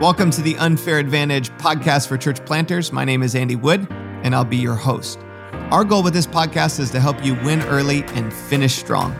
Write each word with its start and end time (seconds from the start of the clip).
Welcome 0.00 0.30
to 0.30 0.42
the 0.42 0.56
Unfair 0.58 1.00
Advantage 1.00 1.50
podcast 1.58 2.06
for 2.06 2.16
church 2.16 2.44
planters. 2.44 2.92
My 2.92 3.04
name 3.04 3.20
is 3.20 3.34
Andy 3.34 3.56
Wood, 3.56 3.88
and 3.90 4.32
I'll 4.32 4.44
be 4.44 4.56
your 4.56 4.76
host. 4.76 5.18
Our 5.72 5.82
goal 5.82 6.04
with 6.04 6.14
this 6.14 6.24
podcast 6.24 6.78
is 6.78 6.92
to 6.92 7.00
help 7.00 7.24
you 7.24 7.34
win 7.34 7.62
early 7.62 8.04
and 8.14 8.32
finish 8.32 8.76
strong. 8.76 9.12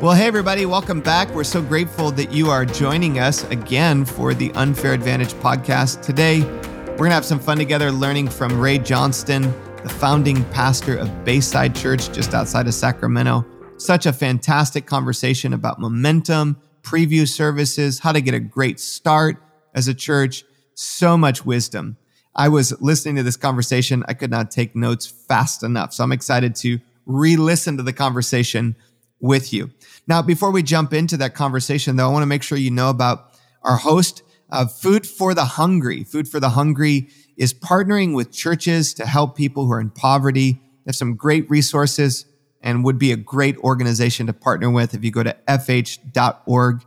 Well, 0.00 0.12
hey, 0.12 0.26
everybody, 0.26 0.66
welcome 0.66 1.00
back. 1.00 1.32
We're 1.32 1.44
so 1.44 1.62
grateful 1.62 2.10
that 2.10 2.32
you 2.32 2.50
are 2.50 2.64
joining 2.64 3.20
us 3.20 3.44
again 3.44 4.04
for 4.04 4.34
the 4.34 4.50
Unfair 4.54 4.92
Advantage 4.92 5.34
podcast. 5.34 6.02
Today, 6.02 6.40
we're 6.40 6.96
going 6.96 7.10
to 7.10 7.14
have 7.14 7.24
some 7.24 7.38
fun 7.38 7.56
together 7.56 7.92
learning 7.92 8.26
from 8.26 8.60
Ray 8.60 8.78
Johnston, 8.78 9.42
the 9.84 9.88
founding 9.88 10.42
pastor 10.46 10.96
of 10.96 11.24
Bayside 11.24 11.76
Church 11.76 12.10
just 12.10 12.34
outside 12.34 12.66
of 12.66 12.74
Sacramento. 12.74 13.46
Such 13.76 14.06
a 14.06 14.12
fantastic 14.12 14.86
conversation 14.86 15.52
about 15.52 15.78
momentum, 15.78 16.60
preview 16.82 17.28
services, 17.28 18.00
how 18.00 18.10
to 18.10 18.20
get 18.20 18.34
a 18.34 18.40
great 18.40 18.80
start 18.80 19.36
as 19.74 19.88
a 19.88 19.94
church, 19.94 20.44
so 20.74 21.16
much 21.16 21.44
wisdom. 21.44 21.96
I 22.34 22.48
was 22.48 22.80
listening 22.80 23.16
to 23.16 23.22
this 23.22 23.36
conversation. 23.36 24.04
I 24.08 24.14
could 24.14 24.30
not 24.30 24.50
take 24.50 24.76
notes 24.76 25.06
fast 25.06 25.62
enough. 25.62 25.92
So 25.92 26.04
I'm 26.04 26.12
excited 26.12 26.54
to 26.56 26.78
re 27.06 27.36
listen 27.36 27.76
to 27.76 27.82
the 27.82 27.92
conversation 27.92 28.76
with 29.20 29.52
you. 29.52 29.70
Now, 30.06 30.22
before 30.22 30.50
we 30.50 30.62
jump 30.62 30.92
into 30.92 31.16
that 31.18 31.34
conversation, 31.34 31.96
though, 31.96 32.08
I 32.08 32.12
want 32.12 32.22
to 32.22 32.26
make 32.26 32.42
sure 32.42 32.56
you 32.56 32.70
know 32.70 32.90
about 32.90 33.32
our 33.62 33.76
host, 33.76 34.22
uh, 34.50 34.66
Food 34.66 35.06
for 35.06 35.34
the 35.34 35.44
Hungry. 35.44 36.04
Food 36.04 36.28
for 36.28 36.40
the 36.40 36.50
Hungry 36.50 37.08
is 37.36 37.52
partnering 37.52 38.14
with 38.14 38.32
churches 38.32 38.94
to 38.94 39.06
help 39.06 39.36
people 39.36 39.66
who 39.66 39.72
are 39.72 39.80
in 39.80 39.90
poverty. 39.90 40.52
They 40.52 40.88
have 40.88 40.96
some 40.96 41.16
great 41.16 41.48
resources 41.50 42.26
and 42.62 42.84
would 42.84 42.98
be 42.98 43.12
a 43.12 43.16
great 43.16 43.56
organization 43.58 44.26
to 44.26 44.32
partner 44.32 44.70
with 44.70 44.94
if 44.94 45.04
you 45.04 45.10
go 45.10 45.22
to 45.22 45.36
fh.org. 45.48 46.84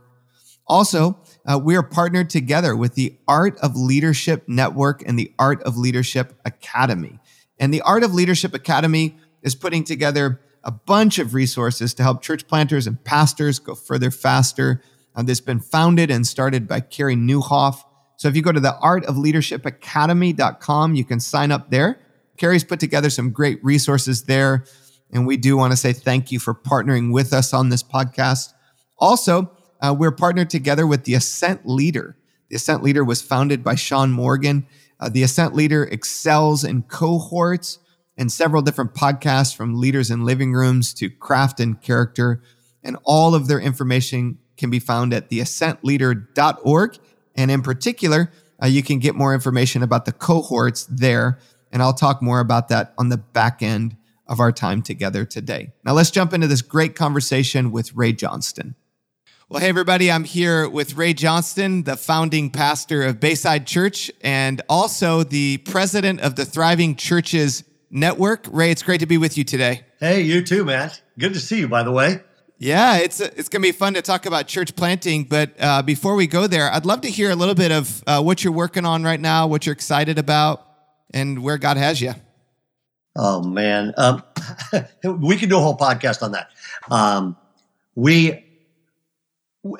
Also, 0.66 1.18
uh, 1.46 1.58
we 1.58 1.76
are 1.76 1.82
partnered 1.82 2.30
together 2.30 2.74
with 2.74 2.94
the 2.94 3.16
Art 3.28 3.58
of 3.58 3.76
Leadership 3.76 4.48
Network 4.48 5.02
and 5.06 5.18
the 5.18 5.32
Art 5.38 5.62
of 5.62 5.76
Leadership 5.76 6.32
Academy. 6.44 7.18
And 7.58 7.72
the 7.72 7.82
Art 7.82 8.02
of 8.02 8.14
Leadership 8.14 8.54
Academy 8.54 9.16
is 9.42 9.54
putting 9.54 9.84
together 9.84 10.40
a 10.64 10.70
bunch 10.70 11.18
of 11.18 11.34
resources 11.34 11.92
to 11.94 12.02
help 12.02 12.22
church 12.22 12.48
planters 12.48 12.86
and 12.86 13.04
pastors 13.04 13.58
go 13.58 13.74
further 13.74 14.10
faster. 14.10 14.80
Uh, 15.14 15.22
this 15.22 15.38
has 15.38 15.44
been 15.44 15.60
founded 15.60 16.10
and 16.10 16.26
started 16.26 16.66
by 16.66 16.80
Carey 16.80 17.14
Nieuwhof. 17.14 17.84
So 18.16 18.28
if 18.28 18.36
you 18.36 18.42
go 18.42 18.52
to 18.52 18.60
the 18.60 18.76
artofleadershipacademy.com, 18.82 20.94
you 20.94 21.04
can 21.04 21.20
sign 21.20 21.52
up 21.52 21.68
there. 21.70 22.00
Carey's 22.38 22.64
put 22.64 22.80
together 22.80 23.10
some 23.10 23.30
great 23.30 23.62
resources 23.62 24.22
there. 24.24 24.64
And 25.12 25.26
we 25.26 25.36
do 25.36 25.54
want 25.56 25.72
to 25.72 25.76
say 25.76 25.92
thank 25.92 26.32
you 26.32 26.40
for 26.40 26.54
partnering 26.54 27.12
with 27.12 27.34
us 27.34 27.52
on 27.52 27.68
this 27.68 27.82
podcast. 27.82 28.54
Also, 28.98 29.53
uh, 29.84 29.92
we're 29.92 30.10
partnered 30.10 30.48
together 30.48 30.86
with 30.86 31.04
the 31.04 31.12
Ascent 31.12 31.66
Leader. 31.66 32.16
The 32.48 32.56
Ascent 32.56 32.82
Leader 32.82 33.04
was 33.04 33.20
founded 33.20 33.62
by 33.62 33.74
Sean 33.74 34.12
Morgan. 34.12 34.66
Uh, 34.98 35.10
the 35.10 35.22
Ascent 35.22 35.54
Leader 35.54 35.84
excels 35.84 36.64
in 36.64 36.84
cohorts 36.84 37.80
and 38.16 38.32
several 38.32 38.62
different 38.62 38.94
podcasts 38.94 39.54
from 39.54 39.78
leaders 39.78 40.10
in 40.10 40.24
living 40.24 40.54
rooms 40.54 40.94
to 40.94 41.10
craft 41.10 41.60
and 41.60 41.82
character. 41.82 42.42
And 42.82 42.96
all 43.04 43.34
of 43.34 43.46
their 43.46 43.60
information 43.60 44.38
can 44.56 44.70
be 44.70 44.78
found 44.78 45.12
at 45.12 45.28
theascentleader.org. 45.28 46.98
And 47.34 47.50
in 47.50 47.60
particular, 47.60 48.32
uh, 48.62 48.66
you 48.66 48.82
can 48.82 49.00
get 49.00 49.14
more 49.14 49.34
information 49.34 49.82
about 49.82 50.06
the 50.06 50.12
cohorts 50.12 50.86
there. 50.86 51.38
And 51.72 51.82
I'll 51.82 51.92
talk 51.92 52.22
more 52.22 52.40
about 52.40 52.68
that 52.68 52.94
on 52.96 53.10
the 53.10 53.18
back 53.18 53.62
end 53.62 53.98
of 54.26 54.40
our 54.40 54.52
time 54.52 54.80
together 54.80 55.26
today. 55.26 55.72
Now, 55.84 55.92
let's 55.92 56.10
jump 56.10 56.32
into 56.32 56.46
this 56.46 56.62
great 56.62 56.94
conversation 56.94 57.70
with 57.70 57.94
Ray 57.94 58.14
Johnston. 58.14 58.76
Well, 59.50 59.60
hey, 59.60 59.68
everybody, 59.68 60.10
I'm 60.10 60.24
here 60.24 60.66
with 60.70 60.96
Ray 60.96 61.12
Johnston, 61.12 61.82
the 61.82 61.98
founding 61.98 62.48
pastor 62.48 63.02
of 63.02 63.20
Bayside 63.20 63.66
Church 63.66 64.10
and 64.22 64.62
also 64.70 65.22
the 65.22 65.58
president 65.58 66.22
of 66.22 66.34
the 66.34 66.46
Thriving 66.46 66.96
Churches 66.96 67.62
Network. 67.90 68.46
Ray, 68.50 68.70
it's 68.70 68.82
great 68.82 69.00
to 69.00 69.06
be 69.06 69.18
with 69.18 69.36
you 69.36 69.44
today. 69.44 69.82
Hey, 70.00 70.22
you 70.22 70.42
too, 70.42 70.64
man. 70.64 70.90
Good 71.18 71.34
to 71.34 71.40
see 71.40 71.58
you, 71.58 71.68
by 71.68 71.82
the 71.82 71.92
way. 71.92 72.22
Yeah, 72.56 72.96
it's 72.96 73.20
it's 73.20 73.50
going 73.50 73.60
to 73.60 73.68
be 73.68 73.72
fun 73.72 73.92
to 73.94 74.02
talk 74.02 74.24
about 74.24 74.46
church 74.46 74.74
planting. 74.76 75.24
But 75.24 75.50
uh, 75.60 75.82
before 75.82 76.14
we 76.14 76.26
go 76.26 76.46
there, 76.46 76.72
I'd 76.72 76.86
love 76.86 77.02
to 77.02 77.10
hear 77.10 77.30
a 77.30 77.36
little 77.36 77.54
bit 77.54 77.70
of 77.70 78.02
uh, 78.06 78.22
what 78.22 78.42
you're 78.42 78.52
working 78.52 78.86
on 78.86 79.04
right 79.04 79.20
now, 79.20 79.46
what 79.46 79.66
you're 79.66 79.74
excited 79.74 80.18
about, 80.18 80.66
and 81.12 81.42
where 81.42 81.58
God 81.58 81.76
has 81.76 82.00
you. 82.00 82.14
Oh 83.14 83.42
man, 83.42 83.92
um, 83.98 84.22
we 85.04 85.36
could 85.36 85.50
do 85.50 85.58
a 85.58 85.60
whole 85.60 85.76
podcast 85.76 86.22
on 86.22 86.32
that. 86.32 86.48
Um, 86.90 87.36
we 87.94 88.44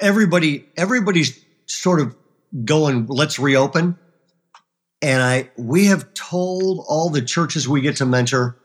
everybody 0.00 0.66
everybody's 0.76 1.44
sort 1.66 2.00
of 2.00 2.16
going 2.64 3.06
let's 3.06 3.38
reopen. 3.38 3.98
And 5.02 5.22
i 5.22 5.50
we 5.56 5.86
have 5.86 6.12
told 6.14 6.84
all 6.88 7.10
the 7.10 7.22
churches 7.22 7.68
we 7.68 7.80
get 7.80 7.96
to 7.96 8.06
mentor 8.06 8.58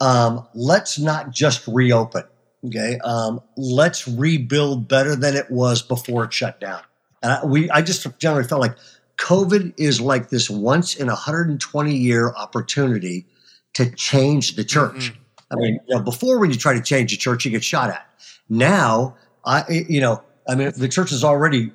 um, 0.00 0.46
let's 0.54 0.98
not 0.98 1.30
just 1.30 1.66
reopen 1.68 2.24
okay? 2.66 2.98
Um, 3.04 3.40
let's 3.56 4.08
rebuild 4.08 4.88
better 4.88 5.16
than 5.16 5.36
it 5.36 5.50
was 5.50 5.82
before 5.82 6.24
it 6.24 6.32
shut 6.32 6.60
down. 6.60 6.82
And 7.22 7.32
I, 7.32 7.44
we 7.44 7.70
i 7.70 7.80
just 7.80 8.06
generally 8.18 8.46
felt 8.46 8.60
like 8.60 8.76
covid 9.16 9.72
is 9.78 10.00
like 10.00 10.28
this 10.28 10.50
once 10.50 10.94
in 10.94 11.08
a 11.08 11.12
120 11.12 11.96
year 11.96 12.32
opportunity 12.36 13.26
to 13.74 13.90
change 13.92 14.56
the 14.56 14.64
church. 14.64 15.12
Mm-hmm. 15.12 15.52
i 15.52 15.56
mean 15.56 15.80
you 15.88 15.96
know, 15.96 16.02
before 16.02 16.38
when 16.38 16.50
you 16.50 16.56
try 16.56 16.74
to 16.74 16.82
change 16.82 17.12
the 17.12 17.16
church 17.16 17.44
you 17.44 17.50
get 17.50 17.64
shot 17.64 17.90
at. 17.90 18.06
Now 18.48 19.16
i 19.44 19.64
you 19.88 20.00
know 20.00 20.22
I 20.48 20.54
mean, 20.54 20.72
the 20.76 20.88
church 20.88 21.10
has 21.10 21.24
already 21.24 21.72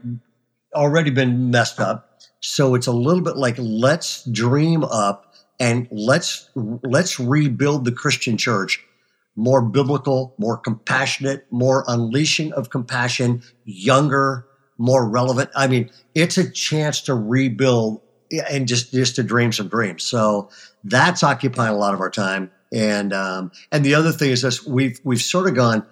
already 0.75 1.09
been 1.09 1.51
messed 1.51 1.79
up. 1.79 2.21
So 2.41 2.75
it's 2.75 2.87
a 2.87 2.91
little 2.91 3.23
bit 3.23 3.35
like 3.35 3.55
let's 3.57 4.23
dream 4.25 4.83
up 4.83 5.33
and 5.59 5.87
let's 5.91 6.49
let's 6.55 7.19
rebuild 7.19 7.85
the 7.85 7.91
Christian 7.91 8.37
church 8.37 8.83
more 9.35 9.61
biblical, 9.61 10.35
more 10.37 10.57
compassionate, 10.57 11.45
more 11.49 11.85
unleashing 11.87 12.51
of 12.53 12.69
compassion, 12.69 13.41
younger, 13.63 14.45
more 14.77 15.07
relevant. 15.07 15.49
I 15.55 15.67
mean, 15.67 15.89
it's 16.13 16.37
a 16.37 16.49
chance 16.49 17.01
to 17.01 17.13
rebuild 17.13 18.01
and 18.49 18.67
just 18.67 18.91
just 18.91 19.15
to 19.15 19.23
dream 19.23 19.51
some 19.51 19.67
dreams. 19.67 20.03
So 20.03 20.49
that's 20.83 21.23
occupying 21.23 21.73
a 21.73 21.77
lot 21.77 21.93
of 21.93 22.01
our 22.01 22.09
time. 22.09 22.51
And 22.71 23.13
um, 23.13 23.51
and 23.71 23.83
the 23.83 23.95
other 23.95 24.11
thing 24.11 24.31
is 24.31 24.41
this: 24.41 24.65
we've 24.65 24.99
we've 25.03 25.21
sort 25.21 25.47
of 25.47 25.55
gone 25.55 25.85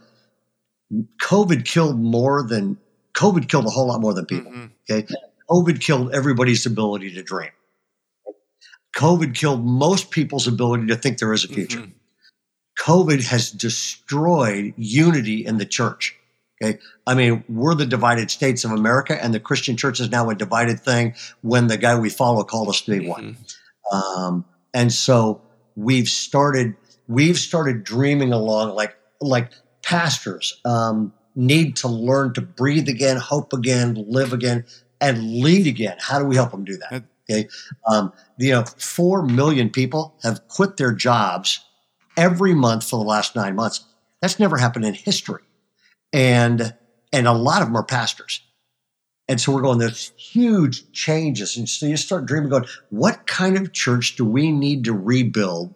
COVID 1.22 1.66
killed 1.66 2.00
more 2.00 2.44
than 2.48 2.78
COVID 3.14 3.50
killed 3.50 3.66
a 3.66 3.70
whole 3.70 3.88
lot 3.88 4.00
more 4.00 4.14
than 4.14 4.25
people. 4.25 4.52
Mm-hmm. 4.52 4.66
Okay. 4.90 5.08
COVID 5.50 5.81
killed 5.81 6.14
everybody's 6.14 6.66
ability 6.66 7.14
to 7.14 7.24
dream. 7.24 7.50
COVID 8.96 9.36
killed 9.36 9.66
most 9.66 10.12
people's 10.12 10.47
ability 10.47 10.88
to 10.88 10.96
think 10.96 11.20
there 11.20 11.34
is 11.34 11.44
a 11.44 11.47
future. 11.47 11.80
Mm-hmm. 11.80 11.92
COVID 12.80 13.24
has 13.24 13.52
destroyed 13.52 14.74
unity 14.78 15.46
in 15.46 15.58
the 15.58 15.66
church. 15.66 16.16
Okay. 16.62 16.80
I 17.06 17.16
mean, 17.16 17.44
we're 17.47 17.76
the 17.76 17.86
divided 17.86 18.31
states 18.31 18.64
of 18.66 18.72
America, 18.72 19.22
and 19.22 19.34
the 19.34 19.40
Christian 19.40 19.78
church 19.78 20.00
is 20.00 20.09
now 20.09 20.30
a 20.30 20.36
divided 20.36 20.80
thing 20.80 21.14
when 21.42 21.68
the 21.68 21.78
guy 21.78 22.00
we 22.00 22.09
follow 22.09 22.44
called 22.44 22.70
us 22.70 22.81
to 22.81 22.92
be 22.92 23.00
mm-hmm. 23.00 23.09
one. 23.09 23.38
Um, 23.92 24.46
and 24.74 24.92
so 24.92 25.42
we've 25.76 26.08
started, 26.08 26.76
we've 27.08 27.38
started 27.38 27.84
dreaming 27.84 28.34
along 28.34 28.76
like, 28.76 28.96
like 29.22 29.52
pastors 29.88 30.59
um, 30.66 31.14
need 31.36 31.78
to 31.78 31.88
learn 31.88 32.34
to 32.34 32.42
breathe 32.42 32.90
again, 32.90 33.16
hope 33.16 33.53
again, 33.53 33.96
live 34.08 34.34
again, 34.34 34.66
and 35.00 35.42
lead 35.42 35.66
again. 35.66 35.96
How 36.00 36.20
do 36.20 36.25
we 36.25 36.36
help 36.36 36.52
them 36.52 36.66
do 36.66 36.78
that? 36.78 37.03
Okay, 37.30 37.48
um, 37.90 38.12
you 38.38 38.52
know, 38.52 38.66
four 38.66 39.24
million 39.24 39.70
people 39.70 40.16
have 40.24 40.46
quit 40.50 40.76
their 40.76 40.92
jobs 40.92 41.64
every 42.18 42.53
month 42.53 42.90
for 42.90 43.00
the 43.00 43.06
last 43.06 43.34
nine 43.34 43.56
months. 43.56 43.86
That's 44.22 44.40
never 44.40 44.58
happened 44.58 44.84
in 44.84 44.94
history, 44.94 45.44
and 46.11 46.76
and 47.14 47.28
a 47.28 47.34
lot 47.34 47.61
of 47.61 47.70
them 47.70 47.78
are 47.78 47.84
pastors. 47.84 48.41
And 49.29 49.40
so 49.41 49.53
we're 49.53 49.61
going, 49.61 49.79
there's 49.79 50.14
huge 50.16 50.90
changes. 50.94 51.58
And 51.58 51.67
so 51.67 51.85
you 51.85 51.97
start 51.97 52.26
dreaming, 52.26 52.50
going, 52.50 52.66
what 52.91 53.28
kind 53.28 53.58
of 53.58 53.73
church 53.73 54.16
do 54.16 54.23
we 54.23 54.53
need 54.53 54.85
to 54.85 54.94
rebuild 54.94 55.76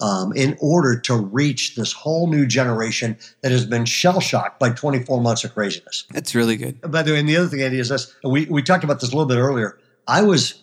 um, 0.00 0.32
in 0.34 0.56
order 0.60 0.98
to 0.98 1.16
reach 1.16 1.74
this 1.76 1.92
whole 1.92 2.28
new 2.28 2.46
generation 2.46 3.16
that 3.42 3.52
has 3.52 3.66
been 3.66 3.84
shell 3.84 4.20
shocked 4.20 4.58
by 4.58 4.70
24 4.70 5.20
months 5.20 5.44
of 5.44 5.52
craziness. 5.52 6.06
That's 6.10 6.34
really 6.34 6.56
good. 6.56 6.80
By 6.90 7.02
the 7.02 7.12
way, 7.12 7.20
and 7.20 7.28
the 7.28 7.36
other 7.36 7.48
thing, 7.48 7.62
Andy, 7.62 7.78
is 7.78 7.90
this 7.90 8.14
we, 8.24 8.46
we 8.46 8.62
talked 8.62 8.84
about 8.84 9.00
this 9.00 9.10
a 9.10 9.12
little 9.12 9.26
bit 9.26 9.38
earlier. 9.38 9.78
I 10.06 10.22
was, 10.22 10.62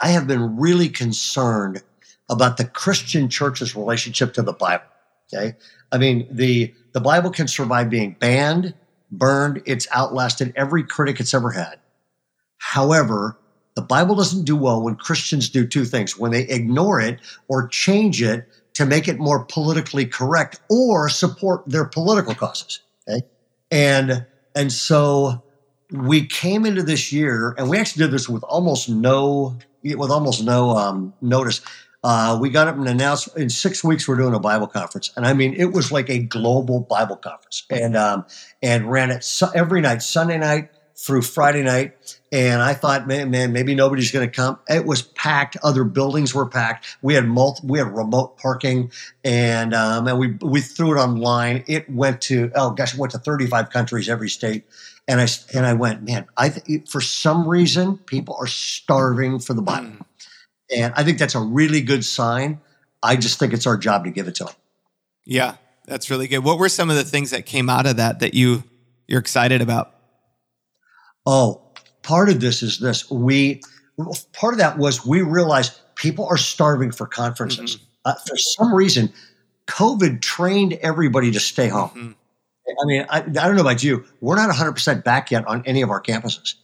I 0.00 0.08
have 0.08 0.26
been 0.26 0.56
really 0.56 0.88
concerned 0.88 1.82
about 2.30 2.56
the 2.56 2.64
Christian 2.64 3.28
church's 3.28 3.76
relationship 3.76 4.32
to 4.34 4.42
the 4.42 4.52
Bible. 4.52 4.84
Okay. 5.32 5.56
I 5.90 5.98
mean, 5.98 6.26
the, 6.30 6.74
the 6.92 7.00
Bible 7.00 7.30
can 7.30 7.48
survive 7.48 7.90
being 7.90 8.16
banned, 8.18 8.74
burned. 9.10 9.62
It's 9.66 9.86
outlasted 9.92 10.52
every 10.56 10.82
critic 10.82 11.20
it's 11.20 11.34
ever 11.34 11.50
had. 11.50 11.78
However, 12.58 13.38
the 13.74 13.82
Bible 13.82 14.14
doesn't 14.14 14.44
do 14.44 14.56
well 14.56 14.82
when 14.82 14.96
Christians 14.96 15.48
do 15.48 15.66
two 15.66 15.84
things 15.84 16.18
when 16.18 16.30
they 16.30 16.42
ignore 16.42 17.00
it 17.00 17.20
or 17.48 17.68
change 17.68 18.22
it 18.22 18.46
to 18.74 18.86
make 18.86 19.08
it 19.08 19.18
more 19.18 19.44
politically 19.44 20.06
correct 20.06 20.60
or 20.70 21.08
support 21.08 21.62
their 21.66 21.84
political 21.84 22.34
causes. 22.34 22.80
Okay. 23.08 23.26
And, 23.70 24.26
and 24.54 24.72
so 24.72 25.42
we 25.92 26.26
came 26.26 26.64
into 26.64 26.82
this 26.82 27.12
year, 27.12 27.54
and 27.58 27.68
we 27.68 27.78
actually 27.78 28.04
did 28.04 28.12
this 28.12 28.28
with 28.28 28.42
almost 28.44 28.88
no 28.88 29.56
with 29.84 30.10
almost 30.10 30.42
no 30.44 30.70
um, 30.70 31.12
notice. 31.20 31.60
Uh, 32.04 32.36
we 32.40 32.50
got 32.50 32.66
up 32.66 32.76
and 32.76 32.88
announced 32.88 33.36
in 33.36 33.48
six 33.48 33.84
weeks 33.84 34.08
we're 34.08 34.16
doing 34.16 34.34
a 34.34 34.40
Bible 34.40 34.66
conference, 34.66 35.12
and 35.16 35.26
I 35.26 35.34
mean 35.34 35.54
it 35.54 35.72
was 35.72 35.92
like 35.92 36.08
a 36.08 36.18
global 36.18 36.80
Bible 36.80 37.16
conference, 37.16 37.64
and 37.70 37.96
um, 37.96 38.24
and 38.62 38.90
ran 38.90 39.10
it 39.10 39.22
su- 39.22 39.52
every 39.54 39.80
night, 39.80 40.02
Sunday 40.02 40.38
night 40.38 40.70
through 40.96 41.22
Friday 41.22 41.62
night. 41.62 42.20
And 42.32 42.62
I 42.62 42.72
thought, 42.72 43.06
man, 43.06 43.30
man, 43.30 43.52
maybe 43.52 43.74
nobody's 43.74 44.10
going 44.10 44.26
to 44.26 44.34
come. 44.34 44.58
It 44.66 44.86
was 44.86 45.02
packed. 45.02 45.58
Other 45.62 45.84
buildings 45.84 46.34
were 46.34 46.46
packed. 46.46 46.86
We 47.02 47.12
had 47.12 47.28
multi, 47.28 47.60
we 47.66 47.78
had 47.78 47.94
remote 47.94 48.38
parking, 48.38 48.90
and 49.22 49.74
um, 49.74 50.08
and 50.08 50.18
we 50.18 50.38
we 50.40 50.62
threw 50.62 50.96
it 50.96 51.00
online. 51.00 51.62
It 51.68 51.90
went 51.90 52.22
to 52.22 52.50
oh 52.54 52.70
gosh, 52.70 52.94
it 52.94 52.98
went 52.98 53.12
to 53.12 53.18
35 53.18 53.68
countries, 53.68 54.08
every 54.08 54.30
state. 54.30 54.64
And 55.06 55.20
I 55.20 55.28
and 55.54 55.66
I 55.66 55.74
went, 55.74 56.04
man, 56.04 56.26
I 56.38 56.48
th- 56.48 56.88
for 56.88 57.02
some 57.02 57.46
reason 57.46 57.98
people 57.98 58.34
are 58.40 58.46
starving 58.46 59.38
for 59.38 59.52
the 59.52 59.62
Bible. 59.62 59.88
Mm. 59.88 60.06
And 60.74 60.94
I 60.96 61.04
think 61.04 61.18
that's 61.18 61.34
a 61.34 61.40
really 61.40 61.82
good 61.82 62.02
sign. 62.02 62.60
I 63.02 63.16
just 63.16 63.38
think 63.38 63.52
it's 63.52 63.66
our 63.66 63.76
job 63.76 64.04
to 64.04 64.10
give 64.10 64.26
it 64.26 64.36
to 64.36 64.44
them. 64.44 64.54
Yeah, 65.26 65.56
that's 65.86 66.08
really 66.08 66.28
good. 66.28 66.38
What 66.38 66.58
were 66.58 66.70
some 66.70 66.88
of 66.88 66.96
the 66.96 67.04
things 67.04 67.30
that 67.30 67.44
came 67.44 67.68
out 67.68 67.86
of 67.86 67.96
that 67.96 68.20
that 68.20 68.32
you 68.32 68.64
you're 69.06 69.20
excited 69.20 69.60
about? 69.60 69.94
Oh, 71.26 71.71
part 72.02 72.28
of 72.28 72.40
this 72.40 72.62
is 72.62 72.78
this. 72.78 73.10
We 73.10 73.62
part 74.32 74.54
of 74.54 74.58
that 74.58 74.78
was 74.78 75.04
we 75.06 75.22
realized 75.22 75.78
people 75.94 76.26
are 76.26 76.36
starving 76.36 76.90
for 76.90 77.06
conferences. 77.06 77.76
Mm-hmm. 77.76 77.84
Uh, 78.04 78.14
for 78.14 78.36
some 78.36 78.74
reason, 78.74 79.12
COVID 79.66 80.20
trained 80.20 80.74
everybody 80.74 81.30
to 81.30 81.40
stay 81.40 81.68
home. 81.68 81.90
Mm-hmm. 81.90 82.12
I 82.80 82.84
mean, 82.86 83.06
I, 83.08 83.18
I, 83.18 83.20
don't 83.20 83.56
know 83.56 83.62
about 83.62 83.82
you. 83.82 84.04
We're 84.20 84.36
not 84.36 84.50
100% 84.50 85.04
back 85.04 85.30
yet 85.30 85.46
on 85.46 85.62
any 85.66 85.82
of 85.82 85.90
our 85.90 86.00
campuses. 86.00 86.54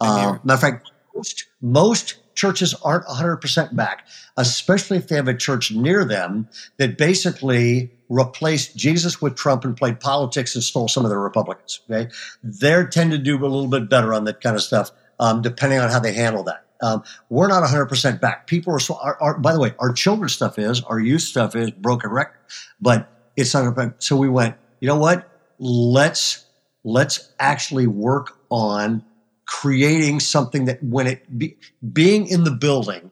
Uh, 0.00 0.38
matter 0.44 0.54
of 0.54 0.60
fact, 0.60 0.90
most, 1.14 1.44
most 1.60 2.16
churches 2.34 2.74
aren't 2.82 3.04
100% 3.06 3.74
back, 3.76 4.06
especially 4.36 4.96
if 4.96 5.08
they 5.08 5.16
have 5.16 5.28
a 5.28 5.34
church 5.34 5.72
near 5.72 6.04
them 6.04 6.48
that 6.78 6.96
basically 6.96 7.90
replaced 8.08 8.76
Jesus 8.76 9.20
with 9.20 9.36
Trump 9.36 9.64
and 9.64 9.76
played 9.76 10.00
politics 10.00 10.54
and 10.54 10.64
stole 10.64 10.88
some 10.88 11.04
of 11.04 11.10
the 11.10 11.18
Republicans. 11.18 11.80
Okay. 11.90 12.10
They 12.42 12.84
tend 12.86 13.10
to 13.12 13.18
do 13.18 13.36
a 13.36 13.42
little 13.42 13.68
bit 13.68 13.88
better 13.88 14.14
on 14.14 14.24
that 14.24 14.40
kind 14.40 14.56
of 14.56 14.62
stuff, 14.62 14.90
um, 15.20 15.42
depending 15.42 15.78
on 15.78 15.90
how 15.90 16.00
they 16.00 16.12
handle 16.12 16.42
that. 16.44 16.64
Um, 16.80 17.02
we're 17.28 17.48
not 17.48 17.62
100% 17.64 18.20
back. 18.20 18.46
People 18.46 18.72
are 18.72 18.80
our, 19.02 19.20
our, 19.20 19.38
by 19.38 19.52
the 19.52 19.58
way, 19.58 19.74
our 19.78 19.92
children's 19.92 20.32
stuff 20.32 20.58
is, 20.58 20.82
our 20.82 21.00
youth 21.00 21.22
stuff 21.22 21.56
is 21.56 21.70
broken 21.70 22.10
record, 22.10 22.38
but 22.80 23.10
it's 23.36 23.52
not, 23.52 24.02
so 24.02 24.16
we 24.16 24.28
went, 24.28 24.56
you 24.80 24.86
know 24.86 24.96
what? 24.96 25.28
Let's, 25.58 26.44
let's 26.84 27.32
actually 27.40 27.88
work 27.88 28.38
on 28.48 29.04
creating 29.46 30.20
something 30.20 30.66
that 30.66 30.82
when 30.82 31.06
it 31.06 31.38
be, 31.38 31.56
being 31.92 32.26
in 32.28 32.44
the 32.44 32.50
building 32.50 33.10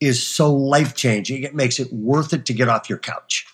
is 0.00 0.24
so 0.24 0.54
life 0.54 0.94
changing, 0.94 1.42
it 1.42 1.54
makes 1.54 1.80
it 1.80 1.92
worth 1.92 2.32
it 2.32 2.46
to 2.46 2.52
get 2.52 2.68
off 2.68 2.88
your 2.88 2.98
couch. 2.98 3.46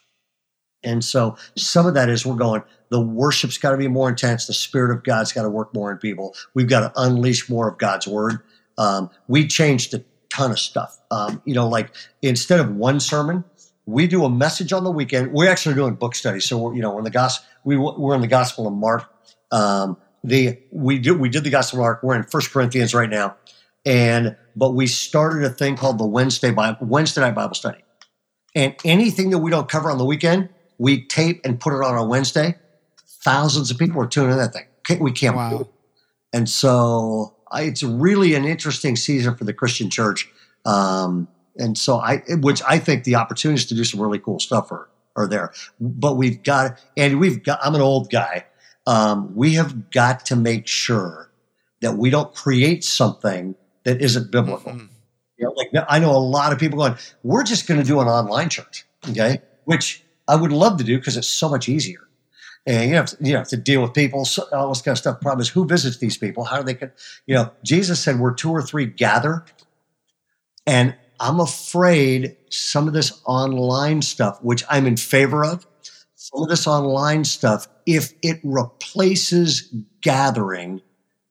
And 0.82 1.04
so 1.04 1.36
some 1.56 1.86
of 1.86 1.94
that 1.94 2.08
is 2.08 2.24
we're 2.24 2.36
going, 2.36 2.62
the 2.88 3.00
worship's 3.00 3.58
got 3.58 3.72
to 3.72 3.76
be 3.76 3.88
more 3.88 4.08
intense. 4.08 4.46
The 4.46 4.54
spirit 4.54 4.94
of 4.94 5.04
God's 5.04 5.32
got 5.32 5.42
to 5.42 5.50
work 5.50 5.74
more 5.74 5.92
in 5.92 5.98
people. 5.98 6.34
We've 6.54 6.68
got 6.68 6.80
to 6.80 6.92
unleash 7.00 7.48
more 7.50 7.68
of 7.68 7.78
God's 7.78 8.06
word. 8.06 8.38
Um, 8.78 9.10
we 9.28 9.46
changed 9.46 9.92
a 9.94 10.04
ton 10.30 10.50
of 10.50 10.58
stuff. 10.58 10.98
Um, 11.10 11.42
you 11.44 11.54
know, 11.54 11.68
like 11.68 11.94
instead 12.22 12.60
of 12.60 12.74
one 12.74 12.98
sermon, 13.00 13.44
we 13.86 14.06
do 14.06 14.24
a 14.24 14.30
message 14.30 14.72
on 14.72 14.84
the 14.84 14.90
weekend. 14.90 15.32
We're 15.32 15.50
actually 15.50 15.74
doing 15.74 15.94
book 15.94 16.14
studies. 16.14 16.46
So 16.46 16.58
we're, 16.58 16.74
you 16.74 16.82
know, 16.82 16.92
we're 16.92 17.00
in 17.00 17.04
the 17.04 17.10
gospel, 17.10 17.46
we, 17.64 17.76
we're 17.76 18.14
in 18.14 18.20
the 18.20 18.26
gospel 18.26 18.66
of 18.66 18.72
Mark. 18.72 19.12
Um, 19.52 19.96
the 20.22 20.58
we 20.70 20.98
did 20.98 21.18
we 21.18 21.28
did 21.28 21.44
the 21.44 21.50
Gospel 21.50 21.78
of 21.78 21.82
Mark. 21.82 22.02
We're 22.02 22.16
in 22.16 22.24
First 22.24 22.50
Corinthians 22.50 22.94
right 22.94 23.08
now, 23.08 23.36
and 23.84 24.36
but 24.54 24.70
we 24.74 24.86
started 24.86 25.44
a 25.44 25.50
thing 25.50 25.76
called 25.76 25.98
the 25.98 26.06
Wednesday 26.06 26.50
Bible 26.50 26.86
Wednesday 26.86 27.22
night 27.22 27.34
Bible 27.34 27.54
study, 27.54 27.82
and 28.54 28.74
anything 28.84 29.30
that 29.30 29.38
we 29.38 29.50
don't 29.50 29.68
cover 29.68 29.90
on 29.90 29.98
the 29.98 30.04
weekend, 30.04 30.50
we 30.80 31.04
tape 31.04 31.40
and 31.44 31.60
put 31.60 31.72
it 31.74 31.84
on 31.84 31.96
a 31.96 32.04
Wednesday. 32.04 32.56
Thousands 33.22 33.70
of 33.70 33.78
people 33.78 34.02
are 34.02 34.06
tuning 34.06 34.32
in 34.32 34.38
that 34.38 34.52
thing. 34.52 34.98
We 34.98 35.12
can't. 35.12 35.36
Wow. 35.36 35.68
And 36.32 36.48
so 36.48 37.36
I, 37.52 37.62
it's 37.62 37.82
really 37.82 38.34
an 38.34 38.44
interesting 38.44 38.96
season 38.96 39.36
for 39.36 39.44
the 39.44 39.52
Christian 39.52 39.90
church. 39.90 40.28
Um, 40.64 41.28
and 41.56 41.76
so 41.76 41.98
I, 41.98 42.22
which 42.28 42.62
I 42.66 42.78
think 42.78 43.04
the 43.04 43.16
opportunities 43.16 43.66
to 43.66 43.74
do 43.74 43.84
some 43.84 44.00
really 44.00 44.18
cool 44.18 44.40
stuff 44.40 44.72
are, 44.72 44.88
are 45.16 45.28
there. 45.28 45.52
But 45.78 46.16
we've 46.16 46.42
got, 46.42 46.80
and 46.96 47.20
we've 47.20 47.42
got, 47.42 47.60
I'm 47.62 47.74
an 47.74 47.82
old 47.82 48.10
guy 48.10 48.46
um, 48.86 49.34
we 49.36 49.54
have 49.54 49.90
got 49.90 50.26
to 50.26 50.36
make 50.36 50.66
sure 50.66 51.30
that 51.80 51.96
we 51.96 52.10
don't 52.10 52.34
create 52.34 52.84
something 52.84 53.54
that 53.84 54.00
isn't 54.00 54.30
biblical. 54.30 54.72
Mm-hmm. 54.72 54.86
You 55.38 55.44
know, 55.46 55.52
like 55.52 55.70
I 55.88 55.98
know 55.98 56.10
a 56.10 56.18
lot 56.18 56.52
of 56.52 56.58
people 56.58 56.78
going, 56.78 56.96
we're 57.22 57.44
just 57.44 57.66
going 57.66 57.80
to 57.80 57.86
do 57.86 58.00
an 58.00 58.08
online 58.08 58.48
church, 58.48 58.84
okay? 59.08 59.40
Which 59.64 60.02
I 60.28 60.36
would 60.36 60.52
love 60.52 60.78
to 60.78 60.84
do 60.84 60.98
because 60.98 61.16
it's 61.16 61.28
so 61.28 61.48
much 61.48 61.68
easier. 61.68 62.08
And 62.66 62.90
you 62.90 62.96
have, 62.96 63.06
to, 63.06 63.16
you 63.20 63.36
have 63.36 63.48
to 63.48 63.56
deal 63.56 63.80
with 63.82 63.94
people, 63.94 64.26
all 64.52 64.68
this 64.68 64.82
kind 64.82 64.92
of 64.92 64.98
stuff. 64.98 65.20
Problem 65.20 65.40
is, 65.40 65.48
who 65.48 65.66
visits 65.66 65.96
these 65.96 66.18
people? 66.18 66.44
How 66.44 66.58
do 66.58 66.64
they 66.64 66.74
get? 66.74 66.94
You 67.26 67.34
know, 67.36 67.52
Jesus 67.64 68.00
said, 68.00 68.20
"Where 68.20 68.32
two 68.32 68.50
or 68.50 68.60
three 68.60 68.84
gather," 68.84 69.46
and 70.66 70.94
I'm 71.18 71.40
afraid 71.40 72.36
some 72.50 72.86
of 72.86 72.92
this 72.92 73.20
online 73.24 74.02
stuff, 74.02 74.42
which 74.42 74.62
I'm 74.68 74.86
in 74.86 74.98
favor 74.98 75.44
of, 75.44 75.66
some 76.14 76.42
of 76.42 76.48
this 76.48 76.66
online 76.66 77.24
stuff, 77.24 77.66
if 77.86 78.12
it 78.22 78.40
replaces 78.44 79.74
gathering 80.02 80.82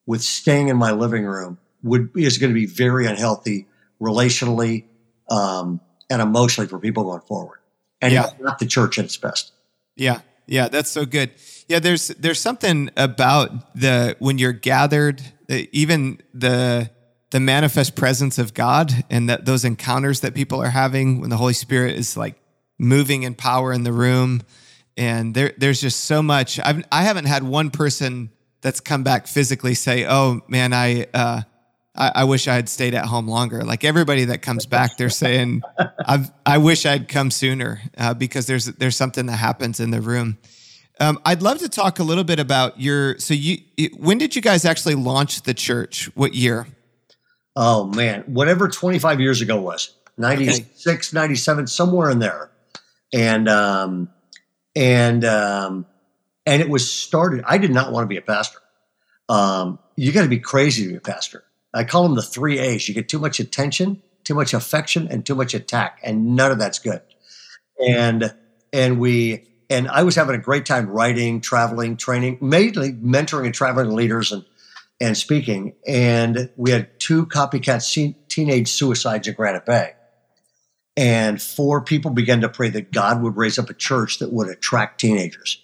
with 0.08 0.24
staying 0.24 0.70
in 0.70 0.78
my 0.78 0.92
living 0.92 1.26
room, 1.26 1.60
would 1.84 2.10
is 2.16 2.40
going 2.40 2.50
to 2.50 2.56
be 2.56 2.66
very 2.66 3.06
unhealthy 3.06 3.68
relationally 4.02 4.86
um, 5.30 5.80
and 6.10 6.22
emotionally 6.22 6.68
for 6.68 6.80
people 6.80 7.04
going 7.04 7.22
forward. 7.22 7.59
And 8.02 8.14
yeah. 8.14 8.30
not 8.40 8.60
the 8.60 8.66
church 8.66 8.98
at 8.98 9.06
its 9.06 9.18
best. 9.18 9.52
Yeah, 9.96 10.22
yeah, 10.48 10.70
that's 10.70 10.90
so 10.90 11.06
good. 11.06 11.32
Yeah, 11.68 11.80
there's 11.80 12.08
there's 12.10 12.40
something 12.40 12.90
about 12.96 13.76
the 13.76 14.16
when 14.20 14.38
you're 14.38 14.54
gathered, 14.54 15.22
even 15.50 16.22
the 16.34 16.90
the 17.32 17.40
manifest 17.40 17.96
presence 17.96 18.40
of 18.40 18.54
God 18.54 19.04
and 19.10 19.30
that 19.30 19.46
those 19.46 19.66
encounters 19.66 20.22
that 20.22 20.34
people 20.34 20.62
are 20.62 20.70
having 20.70 21.22
when 21.22 21.30
the 21.30 21.38
Holy 21.38 21.54
Spirit 21.54 21.96
is 21.96 22.18
like 22.18 22.42
moving 22.80 23.24
in 23.24 23.36
power 23.36 23.72
in 23.72 23.84
the 23.84 23.94
room 23.94 24.42
and 25.00 25.34
there 25.34 25.54
there's 25.58 25.80
just 25.80 26.04
so 26.04 26.22
much. 26.22 26.60
I've 26.60 26.84
I 26.92 27.04
haven't 27.04 27.26
had 27.26 27.42
one 27.44 27.72
person 27.72 28.32
that's 28.62 28.82
come 28.82 29.04
back 29.04 29.28
physically 29.28 29.74
say, 29.74 30.06
"Oh 30.08 30.42
man, 30.48 30.74
I." 30.74 31.08
Uh, 31.14 31.42
I, 31.96 32.12
I 32.16 32.24
wish 32.24 32.48
I 32.48 32.56
had 32.56 32.70
stayed 32.70 32.94
at 32.94 33.06
home 33.06 33.28
longer. 33.28 33.64
Like 33.64 33.84
everybody 33.84 34.26
that 34.26 34.42
comes 34.42 34.66
back, 34.66 34.98
they're 34.98 35.10
saying, 35.10 35.62
"I 35.78 36.30
I 36.46 36.58
wish 36.58 36.86
I'd 36.86 37.08
come 37.08 37.32
sooner," 37.32 37.82
uh, 37.98 38.14
because 38.14 38.48
there's 38.48 38.66
there's 38.66 38.96
something 38.96 39.26
that 39.28 39.38
happens 39.38 39.80
in 39.80 39.92
the 39.92 40.02
room. 40.02 40.38
Um, 41.00 41.20
I'd 41.26 41.42
love 41.42 41.60
to 41.60 41.70
talk 41.70 42.00
a 42.00 42.04
little 42.04 42.24
bit 42.24 42.40
about 42.40 42.80
your. 42.80 43.18
So 43.20 43.34
you, 43.34 43.58
when 43.98 44.18
did 44.18 44.36
you 44.36 44.42
guys 44.42 44.66
actually 44.66 44.96
launch 44.96 45.44
the 45.44 45.54
church? 45.54 46.10
What 46.16 46.34
year? 46.36 46.68
Oh 47.56 47.86
man, 47.88 48.24
whatever 48.28 48.70
25 48.70 49.20
years 49.20 49.42
ago 49.42 49.60
was 49.60 49.94
96, 50.18 50.88
okay. 50.88 51.20
97, 51.20 51.68
somewhere 51.68 52.10
in 52.10 52.20
there. 52.20 52.52
And 53.14 53.50
um, 53.50 54.10
and 54.76 55.26
um, 55.26 55.86
and 56.46 56.62
it 56.62 56.70
was 56.70 56.92
started. 56.92 57.44
I 57.48 57.58
did 57.58 57.72
not 57.72 57.92
want 57.92 58.04
to 58.04 58.08
be 58.08 58.18
a 58.18 58.22
pastor. 58.22 58.60
Um, 59.28 59.80
you 59.96 60.12
got 60.12 60.24
to 60.24 60.30
be 60.30 60.40
crazy 60.40 60.84
to 60.84 60.90
be 60.90 60.96
a 60.96 61.02
pastor. 61.02 61.44
I 61.74 61.84
call 61.84 62.04
them 62.04 62.16
the 62.16 62.22
three 62.22 62.60
A's. 62.60 62.88
You 62.88 62.96
get 62.96 63.10
too 63.10 63.20
much 63.20 63.40
attention, 63.40 64.02
too 64.24 64.36
much 64.36 64.54
affection, 64.54 65.08
and 65.10 65.26
too 65.26 65.36
much 65.36 65.54
attack, 65.54 66.00
and 66.04 66.36
none 66.36 66.52
of 66.52 66.60
that's 66.60 66.80
good. 66.80 67.02
And 67.86 68.34
and 68.74 69.00
we 69.00 69.48
and 69.70 69.88
I 69.88 70.04
was 70.04 70.16
having 70.16 70.36
a 70.36 70.40
great 70.40 70.66
time 70.66 70.88
writing, 70.88 71.42
traveling, 71.42 71.98
training, 71.98 72.40
mainly 72.42 72.92
mentoring 72.94 73.46
and 73.46 73.54
traveling 73.54 73.92
leaders 73.92 74.32
and 74.32 74.46
and 75.02 75.18
speaking. 75.18 75.76
And 75.88 76.50
we 76.58 76.72
had 76.72 77.00
two 77.00 77.26
copycat 77.26 78.16
teenage 78.28 78.70
suicides 78.70 79.28
in 79.28 79.34
Granite 79.34 79.66
Bay. 79.66 79.94
And 80.98 81.42
four 81.42 81.82
people 81.82 82.12
began 82.12 82.42
to 82.42 82.50
pray 82.50 82.70
that 82.70 82.92
God 82.92 83.22
would 83.22 83.38
raise 83.38 83.58
up 83.58 83.70
a 83.70 83.74
church 83.74 84.20
that 84.20 84.34
would 84.34 84.50
attract 84.50 85.00
teenagers. 85.00 85.64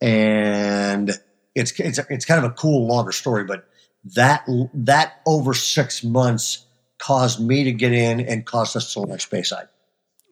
And 0.00 1.10
it's, 1.54 1.78
it's, 1.78 1.98
it's 2.08 2.24
kind 2.24 2.42
of 2.42 2.50
a 2.50 2.54
cool 2.54 2.86
longer 2.86 3.12
story, 3.12 3.44
but 3.44 3.68
that, 4.04 4.44
that 4.74 5.20
over 5.26 5.54
six 5.54 6.02
months 6.02 6.66
caused 6.98 7.40
me 7.40 7.64
to 7.64 7.72
get 7.72 7.92
in 7.92 8.20
and 8.20 8.44
caused 8.44 8.76
us 8.76 8.92
to 8.94 9.00
launch 9.00 9.30
Bayside. 9.30 9.68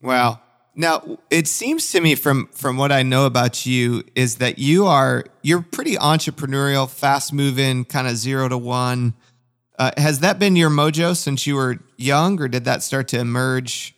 Wow. 0.03 0.41
Now, 0.79 1.19
it 1.29 1.49
seems 1.49 1.91
to 1.91 2.01
me 2.01 2.15
from 2.15 2.47
from 2.53 2.77
what 2.77 2.93
I 2.93 3.03
know 3.03 3.27
about 3.27 3.67
you 3.67 4.05
is 4.15 4.37
that 4.37 4.61
you 4.61 4.87
are 4.87 5.25
you're 5.43 5.63
pretty 5.63 5.97
entrepreneurial, 5.97 6.89
fast 6.89 7.33
moving, 7.33 7.85
kind 7.85 8.07
of 8.07 8.17
zero 8.17 8.49
to 8.49 8.57
one. 8.57 9.15
Uh, 9.77 9.91
has 9.97 10.21
that 10.21 10.39
been 10.39 10.55
your 10.55 10.71
mojo 10.71 11.17
since 11.17 11.49
you 11.49 11.57
were 11.57 11.79
young, 11.97 12.41
or 12.41 12.47
did 12.47 12.65
that 12.67 12.85
start 12.85 13.09
to 13.09 13.19
emerge 13.19 13.97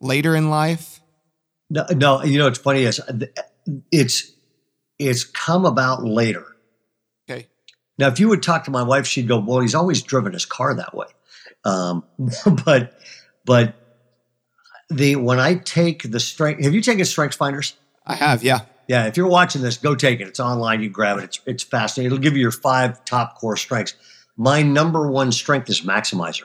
later 0.00 0.36
in 0.36 0.50
life? 0.50 1.00
No, 1.70 1.86
no. 1.92 2.22
You 2.22 2.38
know, 2.38 2.48
it's 2.48 2.58
funny 2.58 2.82
is 2.82 3.00
it's 3.90 4.30
it's 4.98 5.24
come 5.24 5.64
about 5.64 6.04
later. 6.04 6.44
Now, 7.98 8.08
if 8.08 8.20
you 8.20 8.28
would 8.28 8.42
talk 8.42 8.64
to 8.64 8.70
my 8.70 8.82
wife, 8.82 9.06
she'd 9.06 9.28
go, 9.28 9.38
"Well, 9.38 9.60
he's 9.60 9.74
always 9.74 10.02
driven 10.02 10.32
his 10.32 10.44
car 10.44 10.74
that 10.74 10.94
way." 10.94 11.06
Um, 11.64 12.04
but, 12.64 12.98
but 13.44 13.74
the 14.90 15.16
when 15.16 15.38
I 15.40 15.56
take 15.56 16.10
the 16.10 16.20
strength, 16.20 16.62
have 16.62 16.74
you 16.74 16.80
taken 16.80 17.04
Strengths 17.04 17.36
Finders? 17.36 17.74
I 18.06 18.14
have, 18.14 18.42
yeah. 18.42 18.60
Yeah, 18.88 19.06
if 19.06 19.18
you're 19.18 19.28
watching 19.28 19.60
this, 19.60 19.76
go 19.76 19.94
take 19.94 20.20
it. 20.20 20.28
It's 20.28 20.40
online. 20.40 20.80
You 20.80 20.88
grab 20.88 21.18
it. 21.18 21.24
It's 21.24 21.40
it's 21.44 21.62
fascinating. 21.62 22.06
It'll 22.06 22.22
give 22.22 22.34
you 22.34 22.40
your 22.40 22.50
five 22.50 23.04
top 23.04 23.38
core 23.38 23.56
strengths. 23.56 23.94
My 24.36 24.62
number 24.62 25.10
one 25.10 25.30
strength 25.30 25.68
is 25.68 25.82
maximizer. 25.82 26.44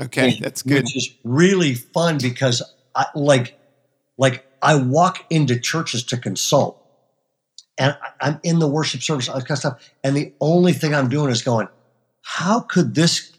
Okay, 0.00 0.38
that's 0.40 0.62
good. 0.62 0.82
Which 0.82 0.96
is 0.96 1.14
really 1.22 1.74
fun 1.74 2.18
because 2.20 2.62
I 2.96 3.06
like 3.14 3.56
like 4.18 4.44
I 4.60 4.74
walk 4.74 5.24
into 5.30 5.58
churches 5.60 6.02
to 6.04 6.16
consult, 6.16 6.79
and 7.80 7.96
I'm 8.20 8.38
in 8.42 8.58
the 8.58 8.68
worship 8.68 9.02
service, 9.02 9.28
all 9.28 9.36
that 9.36 9.46
kind 9.46 9.52
of 9.52 9.58
stuff, 9.58 9.90
and 10.04 10.14
the 10.14 10.34
only 10.38 10.74
thing 10.74 10.94
I'm 10.94 11.08
doing 11.08 11.30
is 11.30 11.42
going, 11.42 11.66
how 12.22 12.60
could 12.60 12.94
this? 12.94 13.32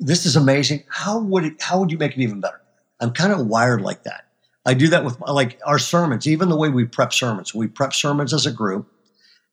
This 0.00 0.26
is 0.26 0.36
amazing. 0.36 0.82
How 0.88 1.20
would 1.20 1.44
it? 1.44 1.62
How 1.62 1.78
would 1.78 1.92
you 1.92 1.96
make 1.96 2.12
it 2.12 2.20
even 2.20 2.40
better? 2.40 2.60
I'm 3.00 3.12
kind 3.12 3.32
of 3.32 3.46
wired 3.46 3.80
like 3.80 4.02
that. 4.02 4.26
I 4.66 4.74
do 4.74 4.88
that 4.88 5.04
with 5.04 5.20
like 5.20 5.60
our 5.64 5.78
sermons, 5.78 6.26
even 6.26 6.48
the 6.48 6.56
way 6.56 6.68
we 6.68 6.84
prep 6.84 7.12
sermons. 7.12 7.54
We 7.54 7.68
prep 7.68 7.94
sermons 7.94 8.34
as 8.34 8.44
a 8.44 8.50
group, 8.50 8.90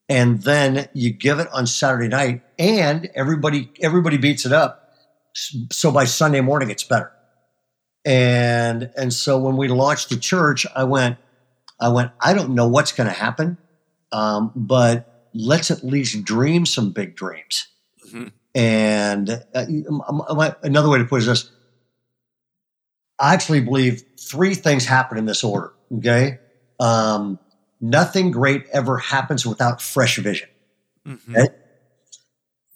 and 0.10 0.42
then 0.42 0.90
you 0.94 1.12
give 1.12 1.38
it 1.40 1.48
on 1.54 1.68
Saturday 1.68 2.08
night, 2.08 2.42
and 2.58 3.10
everybody 3.14 3.72
everybody 3.82 4.18
beats 4.18 4.48
it 4.48 4.52
up. 4.52 4.90
So 5.72 5.92
by 5.92 6.06
Sunday 6.06 6.42
morning, 6.42 6.72
it's 6.72 6.84
better. 6.84 7.12
And 8.04 8.90
and 8.98 9.14
so 9.14 9.38
when 9.38 9.58
we 9.58 9.68
launched 9.68 10.10
the 10.10 10.18
church, 10.18 10.66
I 10.76 10.86
went, 10.86 11.18
I 11.80 11.90
went. 11.90 12.12
I 12.20 12.34
don't 12.34 12.56
know 12.56 12.68
what's 12.68 12.92
going 12.92 13.08
to 13.08 13.16
happen, 13.16 13.60
um, 14.14 14.52
but 14.56 15.30
let's 15.34 15.72
at 15.72 15.84
least 15.84 16.24
dream 16.24 16.66
some 16.66 16.92
big 16.92 17.16
dreams. 17.16 17.68
Mm-hmm. 18.08 18.28
And 18.56 19.30
uh, 19.54 20.52
another 20.62 20.90
way 20.90 21.00
to 21.00 21.06
put 21.06 21.18
it 21.18 21.20
is 21.20 21.26
this: 21.26 21.52
I 23.20 23.34
actually 23.34 23.62
believe 23.62 24.04
three 24.20 24.54
things 24.54 24.86
happen 24.86 25.18
in 25.18 25.26
this 25.26 25.44
order. 25.44 25.74
Okay. 25.98 26.40
Um, 26.80 27.40
nothing 27.82 28.32
great 28.32 28.66
ever 28.72 28.98
happens 28.98 29.46
without 29.46 29.82
fresh 29.82 30.18
vision. 30.18 30.50
Mm-hmm. 31.08 31.36
Okay? 31.36 31.48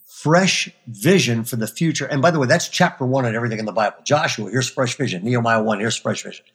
Fresh 0.08 0.70
vision 0.88 1.44
for 1.44 1.56
the 1.56 1.67
future. 1.67 2.06
And 2.06 2.22
by 2.22 2.32
the 2.32 2.39
way, 2.39 2.48
that's 2.48 2.67
chapter 2.67 3.06
one 3.06 3.25
and 3.25 3.36
everything 3.36 3.60
in 3.60 3.65
the 3.65 3.72
Bible. 3.72 3.98
Joshua, 4.03 4.50
here's 4.50 4.70
fresh 4.70 4.98
vision. 4.98 5.24
Nehemiah 5.24 5.62
1, 5.62 5.79
here's 5.79 5.98
fresh 5.98 6.24
vision. 6.24 6.46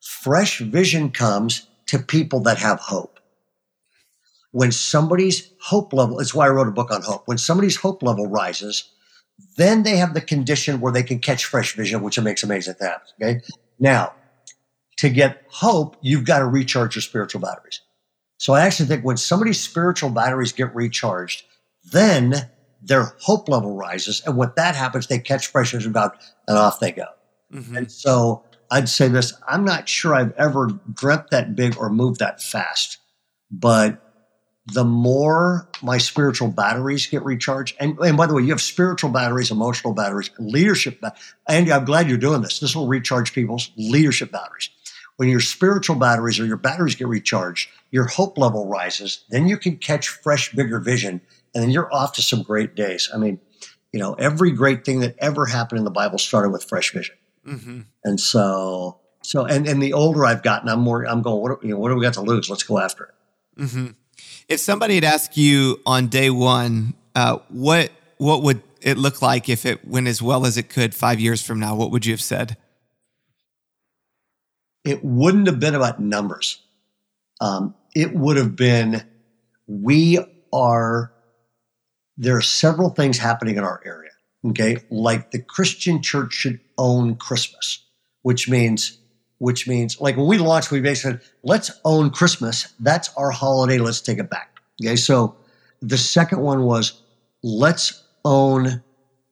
Fresh 0.00 0.60
vision 0.60 1.10
comes 1.10 1.66
to 1.86 1.98
people 1.98 2.40
that 2.40 2.58
have 2.58 2.78
hope. 2.78 3.17
When 4.50 4.72
somebody's 4.72 5.52
hope 5.60 5.92
level, 5.92 6.20
it's 6.20 6.34
why 6.34 6.46
I 6.46 6.50
wrote 6.50 6.68
a 6.68 6.72
book 6.72 6.90
on 6.90 7.02
hope. 7.02 7.22
When 7.26 7.38
somebody's 7.38 7.76
hope 7.76 8.02
level 8.02 8.26
rises, 8.26 8.90
then 9.56 9.82
they 9.82 9.96
have 9.96 10.14
the 10.14 10.20
condition 10.20 10.80
where 10.80 10.92
they 10.92 11.02
can 11.02 11.18
catch 11.18 11.44
fresh 11.44 11.74
vision, 11.74 12.02
which 12.02 12.18
makes 12.20 12.42
amazing 12.42 12.74
things. 12.74 13.14
Okay. 13.22 13.40
Now, 13.78 14.14
to 14.98 15.08
get 15.08 15.44
hope, 15.48 15.96
you've 16.00 16.24
got 16.24 16.40
to 16.40 16.46
recharge 16.46 16.96
your 16.96 17.02
spiritual 17.02 17.40
batteries. 17.40 17.80
So 18.38 18.52
I 18.52 18.62
actually 18.62 18.86
think 18.86 19.04
when 19.04 19.16
somebody's 19.16 19.60
spiritual 19.60 20.10
batteries 20.10 20.52
get 20.52 20.74
recharged, 20.74 21.44
then 21.92 22.34
their 22.80 23.14
hope 23.20 23.48
level 23.48 23.76
rises. 23.76 24.22
And 24.24 24.36
when 24.36 24.52
that 24.56 24.74
happens, 24.74 25.06
they 25.06 25.18
catch 25.18 25.48
fresh 25.48 25.72
vision 25.72 25.92
God 25.92 26.12
and 26.46 26.56
off 26.56 26.80
they 26.80 26.92
go. 26.92 27.06
Mm-hmm. 27.52 27.76
And 27.76 27.92
so 27.92 28.44
I'd 28.70 28.88
say 28.88 29.08
this 29.08 29.32
I'm 29.48 29.64
not 29.64 29.88
sure 29.88 30.14
I've 30.14 30.32
ever 30.32 30.68
dreamt 30.92 31.30
that 31.30 31.56
big 31.56 31.76
or 31.78 31.90
moved 31.90 32.20
that 32.20 32.42
fast, 32.42 32.98
but 33.50 34.07
the 34.72 34.84
more 34.84 35.68
my 35.82 35.96
spiritual 35.98 36.48
batteries 36.48 37.06
get 37.06 37.24
recharged. 37.24 37.74
And, 37.80 37.98
and 38.00 38.16
by 38.16 38.26
the 38.26 38.34
way, 38.34 38.42
you 38.42 38.50
have 38.50 38.60
spiritual 38.60 39.10
batteries, 39.10 39.50
emotional 39.50 39.94
batteries, 39.94 40.30
leadership. 40.38 41.00
Ba- 41.00 41.14
Andy, 41.48 41.72
I'm 41.72 41.84
glad 41.84 42.08
you're 42.08 42.18
doing 42.18 42.42
this. 42.42 42.60
This 42.60 42.76
will 42.76 42.86
recharge 42.86 43.32
people's 43.32 43.70
leadership 43.76 44.30
batteries. 44.30 44.68
When 45.16 45.28
your 45.28 45.40
spiritual 45.40 45.96
batteries 45.96 46.38
or 46.38 46.44
your 46.44 46.58
batteries 46.58 46.94
get 46.94 47.08
recharged, 47.08 47.70
your 47.90 48.06
hope 48.06 48.36
level 48.36 48.68
rises. 48.68 49.24
Then 49.30 49.48
you 49.48 49.56
can 49.56 49.78
catch 49.78 50.08
fresh, 50.08 50.52
bigger 50.52 50.78
vision, 50.78 51.22
and 51.54 51.64
then 51.64 51.70
you're 51.70 51.92
off 51.92 52.12
to 52.14 52.22
some 52.22 52.42
great 52.42 52.76
days. 52.76 53.10
I 53.12 53.16
mean, 53.16 53.40
you 53.92 53.98
know, 53.98 54.14
every 54.14 54.52
great 54.52 54.84
thing 54.84 55.00
that 55.00 55.16
ever 55.18 55.46
happened 55.46 55.78
in 55.78 55.84
the 55.84 55.90
Bible 55.90 56.18
started 56.18 56.50
with 56.50 56.64
fresh 56.64 56.92
vision. 56.92 57.16
Mm-hmm. 57.46 57.80
And 58.04 58.20
so, 58.20 59.00
so, 59.22 59.44
and, 59.46 59.66
and 59.66 59.82
the 59.82 59.94
older 59.94 60.26
I've 60.26 60.42
gotten, 60.42 60.68
I'm 60.68 60.80
more, 60.80 61.04
I'm 61.04 61.22
going, 61.22 61.40
what, 61.40 61.64
you 61.64 61.70
know, 61.70 61.78
what 61.78 61.88
do 61.88 61.96
we 61.96 62.02
got 62.02 62.14
to 62.14 62.20
lose? 62.20 62.50
Let's 62.50 62.62
go 62.62 62.78
after 62.78 63.04
it. 63.04 63.62
Mm-hmm. 63.62 63.86
If 64.48 64.60
somebody 64.60 64.94
had 64.94 65.04
asked 65.04 65.36
you 65.36 65.80
on 65.84 66.08
day 66.08 66.30
one, 66.30 66.94
uh, 67.14 67.38
what 67.48 67.92
what 68.16 68.42
would 68.42 68.62
it 68.80 68.96
look 68.96 69.20
like 69.20 69.48
if 69.48 69.66
it 69.66 69.86
went 69.86 70.08
as 70.08 70.22
well 70.22 70.46
as 70.46 70.56
it 70.56 70.70
could 70.70 70.94
five 70.94 71.20
years 71.20 71.42
from 71.42 71.60
now? 71.60 71.74
What 71.74 71.90
would 71.90 72.06
you 72.06 72.12
have 72.12 72.22
said? 72.22 72.56
It 74.84 75.04
wouldn't 75.04 75.46
have 75.46 75.60
been 75.60 75.74
about 75.74 76.00
numbers. 76.00 76.62
Um, 77.40 77.74
it 77.94 78.14
would 78.14 78.36
have 78.36 78.56
been 78.56 79.02
we 79.66 80.18
are 80.52 81.12
there 82.16 82.36
are 82.36 82.42
several 82.42 82.90
things 82.90 83.18
happening 83.18 83.56
in 83.56 83.64
our 83.64 83.82
area. 83.84 84.10
Okay, 84.46 84.78
like 84.90 85.30
the 85.30 85.42
Christian 85.42 86.00
church 86.00 86.32
should 86.32 86.60
own 86.78 87.16
Christmas, 87.16 87.84
which 88.22 88.48
means 88.48 88.97
which 89.38 89.68
means 89.68 90.00
like 90.00 90.16
when 90.16 90.26
we 90.26 90.38
launched, 90.38 90.70
we 90.70 90.80
basically 90.80 91.12
said, 91.12 91.30
let's 91.42 91.70
own 91.84 92.10
Christmas. 92.10 92.74
That's 92.80 93.10
our 93.16 93.30
holiday. 93.30 93.78
Let's 93.78 94.00
take 94.00 94.18
it 94.18 94.30
back. 94.30 94.58
Okay. 94.82 94.96
So 94.96 95.36
the 95.80 95.98
second 95.98 96.40
one 96.40 96.62
was 96.62 97.00
let's 97.42 98.04
own, 98.24 98.82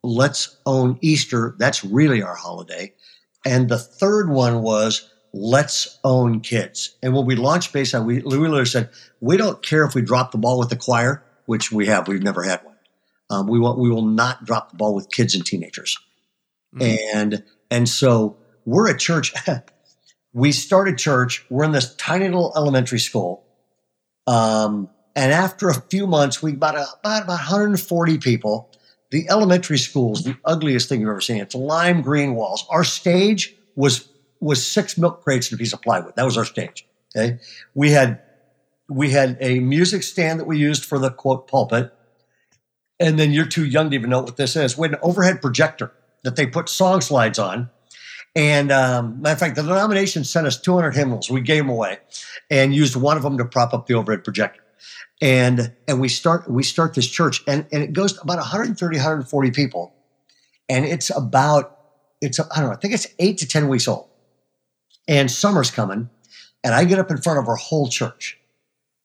let's 0.02 0.56
own 0.64 0.98
Easter. 1.00 1.54
That's 1.58 1.84
really 1.84 2.22
our 2.22 2.36
holiday. 2.36 2.94
And 3.44 3.68
the 3.68 3.78
third 3.78 4.30
one 4.30 4.62
was 4.62 5.10
let's 5.32 5.98
own 6.04 6.40
kids. 6.40 6.96
And 7.02 7.14
when 7.14 7.26
we 7.26 7.36
launched 7.36 7.72
based 7.72 7.94
on, 7.94 8.06
we, 8.06 8.16
we 8.16 8.36
literally 8.36 8.64
said, 8.64 8.90
we 9.20 9.36
don't 9.36 9.62
care 9.62 9.84
if 9.84 9.94
we 9.94 10.02
drop 10.02 10.32
the 10.32 10.38
ball 10.38 10.58
with 10.58 10.70
the 10.70 10.76
choir, 10.76 11.24
which 11.46 11.70
we 11.70 11.86
have. 11.86 12.08
We've 12.08 12.22
never 12.22 12.42
had 12.42 12.64
one. 12.64 12.76
Um, 13.28 13.48
we 13.48 13.58
want, 13.58 13.78
we 13.78 13.90
will 13.90 14.06
not 14.06 14.44
drop 14.44 14.70
the 14.70 14.76
ball 14.76 14.94
with 14.94 15.10
kids 15.10 15.34
and 15.34 15.44
teenagers. 15.44 15.96
Mm-hmm. 16.74 17.16
And, 17.16 17.44
and 17.70 17.88
so 17.88 18.36
we're 18.64 18.88
a 18.88 18.96
church. 18.96 19.34
we 20.36 20.52
started 20.52 20.98
church. 20.98 21.46
We're 21.48 21.64
in 21.64 21.72
this 21.72 21.94
tiny 21.94 22.26
little 22.26 22.52
elementary 22.54 22.98
school. 22.98 23.42
Um, 24.26 24.90
and 25.14 25.32
after 25.32 25.70
a 25.70 25.74
few 25.74 26.06
months, 26.06 26.42
we 26.42 26.52
about, 26.52 26.74
a, 26.74 26.86
about, 27.00 27.22
about 27.22 27.28
140 27.28 28.18
people. 28.18 28.70
The 29.10 29.26
elementary 29.30 29.78
school 29.78 30.12
is 30.12 30.24
the 30.24 30.36
ugliest 30.44 30.90
thing 30.90 31.00
you've 31.00 31.08
ever 31.08 31.22
seen. 31.22 31.38
It's 31.38 31.54
lime 31.54 32.02
green 32.02 32.34
walls. 32.34 32.66
Our 32.68 32.84
stage 32.84 33.56
was 33.76 34.10
was 34.38 34.70
six 34.70 34.98
milk 34.98 35.24
crates 35.24 35.50
and 35.50 35.58
a 35.58 35.58
piece 35.58 35.72
of 35.72 35.80
plywood. 35.80 36.14
That 36.16 36.26
was 36.26 36.36
our 36.36 36.44
stage. 36.44 36.86
Okay. 37.16 37.38
We 37.74 37.92
had 37.92 38.20
we 38.90 39.12
had 39.12 39.38
a 39.40 39.60
music 39.60 40.02
stand 40.02 40.38
that 40.38 40.46
we 40.46 40.58
used 40.58 40.84
for 40.84 40.98
the 40.98 41.10
quote 41.10 41.48
pulpit. 41.48 41.94
And 43.00 43.18
then 43.18 43.32
you're 43.32 43.46
too 43.46 43.64
young 43.64 43.88
to 43.88 43.96
even 43.96 44.10
know 44.10 44.20
what 44.20 44.36
this 44.36 44.54
is. 44.54 44.76
We 44.76 44.88
had 44.88 44.96
an 44.96 45.00
overhead 45.02 45.40
projector 45.40 45.92
that 46.24 46.36
they 46.36 46.46
put 46.46 46.68
song 46.68 47.00
slides 47.00 47.38
on 47.38 47.70
and 48.36 48.70
um, 48.70 49.22
matter 49.22 49.32
of 49.32 49.38
fact, 49.38 49.56
the 49.56 49.62
denomination 49.62 50.22
sent 50.22 50.46
us 50.46 50.60
200 50.60 50.94
hymnals. 50.94 51.30
We 51.30 51.40
gave 51.40 51.62
them 51.64 51.70
away, 51.70 51.98
and 52.50 52.74
used 52.74 52.94
one 52.94 53.16
of 53.16 53.22
them 53.22 53.38
to 53.38 53.46
prop 53.46 53.72
up 53.72 53.86
the 53.86 53.94
overhead 53.94 54.24
projector. 54.24 54.60
And 55.22 55.72
and 55.88 55.98
we 55.98 56.10
start 56.10 56.48
we 56.48 56.62
start 56.62 56.92
this 56.92 57.08
church, 57.08 57.42
and 57.48 57.66
and 57.72 57.82
it 57.82 57.94
goes 57.94 58.12
to 58.12 58.20
about 58.20 58.36
130, 58.36 58.96
140 58.96 59.50
people, 59.52 59.94
and 60.68 60.84
it's 60.84 61.08
about 61.16 61.78
it's 62.20 62.38
I 62.38 62.44
don't 62.56 62.66
know, 62.66 62.72
I 62.72 62.76
think 62.76 62.92
it's 62.92 63.06
eight 63.18 63.38
to 63.38 63.48
ten 63.48 63.68
weeks 63.68 63.88
old, 63.88 64.06
and 65.08 65.30
summer's 65.30 65.70
coming, 65.70 66.10
and 66.62 66.74
I 66.74 66.84
get 66.84 66.98
up 66.98 67.10
in 67.10 67.16
front 67.16 67.38
of 67.38 67.48
our 67.48 67.56
whole 67.56 67.88
church, 67.88 68.38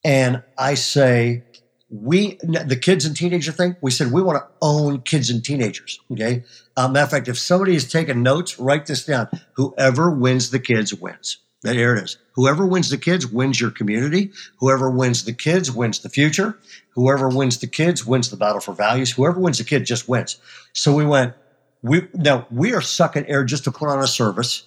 and 0.03 0.43
I 0.57 0.73
say, 0.73 1.43
we 1.91 2.37
the 2.43 2.79
kids 2.81 3.05
and 3.05 3.15
teenager 3.15 3.51
thing 3.51 3.75
we 3.81 3.91
said 3.91 4.11
we 4.11 4.21
want 4.21 4.39
to 4.39 4.47
own 4.61 5.01
kids 5.01 5.29
and 5.29 5.43
teenagers 5.43 5.99
okay? 6.11 6.43
Uh, 6.77 6.87
matter 6.87 7.03
of 7.03 7.11
fact 7.11 7.27
if 7.27 7.37
somebody 7.37 7.75
is 7.75 7.91
taking 7.91 8.23
notes 8.23 8.59
write 8.59 8.85
this 8.85 9.05
down. 9.05 9.27
Whoever 9.53 10.09
wins 10.09 10.51
the 10.51 10.59
kids 10.59 10.93
wins. 10.93 11.37
There 11.63 11.95
it 11.95 12.03
is. 12.03 12.17
Whoever 12.33 12.65
wins 12.65 12.89
the 12.89 12.97
kids 12.97 13.27
wins 13.27 13.61
your 13.61 13.69
community. 13.69 14.31
Whoever 14.57 14.89
wins 14.89 15.25
the 15.25 15.33
kids 15.33 15.71
wins 15.71 15.99
the 15.99 16.09
future. 16.09 16.57
Whoever 16.95 17.29
wins 17.29 17.59
the 17.59 17.67
kids 17.67 18.03
wins 18.03 18.31
the 18.31 18.37
battle 18.37 18.61
for 18.61 18.73
values. 18.73 19.11
Whoever 19.11 19.39
wins 19.39 19.59
the 19.59 19.63
kid 19.63 19.85
just 19.85 20.09
wins. 20.09 20.37
So 20.73 20.95
we 20.95 21.05
went 21.05 21.35
we 21.81 22.07
now 22.13 22.47
we 22.51 22.73
are 22.73 22.81
sucking 22.81 23.27
air 23.27 23.43
just 23.43 23.63
to 23.65 23.71
put 23.71 23.89
on 23.89 23.99
a 23.99 24.07
service 24.07 24.63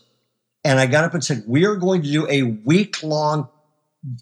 and 0.64 0.78
i 0.78 0.87
got 0.87 1.04
up 1.04 1.14
and 1.14 1.25
said 1.25 1.45
we 1.47 1.64
are 1.64 1.76
going 1.76 2.02
to 2.02 2.11
do 2.11 2.28
a 2.28 2.43
week 2.43 3.02
long 3.02 3.49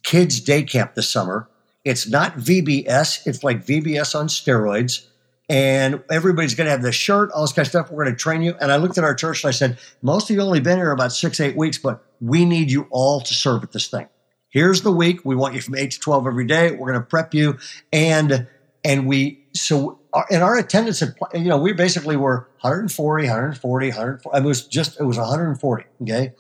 kids 0.03 0.41
day 0.41 0.63
camp 0.63 0.95
this 0.95 1.09
summer 1.09 1.49
it's 1.85 2.09
not 2.09 2.37
VBS. 2.37 3.27
It's 3.27 3.43
like 3.43 3.65
VBS 3.65 4.19
on 4.19 4.29
steroids. 4.29 5.07
And 5.49 6.03
everybody's 6.11 6.55
going 6.55 6.67
to 6.67 6.71
have 6.71 6.83
the 6.83 6.93
shirt, 6.93 7.31
all 7.33 7.43
this 7.43 7.53
kind 7.53 7.67
of 7.67 7.71
stuff. 7.71 7.91
We're 7.91 8.05
going 8.05 8.17
to 8.17 8.19
train 8.21 8.43
you. 8.43 8.55
And 8.61 8.73
I 8.73 8.77
looked 8.77 8.97
at 8.97 9.05
our 9.05 9.15
church 9.15 9.45
and 9.45 9.49
I 9.49 9.53
said, 9.53 9.79
most 10.01 10.31
of 10.31 10.37
you 10.37 10.43
only 10.43 10.61
been 10.61 10.79
here 10.79 10.93
about 10.93 11.13
six, 11.13 11.41
eight 11.41 11.57
weeks, 11.57 11.79
but 11.79 12.05
we 12.21 12.45
need 12.45 12.71
you 12.71 12.87
all 12.91 13.21
to 13.21 13.35
serve 13.35 13.63
at 13.63 13.73
this 13.73 13.89
thing. 13.89 14.09
Here's 14.49 14.83
the 14.83 14.93
week. 14.93 15.25
We 15.25 15.35
want 15.35 15.55
you 15.55 15.61
from 15.61 15.75
eight 15.75 15.91
to 15.93 15.99
12 15.99 16.27
every 16.27 16.47
day. 16.47 16.71
We're 16.71 16.91
going 16.91 17.01
to 17.01 17.07
prep 17.07 17.35
you. 17.35 17.59
And, 17.93 18.47
and 18.85 19.07
we, 19.07 19.45
so 19.53 19.99
our, 20.13 20.27
and 20.31 20.43
our 20.43 20.59
attendance 20.59 21.01
had, 21.01 21.15
you 21.35 21.49
know, 21.49 21.59
we 21.59 21.73
basically 21.73 22.17
were 22.17 22.49
140, 22.61 23.27
140, 23.27 23.89
140. 23.89 24.39
It 24.39 24.45
was 24.47 24.67
just, 24.67 25.01
it 25.01 25.05
was 25.05 25.19
140. 25.19 25.85
Okay. 26.03 26.33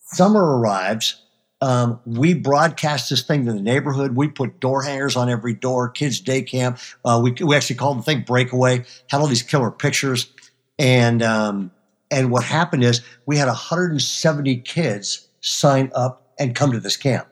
Summer 0.00 0.58
arrives. 0.58 1.22
Um, 1.60 2.00
we 2.06 2.34
broadcast 2.34 3.10
this 3.10 3.22
thing 3.22 3.46
to 3.46 3.52
the 3.52 3.60
neighborhood. 3.60 4.14
We 4.14 4.28
put 4.28 4.60
door 4.60 4.82
hangers 4.82 5.16
on 5.16 5.28
every 5.28 5.54
door, 5.54 5.88
kids' 5.88 6.20
day 6.20 6.42
camp. 6.42 6.78
Uh, 7.04 7.20
we, 7.22 7.32
we 7.32 7.56
actually 7.56 7.76
called 7.76 7.98
the 7.98 8.02
thing 8.02 8.22
breakaway, 8.22 8.84
had 9.08 9.20
all 9.20 9.26
these 9.26 9.42
killer 9.42 9.70
pictures. 9.70 10.32
And, 10.78 11.22
um, 11.22 11.72
and 12.10 12.30
what 12.30 12.44
happened 12.44 12.84
is 12.84 13.02
we 13.26 13.36
had 13.36 13.48
170 13.48 14.56
kids 14.58 15.28
sign 15.40 15.90
up 15.94 16.32
and 16.38 16.54
come 16.54 16.70
to 16.72 16.80
this 16.80 16.96
camp. 16.96 17.26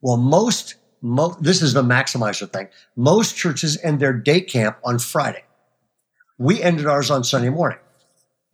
Well, 0.00 0.16
most 0.16 0.76
Mo- 1.04 1.36
this 1.38 1.60
is 1.60 1.74
the 1.74 1.82
maximizer 1.82 2.50
thing. 2.50 2.68
Most 2.96 3.36
churches 3.36 3.78
end 3.82 4.00
their 4.00 4.14
day 4.14 4.40
camp 4.40 4.78
on 4.82 4.98
Friday. 4.98 5.44
We 6.38 6.62
ended 6.62 6.86
ours 6.86 7.10
on 7.10 7.24
Sunday 7.24 7.50
morning. 7.50 7.78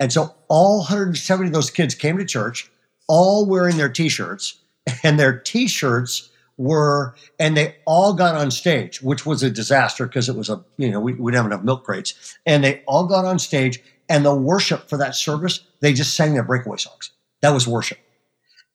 And 0.00 0.12
so 0.12 0.35
all 0.49 0.78
170 0.78 1.47
of 1.47 1.52
those 1.52 1.70
kids 1.70 1.94
came 1.94 2.18
to 2.18 2.25
church, 2.25 2.68
all 3.06 3.47
wearing 3.47 3.76
their 3.76 3.88
t-shirts, 3.88 4.59
and 5.02 5.19
their 5.19 5.38
t-shirts 5.38 6.30
were, 6.61 7.14
and 7.38 7.57
they 7.57 7.76
all 7.87 8.12
got 8.12 8.35
on 8.35 8.50
stage, 8.50 9.00
which 9.00 9.25
was 9.25 9.42
a 9.42 9.50
disaster 9.50 10.07
because 10.07 10.28
it 10.28 10.37
was 10.37 10.50
a, 10.50 10.62
you 10.76 10.90
know, 10.90 11.00
we, 11.00 11.14
we 11.14 11.33
didn't 11.33 11.45
have 11.45 11.52
enough 11.52 11.64
milk 11.64 11.85
crates. 11.85 12.37
And 12.45 12.62
they 12.62 12.83
all 12.87 13.07
got 13.07 13.25
on 13.25 13.38
stage 13.38 13.80
and 14.11 14.25
the 14.26 14.35
worship 14.35 14.88
for 14.90 14.99
that 14.99 15.14
service, 15.14 15.61
they 15.80 15.95
just 15.95 16.14
sang 16.14 16.35
their 16.35 16.42
breakaway 16.42 16.76
songs. 16.76 17.12
That 17.40 17.54
was 17.54 17.66
worship. 17.66 17.99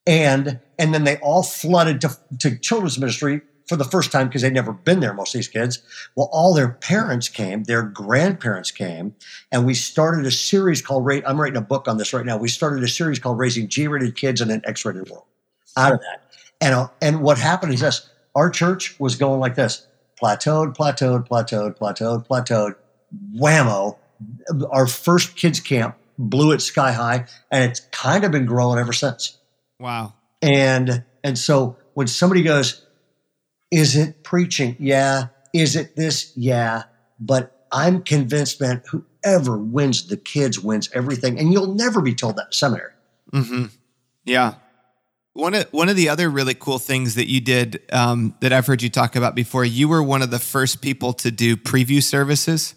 And, 0.08 0.60
and 0.79 0.94
then 0.94 1.03
they 1.03 1.17
all 1.17 1.44
flooded 1.44 2.01
to, 2.01 2.17
to 2.39 2.58
children's 2.58 2.98
ministry 2.98 3.41
for 3.67 3.75
the 3.75 3.84
first 3.84 4.12
time 4.12 4.27
because 4.27 4.41
they'd 4.41 4.53
never 4.53 4.72
been 4.72 5.00
there, 5.00 5.13
most 5.13 5.36
of 5.36 5.39
these 5.39 5.48
kids. 5.48 5.84
Well, 6.15 6.29
all 6.32 6.53
their 6.53 6.70
parents 6.70 7.27
came, 7.29 7.63
their 7.63 7.84
grandparents 7.84 8.72
came, 8.72 9.15
and 9.51 9.65
we 9.65 9.74
started 9.74 10.25
a 10.25 10.32
series 10.32 10.82
called, 10.82 11.08
I'm 11.25 11.39
writing 11.39 11.58
a 11.58 11.62
book 11.62 11.88
on 11.88 11.98
this 11.98 12.13
right 12.13 12.25
now. 12.25 12.38
We 12.38 12.48
started 12.48 12.84
a 12.84 12.88
series 12.88 13.20
called 13.20 13.38
Raising 13.38 13.67
G 13.67 13.88
rated 13.88 14.15
Kids 14.15 14.41
in 14.41 14.50
an 14.50 14.62
X 14.65 14.86
rated 14.86 15.10
World 15.10 15.25
out 15.77 15.94
of 15.94 16.00
that. 16.00 16.24
And, 16.62 16.74
uh, 16.74 16.88
and 17.01 17.22
what 17.22 17.38
happened 17.38 17.74
is 17.74 17.82
this 17.82 18.10
our 18.36 18.50
church 18.50 19.00
was 19.00 19.15
going 19.15 19.39
like 19.39 19.55
this 19.55 19.88
plateaued, 20.22 20.75
plateaued, 20.75 21.27
plateaued, 21.27 21.77
plateaued, 21.77 22.27
plateaued, 22.27 22.75
whammo. 23.36 23.98
Our 24.72 24.88
first 24.88 25.36
kids 25.36 25.60
camp 25.60 25.98
blew 26.17 26.51
it 26.51 26.62
sky 26.62 26.91
high, 26.91 27.25
and 27.51 27.70
it's 27.70 27.82
kind 27.91 28.24
of 28.24 28.32
been 28.32 28.46
growing 28.46 28.79
ever 28.79 28.94
since. 28.94 29.38
Wow. 29.79 30.13
And 30.41 31.03
and 31.24 31.38
so 31.38 31.77
when 31.94 32.08
somebody 32.08 32.44
goes, 32.44 32.86
is 33.72 33.96
it 33.96 34.24
preaching? 34.24 34.75
Yeah. 34.79 35.27
Is 35.53 35.75
it 35.75 35.96
this? 35.96 36.32
Yeah. 36.36 36.84
But 37.20 37.65
I'm 37.72 38.03
convinced, 38.03 38.62
man, 38.62 38.84
whoever 38.86 39.58
wins 39.58 40.08
the 40.08 40.17
kids 40.17 40.60
wins 40.60 40.89
everything. 40.94 41.39
And 41.39 41.51
you'll 41.51 41.74
never 41.74 42.01
be 42.01 42.13
told 42.13 42.36
that 42.38 42.48
in 42.48 42.51
seminary. 42.51 42.91
Mm-hmm. 43.34 43.65
Yeah. 44.25 44.55
One 45.35 45.53
of 45.53 45.67
one 45.71 45.89
of 45.89 45.97
the 45.97 46.07
other 46.07 46.29
really 46.29 46.53
cool 46.53 46.79
things 46.79 47.15
that 47.15 47.29
you 47.29 47.41
did 47.41 47.81
um, 47.91 48.35
that 48.39 48.53
I've 48.53 48.65
heard 48.65 48.81
you 48.81 48.89
talk 48.89 49.17
about 49.17 49.35
before, 49.35 49.65
you 49.65 49.89
were 49.89 50.01
one 50.01 50.21
of 50.21 50.31
the 50.31 50.39
first 50.39 50.81
people 50.81 51.11
to 51.11 51.29
do 51.29 51.57
preview 51.57 52.01
services. 52.01 52.73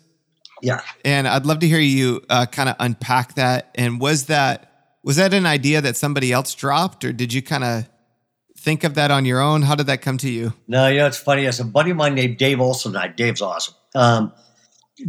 Yeah, 0.60 0.80
and 1.04 1.28
I'd 1.28 1.46
love 1.46 1.60
to 1.60 1.68
hear 1.68 1.78
you 1.78 2.20
uh, 2.28 2.46
kind 2.46 2.68
of 2.68 2.74
unpack 2.80 3.36
that. 3.36 3.70
And 3.76 4.00
was 4.00 4.26
that 4.26 4.72
was 5.04 5.16
that 5.16 5.32
an 5.34 5.46
idea 5.46 5.80
that 5.80 5.96
somebody 5.96 6.32
else 6.32 6.52
dropped, 6.52 7.04
or 7.04 7.12
did 7.12 7.32
you 7.32 7.42
kind 7.42 7.62
of 7.62 7.88
think 8.58 8.82
of 8.82 8.94
that 8.94 9.12
on 9.12 9.24
your 9.24 9.40
own? 9.40 9.62
How 9.62 9.76
did 9.76 9.86
that 9.86 10.02
come 10.02 10.18
to 10.18 10.28
you? 10.28 10.52
No, 10.66 10.88
you 10.88 10.98
know, 10.98 11.06
it's 11.06 11.16
funny. 11.16 11.46
As 11.46 11.60
a 11.60 11.64
buddy 11.64 11.92
of 11.92 11.96
mine 11.96 12.16
named 12.16 12.38
Dave 12.38 12.60
Olson, 12.60 12.96
I, 12.96 13.06
Dave's 13.06 13.40
awesome. 13.40 13.74
Um, 13.94 14.32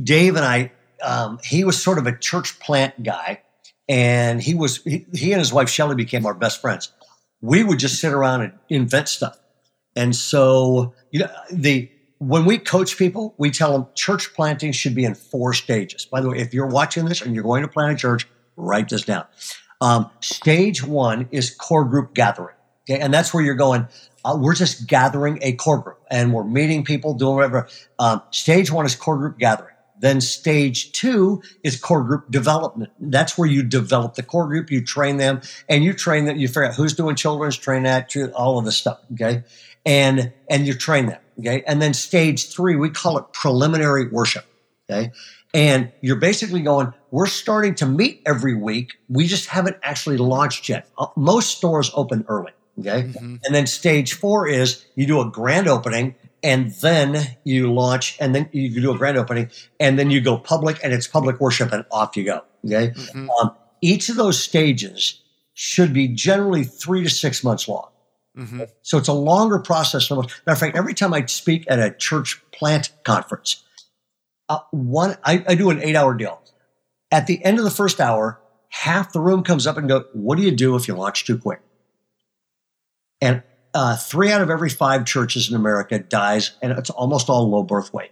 Dave 0.04 0.36
and 0.36 0.46
I, 0.46 0.72
um, 1.04 1.40
he 1.44 1.64
was 1.64 1.82
sort 1.82 1.98
of 1.98 2.06
a 2.06 2.16
church 2.16 2.60
plant 2.60 3.02
guy, 3.02 3.42
and 3.88 4.40
he 4.40 4.54
was 4.54 4.84
he, 4.84 5.08
he 5.14 5.32
and 5.32 5.40
his 5.40 5.52
wife 5.52 5.68
Shelly 5.68 5.96
became 5.96 6.28
our 6.28 6.36
best 6.36 6.62
friends. 6.62 6.92
We 7.42 7.64
would 7.64 7.80
just 7.80 8.00
sit 8.00 8.12
around 8.12 8.42
and 8.42 8.54
invent 8.70 9.10
stuff, 9.10 9.40
and 9.96 10.16
so 10.16 10.94
you 11.12 11.22
know 11.22 11.30
the 11.52 11.90
when 12.20 12.46
we 12.46 12.58
coach 12.58 12.98
people, 12.98 13.34
we 13.38 13.50
tell 13.50 13.72
them 13.72 13.88
church 13.96 14.34
planting 14.34 14.74
should 14.74 14.94
be 14.94 15.06
in 15.06 15.16
four 15.16 15.54
stages. 15.54 16.06
By 16.06 16.22
the 16.22 16.30
way, 16.30 16.40
if 16.40 16.54
you're 16.54 16.68
watching 16.68 17.06
this 17.06 17.22
and 17.22 17.34
you're 17.34 17.46
going 17.46 17.62
to 17.62 17.68
plant 17.68 17.94
a 17.94 17.96
church, 17.96 18.28
write 18.58 18.90
this 18.90 19.04
down. 19.04 19.26
Um, 19.82 20.10
stage 20.20 20.84
one 20.84 21.30
is 21.32 21.50
core 21.50 21.86
group 21.86 22.14
gathering. 22.14 22.56
Okay. 22.90 23.00
And 23.00 23.14
that's 23.14 23.34
where 23.34 23.44
you're 23.44 23.56
going. 23.56 23.88
Uh, 24.26 24.38
we're 24.40 24.56
just 24.56 24.88
gathering 24.88 25.40
a 25.42 25.54
core 25.54 25.78
group 25.78 26.00
and 26.12 26.34
we're 26.34 26.44
meeting 26.44 26.84
people, 26.84 27.14
doing 27.14 27.36
whatever. 27.36 27.68
Um, 28.00 28.22
stage 28.32 28.70
one 28.72 28.86
is 28.86 28.96
core 28.96 29.18
group 29.18 29.38
gathering. 29.38 29.69
Then 30.00 30.22
stage 30.22 30.92
two 30.94 31.42
is 31.64 31.80
core 31.80 32.04
group 32.04 32.32
development. 32.32 32.92
That's 33.00 33.38
where 33.38 33.50
you 33.50 33.64
develop 33.64 34.16
the 34.16 34.24
core 34.24 34.48
group, 34.48 34.72
you 34.72 34.84
train 34.84 35.18
them, 35.18 35.42
and 35.68 35.84
you 35.84 35.94
train 35.94 36.26
them. 36.26 36.38
You 36.38 36.48
figure 36.48 36.66
out 36.66 36.76
who's 36.76 36.94
doing 36.94 37.16
children's, 37.16 37.58
train 37.58 37.84
that, 37.84 38.16
all 38.34 38.58
of 38.58 38.66
this 38.66 38.78
stuff. 38.78 39.00
Okay, 39.14 39.44
and 39.86 40.32
and 40.50 40.66
you 40.66 40.74
train 40.74 41.08
them. 41.08 41.22
Okay, 41.40 41.64
and 41.68 41.82
then 41.82 41.94
stage 41.94 42.52
three, 42.52 42.76
we 42.76 42.90
call 42.90 43.18
it 43.18 43.26
preliminary 43.34 44.08
worship. 44.08 44.46
Okay, 44.90 45.12
and 45.54 45.92
you're 46.02 46.16
basically 46.16 46.62
going, 46.62 46.94
we're 47.12 47.28
starting 47.28 47.76
to 47.76 47.86
meet 47.86 48.22
every 48.26 48.56
week. 48.56 48.94
We 49.08 49.28
just 49.28 49.48
haven't 49.48 49.78
actually 49.84 50.18
launched 50.18 50.70
yet. 50.70 50.88
Uh, 50.98 51.08
most 51.16 51.58
stores 51.58 51.92
open 51.94 52.26
early. 52.28 52.52
Okay. 52.80 53.04
Mm-hmm. 53.04 53.36
And 53.44 53.56
then 53.56 53.68
stage 53.68 54.14
four 54.14 54.48
is 54.48 54.86
you 54.96 55.06
do 55.06 55.20
a 55.20 55.30
grand 55.30 55.68
opening 55.68 56.16
and 56.44 56.72
then 56.82 57.38
you 57.44 57.72
launch 57.72 58.18
and 58.20 58.34
then 58.34 58.50
you 58.52 58.82
do 58.82 58.94
a 58.94 58.98
grand 58.98 59.18
opening 59.18 59.50
and 59.80 60.00
then 60.00 60.10
you 60.10 60.22
go 60.22 60.38
public 60.38 60.80
and 60.84 60.94
it's 60.94 61.08
public 61.08 61.40
worship 61.40 61.72
and 61.72 61.86
off 61.92 62.16
you 62.16 62.24
go. 62.24 62.42
Okay. 62.66 62.90
Mm-hmm. 62.90 63.30
Um, 63.30 63.56
each 63.82 64.10
of 64.10 64.16
those 64.16 64.42
stages 64.42 65.22
should 65.54 65.94
be 65.94 66.08
generally 66.08 66.64
three 66.64 67.04
to 67.04 67.10
six 67.10 67.44
months 67.44 67.68
long. 67.68 67.90
Mm-hmm. 68.38 68.64
So 68.82 68.98
it's 68.98 69.08
a 69.08 69.14
longer 69.14 69.60
process. 69.60 70.10
Matter 70.10 70.28
of 70.48 70.58
fact, 70.58 70.78
every 70.78 70.94
time 70.94 71.14
I 71.14 71.26
speak 71.26 71.66
at 71.68 71.80
a 71.80 71.92
church 71.92 72.42
plant 72.52 72.92
conference, 73.04 73.64
uh, 74.48 74.60
one 74.72 75.18
I, 75.24 75.44
I 75.48 75.56
do 75.56 75.70
an 75.70 75.82
eight 75.82 75.96
hour 75.96 76.14
deal. 76.14 76.42
At 77.12 77.28
the 77.28 77.44
end 77.44 77.58
of 77.58 77.66
the 77.66 77.72
first 77.72 78.00
hour, 78.00 78.40
half 78.70 79.12
the 79.12 79.20
room 79.20 79.44
comes 79.44 79.68
up 79.68 79.78
and 79.78 79.90
go, 79.90 80.06
"What 80.14 80.38
do 80.38 80.44
you 80.44 80.52
do 80.52 80.76
if 80.76 80.88
you 80.88 80.96
launch 80.96 81.26
too 81.26 81.38
quick?" 81.38 81.60
And 83.20 83.44
uh, 83.74 83.96
three 83.96 84.32
out 84.32 84.42
of 84.42 84.50
every 84.50 84.70
five 84.70 85.06
churches 85.06 85.50
in 85.50 85.56
America 85.56 86.00
dies, 86.00 86.52
and 86.62 86.72
it's 86.72 86.90
almost 86.90 87.30
all 87.30 87.50
low 87.50 87.64
birth 87.64 87.94
weight. 87.94 88.12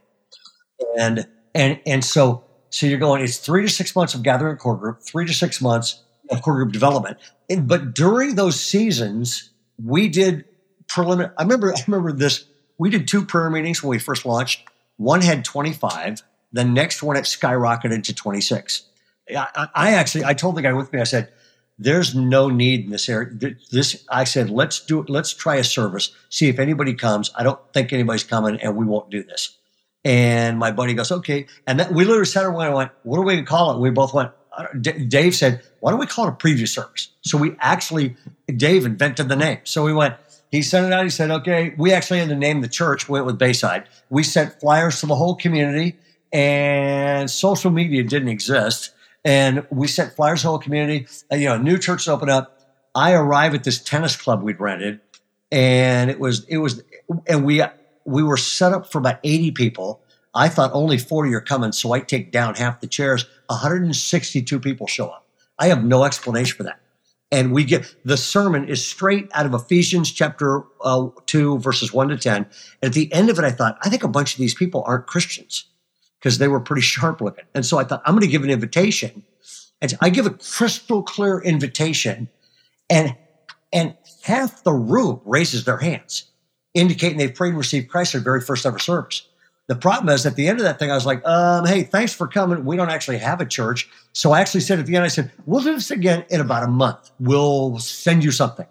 And 0.97 1.27
and 1.55 1.79
and 1.85 2.03
so 2.03 2.43
so 2.69 2.85
you're 2.85 2.99
going. 2.99 3.23
It's 3.23 3.37
three 3.37 3.61
to 3.63 3.69
six 3.69 3.95
months 3.95 4.13
of 4.13 4.23
gathering 4.23 4.53
a 4.53 4.57
core 4.57 4.77
group, 4.77 5.01
three 5.01 5.25
to 5.25 5.33
six 5.33 5.61
months 5.61 6.03
of 6.29 6.41
core 6.41 6.55
group 6.55 6.71
development. 6.71 7.17
And, 7.49 7.67
but 7.67 7.95
during 7.95 8.35
those 8.35 8.59
seasons, 8.59 9.51
we 9.83 10.09
did 10.09 10.45
preliminary. 10.87 11.33
I 11.37 11.43
remember. 11.43 11.73
I 11.73 11.81
remember 11.87 12.11
this. 12.11 12.45
We 12.77 12.89
did 12.89 13.07
two 13.07 13.25
prayer 13.25 13.49
meetings 13.49 13.81
when 13.81 13.89
we 13.89 13.99
first 13.99 14.25
launched. 14.25 14.67
One 14.97 15.21
had 15.21 15.45
25. 15.45 16.21
The 16.53 16.63
next 16.63 17.01
one 17.01 17.17
it 17.17 17.25
skyrocketed 17.25 18.03
to 18.03 18.13
26. 18.13 18.83
I, 19.35 19.67
I 19.73 19.93
actually 19.93 20.25
I 20.25 20.33
told 20.33 20.55
the 20.55 20.61
guy 20.61 20.73
with 20.73 20.91
me. 20.93 20.99
I 20.99 21.03
said 21.03 21.31
there's 21.79 22.15
no 22.15 22.49
need 22.49 22.85
in 22.85 22.91
this 22.91 23.07
area. 23.07 23.29
This, 23.71 24.05
I 24.09 24.23
said, 24.23 24.49
let's 24.49 24.79
do 24.83 25.01
it. 25.01 25.09
Let's 25.09 25.33
try 25.33 25.57
a 25.57 25.63
service, 25.63 26.11
see 26.29 26.49
if 26.49 26.59
anybody 26.59 26.93
comes. 26.93 27.31
I 27.35 27.43
don't 27.43 27.59
think 27.73 27.93
anybody's 27.93 28.23
coming 28.23 28.59
and 28.61 28.75
we 28.75 28.85
won't 28.85 29.09
do 29.09 29.23
this. 29.23 29.57
And 30.03 30.57
my 30.57 30.71
buddy 30.71 30.93
goes, 30.93 31.11
okay. 31.11 31.47
And 31.67 31.79
then 31.79 31.93
we 31.93 32.05
literally 32.05 32.25
sat 32.25 32.45
around 32.45 32.67
and 32.67 32.75
went, 32.75 32.91
what 33.03 33.17
are 33.17 33.23
we 33.23 33.33
going 33.33 33.45
to 33.45 33.49
call 33.49 33.75
it? 33.75 33.79
We 33.79 33.89
both 33.89 34.13
went, 34.13 34.31
Dave 34.81 35.35
said, 35.35 35.61
why 35.81 35.91
don't 35.91 35.99
we 35.99 36.07
call 36.07 36.27
it 36.27 36.29
a 36.29 36.33
preview 36.33 36.67
service? 36.67 37.09
So 37.21 37.37
we 37.37 37.55
actually, 37.59 38.15
Dave 38.47 38.85
invented 38.85 39.29
the 39.29 39.35
name. 39.35 39.59
So 39.65 39.83
we 39.83 39.93
went, 39.93 40.15
he 40.49 40.61
sent 40.61 40.87
it 40.87 40.93
out. 40.93 41.03
He 41.03 41.09
said, 41.09 41.29
okay, 41.29 41.75
we 41.77 41.91
actually 41.91 42.19
had 42.19 42.29
to 42.29 42.35
name 42.35 42.61
the 42.61 42.67
church, 42.67 43.09
went 43.09 43.25
with 43.25 43.37
Bayside. 43.37 43.87
We 44.09 44.23
sent 44.23 44.59
flyers 44.59 45.01
to 45.01 45.05
the 45.05 45.15
whole 45.15 45.35
community 45.35 45.97
and 46.33 47.29
social 47.29 47.71
media 47.71 48.03
didn't 48.03 48.29
exist 48.29 48.91
and 49.27 49.67
we 49.69 49.87
sent 49.87 50.13
flyers 50.13 50.39
to 50.39 50.45
the 50.45 50.49
whole 50.51 50.57
community. 50.57 51.05
And, 51.29 51.41
you 51.41 51.49
know, 51.49 51.57
new 51.57 51.77
churches 51.77 52.07
open 52.07 52.29
up. 52.29 52.61
I 52.95 53.11
arrive 53.11 53.53
at 53.53 53.65
this 53.65 53.83
tennis 53.83 54.15
club 54.15 54.41
we'd 54.41 54.59
rented, 54.59 55.01
and 55.51 56.09
it 56.09 56.19
was 56.19 56.45
it 56.45 56.57
was, 56.57 56.81
and 57.27 57.45
we 57.45 57.61
we 58.05 58.23
were 58.23 58.37
set 58.37 58.71
up 58.71 58.89
for 58.89 58.97
about 58.97 59.19
eighty 59.23 59.51
people. 59.51 60.01
I 60.33 60.49
thought 60.49 60.71
only 60.73 60.99
40 60.99 61.33
are 61.33 61.41
coming, 61.41 61.71
so 61.71 61.93
I 61.93 61.99
take 61.99 62.31
down 62.31 62.53
half 62.55 62.79
the 62.79 62.85
chairs. 62.85 63.25
162 63.47 64.59
people 64.59 64.85
show 64.85 65.07
up. 65.07 65.27
I 65.57 65.67
have 65.67 65.83
no 65.83 66.03
explanation 66.03 66.55
for 66.55 66.63
that. 66.63 66.79
And 67.31 67.53
we 67.53 67.63
get 67.63 67.95
the 68.05 68.17
sermon 68.17 68.69
is 68.69 68.87
straight 68.87 69.29
out 69.33 69.47
of 69.47 69.55
Ephesians 69.55 70.11
chapter 70.11 70.63
uh, 70.83 71.07
2, 71.25 71.57
verses 71.57 71.91
1 71.91 72.09
to 72.09 72.17
10. 72.17 72.35
And 72.35 72.47
at 72.83 72.93
the 72.93 73.11
end 73.11 73.31
of 73.31 73.39
it, 73.39 73.45
I 73.45 73.51
thought, 73.51 73.79
I 73.81 73.89
think 73.89 74.03
a 74.03 74.07
bunch 74.07 74.33
of 74.33 74.39
these 74.39 74.53
people 74.53 74.83
aren't 74.85 75.07
Christians 75.07 75.65
because 76.19 76.37
they 76.37 76.47
were 76.47 76.59
pretty 76.59 76.81
sharp 76.81 77.21
looking. 77.21 77.45
And 77.53 77.65
so 77.65 77.77
I 77.77 77.83
thought, 77.83 78.01
I'm 78.05 78.13
going 78.13 78.25
to 78.25 78.31
give 78.31 78.43
an 78.43 78.49
invitation. 78.49 79.23
And 79.81 79.93
I 80.01 80.09
give 80.09 80.25
a 80.25 80.31
crystal 80.31 81.03
clear 81.03 81.39
invitation 81.39 82.29
and, 82.89 83.15
and 83.71 83.95
half 84.23 84.63
the 84.63 84.73
room 84.73 85.21
raises 85.25 85.65
their 85.65 85.77
hands, 85.77 86.25
indicating 86.73 87.17
they've 87.17 87.33
prayed 87.33 87.49
and 87.49 87.57
received 87.57 87.89
Christ 87.89 88.13
their 88.13 88.21
very 88.21 88.41
first 88.41 88.65
ever 88.65 88.79
service. 88.79 89.27
The 89.67 89.75
problem 89.75 90.13
is 90.13 90.25
at 90.25 90.35
the 90.35 90.47
end 90.47 90.59
of 90.59 90.63
that 90.63 90.79
thing, 90.79 90.91
I 90.91 90.95
was 90.95 91.05
like, 91.05 91.23
um, 91.27 91.65
hey, 91.65 91.83
thanks 91.83 92.13
for 92.13 92.25
coming. 92.27 92.63
We 92.63 92.77
don't 92.77 92.89
actually 92.89 93.17
have 93.17 93.41
a 93.41 93.45
church. 93.45 93.87
So 94.13 94.31
I 94.31 94.39
actually 94.39 94.61
said 94.61 94.79
at 94.79 94.85
the 94.85 94.95
end, 94.95 95.03
I 95.03 95.09
said, 95.09 95.31
we'll 95.45 95.61
do 95.61 95.73
this 95.73 95.91
again 95.91 96.25
in 96.29 96.39
about 96.39 96.63
a 96.63 96.67
month. 96.67 97.11
We'll 97.19 97.77
send 97.79 98.23
you 98.23 98.31
something. 98.31 98.65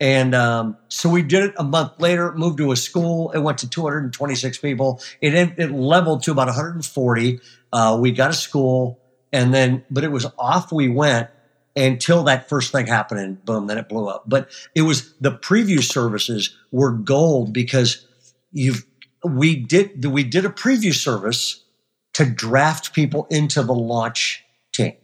And 0.00 0.34
um, 0.34 0.76
so 0.88 1.08
we 1.08 1.22
did 1.22 1.44
it 1.44 1.54
a 1.58 1.64
month 1.64 1.92
later, 1.98 2.32
moved 2.32 2.58
to 2.58 2.72
a 2.72 2.76
school. 2.76 3.30
It 3.32 3.38
went 3.38 3.58
to 3.58 3.68
226 3.68 4.58
people. 4.58 5.00
It, 5.20 5.34
it 5.34 5.70
leveled 5.70 6.22
to 6.24 6.32
about 6.32 6.46
140. 6.46 7.40
Uh, 7.72 7.98
we 8.00 8.12
got 8.12 8.30
a 8.30 8.34
school 8.34 9.00
and 9.32 9.52
then, 9.52 9.84
but 9.90 10.04
it 10.04 10.10
was 10.10 10.26
off 10.38 10.72
we 10.72 10.88
went 10.88 11.28
until 11.74 12.24
that 12.24 12.48
first 12.48 12.72
thing 12.72 12.86
happened 12.86 13.20
and 13.20 13.44
boom, 13.44 13.66
then 13.66 13.78
it 13.78 13.88
blew 13.88 14.08
up. 14.08 14.24
But 14.26 14.48
it 14.74 14.82
was 14.82 15.14
the 15.20 15.32
preview 15.32 15.82
services 15.82 16.56
were 16.72 16.92
gold 16.92 17.52
because 17.52 18.06
you've, 18.52 18.86
we 19.24 19.56
did, 19.56 20.04
we 20.04 20.24
did 20.24 20.44
a 20.44 20.50
preview 20.50 20.94
service 20.94 21.64
to 22.14 22.24
draft 22.24 22.94
people 22.94 23.26
into 23.30 23.62
the 23.62 23.74
launch 23.74 24.42
team. 24.72 24.94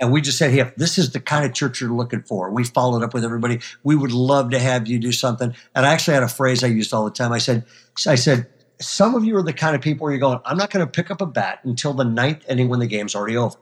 And 0.00 0.12
we 0.12 0.20
just 0.20 0.38
said, 0.38 0.52
hey, 0.52 0.60
if 0.60 0.76
this 0.76 0.96
is 0.96 1.10
the 1.10 1.20
kind 1.20 1.44
of 1.44 1.54
church 1.54 1.80
you're 1.80 1.90
looking 1.90 2.22
for, 2.22 2.50
we 2.50 2.64
followed 2.64 3.02
up 3.02 3.14
with 3.14 3.24
everybody. 3.24 3.58
We 3.82 3.96
would 3.96 4.12
love 4.12 4.50
to 4.50 4.58
have 4.58 4.86
you 4.86 4.98
do 4.98 5.10
something. 5.10 5.54
And 5.74 5.86
I 5.86 5.92
actually 5.92 6.14
had 6.14 6.22
a 6.22 6.28
phrase 6.28 6.62
I 6.62 6.68
used 6.68 6.94
all 6.94 7.04
the 7.04 7.10
time. 7.10 7.32
I 7.32 7.38
said, 7.38 7.64
I 8.06 8.14
said, 8.14 8.48
some 8.80 9.16
of 9.16 9.24
you 9.24 9.36
are 9.36 9.42
the 9.42 9.52
kind 9.52 9.74
of 9.74 9.82
people 9.82 10.04
where 10.04 10.12
you're 10.12 10.20
going, 10.20 10.38
I'm 10.44 10.56
not 10.56 10.70
going 10.70 10.86
to 10.86 10.90
pick 10.90 11.10
up 11.10 11.20
a 11.20 11.26
bat 11.26 11.60
until 11.64 11.94
the 11.94 12.04
ninth 12.04 12.48
inning 12.48 12.68
when 12.68 12.78
the 12.78 12.86
game's 12.86 13.16
already 13.16 13.36
over. 13.36 13.56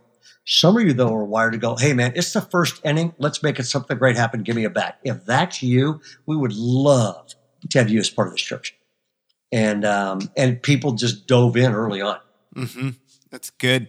Some 0.45 0.77
of 0.77 0.83
you, 0.85 0.93
though, 0.93 1.13
are 1.13 1.25
wired 1.25 1.55
to 1.55 1.59
go, 1.59 1.75
hey, 1.75 1.93
man, 1.93 2.13
it's 2.15 2.33
the 2.33 2.41
first 2.41 2.81
inning. 2.85 3.15
Let's 3.19 3.43
make 3.43 3.59
it 3.59 3.65
something 3.65 3.97
great 3.97 4.17
happen. 4.17 4.43
Give 4.43 4.55
me 4.55 4.65
a 4.65 4.71
bat. 4.71 4.99
If 5.03 5.25
that's 5.25 5.63
you, 5.63 6.01
we 6.27 6.37
would 6.37 6.53
love 6.53 7.35
to 7.71 7.79
have 7.79 7.89
you 7.89 7.99
as 7.99 8.11
part 8.11 8.29
of 8.29 8.35
this 8.35 8.43
church. 8.43 8.77
And, 9.51 9.85
um, 9.85 10.31
and 10.37 10.63
people 10.63 10.93
just 10.93 11.27
dove 11.27 11.57
in 11.57 11.73
early 11.73 12.01
on. 12.03 12.19
Mm-hmm. 12.55 12.91
That's 13.31 13.51
good. 13.51 13.89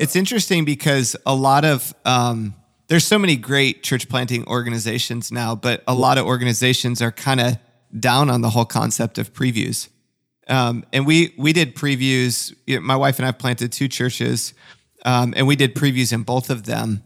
It's 0.00 0.16
interesting 0.16 0.64
because 0.64 1.16
a 1.26 1.34
lot 1.34 1.64
of, 1.64 1.94
um, 2.04 2.54
there's 2.88 3.04
so 3.04 3.18
many 3.18 3.36
great 3.36 3.82
church 3.82 4.08
planting 4.08 4.46
organizations 4.46 5.30
now, 5.30 5.54
but 5.54 5.82
a 5.86 5.94
lot 5.94 6.18
of 6.18 6.26
organizations 6.26 7.02
are 7.02 7.12
kind 7.12 7.40
of 7.40 7.58
down 7.98 8.30
on 8.30 8.40
the 8.40 8.50
whole 8.50 8.64
concept 8.64 9.18
of 9.18 9.32
previews. 9.32 9.88
Um, 10.48 10.84
and 10.92 11.06
we 11.06 11.34
we 11.36 11.52
did 11.52 11.74
previews. 11.74 12.54
You 12.66 12.76
know, 12.76 12.80
my 12.82 12.96
wife 12.96 13.18
and 13.18 13.28
I 13.28 13.32
planted 13.32 13.70
two 13.70 13.88
churches, 13.88 14.54
um, 15.04 15.34
and 15.36 15.46
we 15.46 15.56
did 15.56 15.74
previews 15.74 16.12
in 16.12 16.22
both 16.22 16.48
of 16.48 16.64
them. 16.64 17.02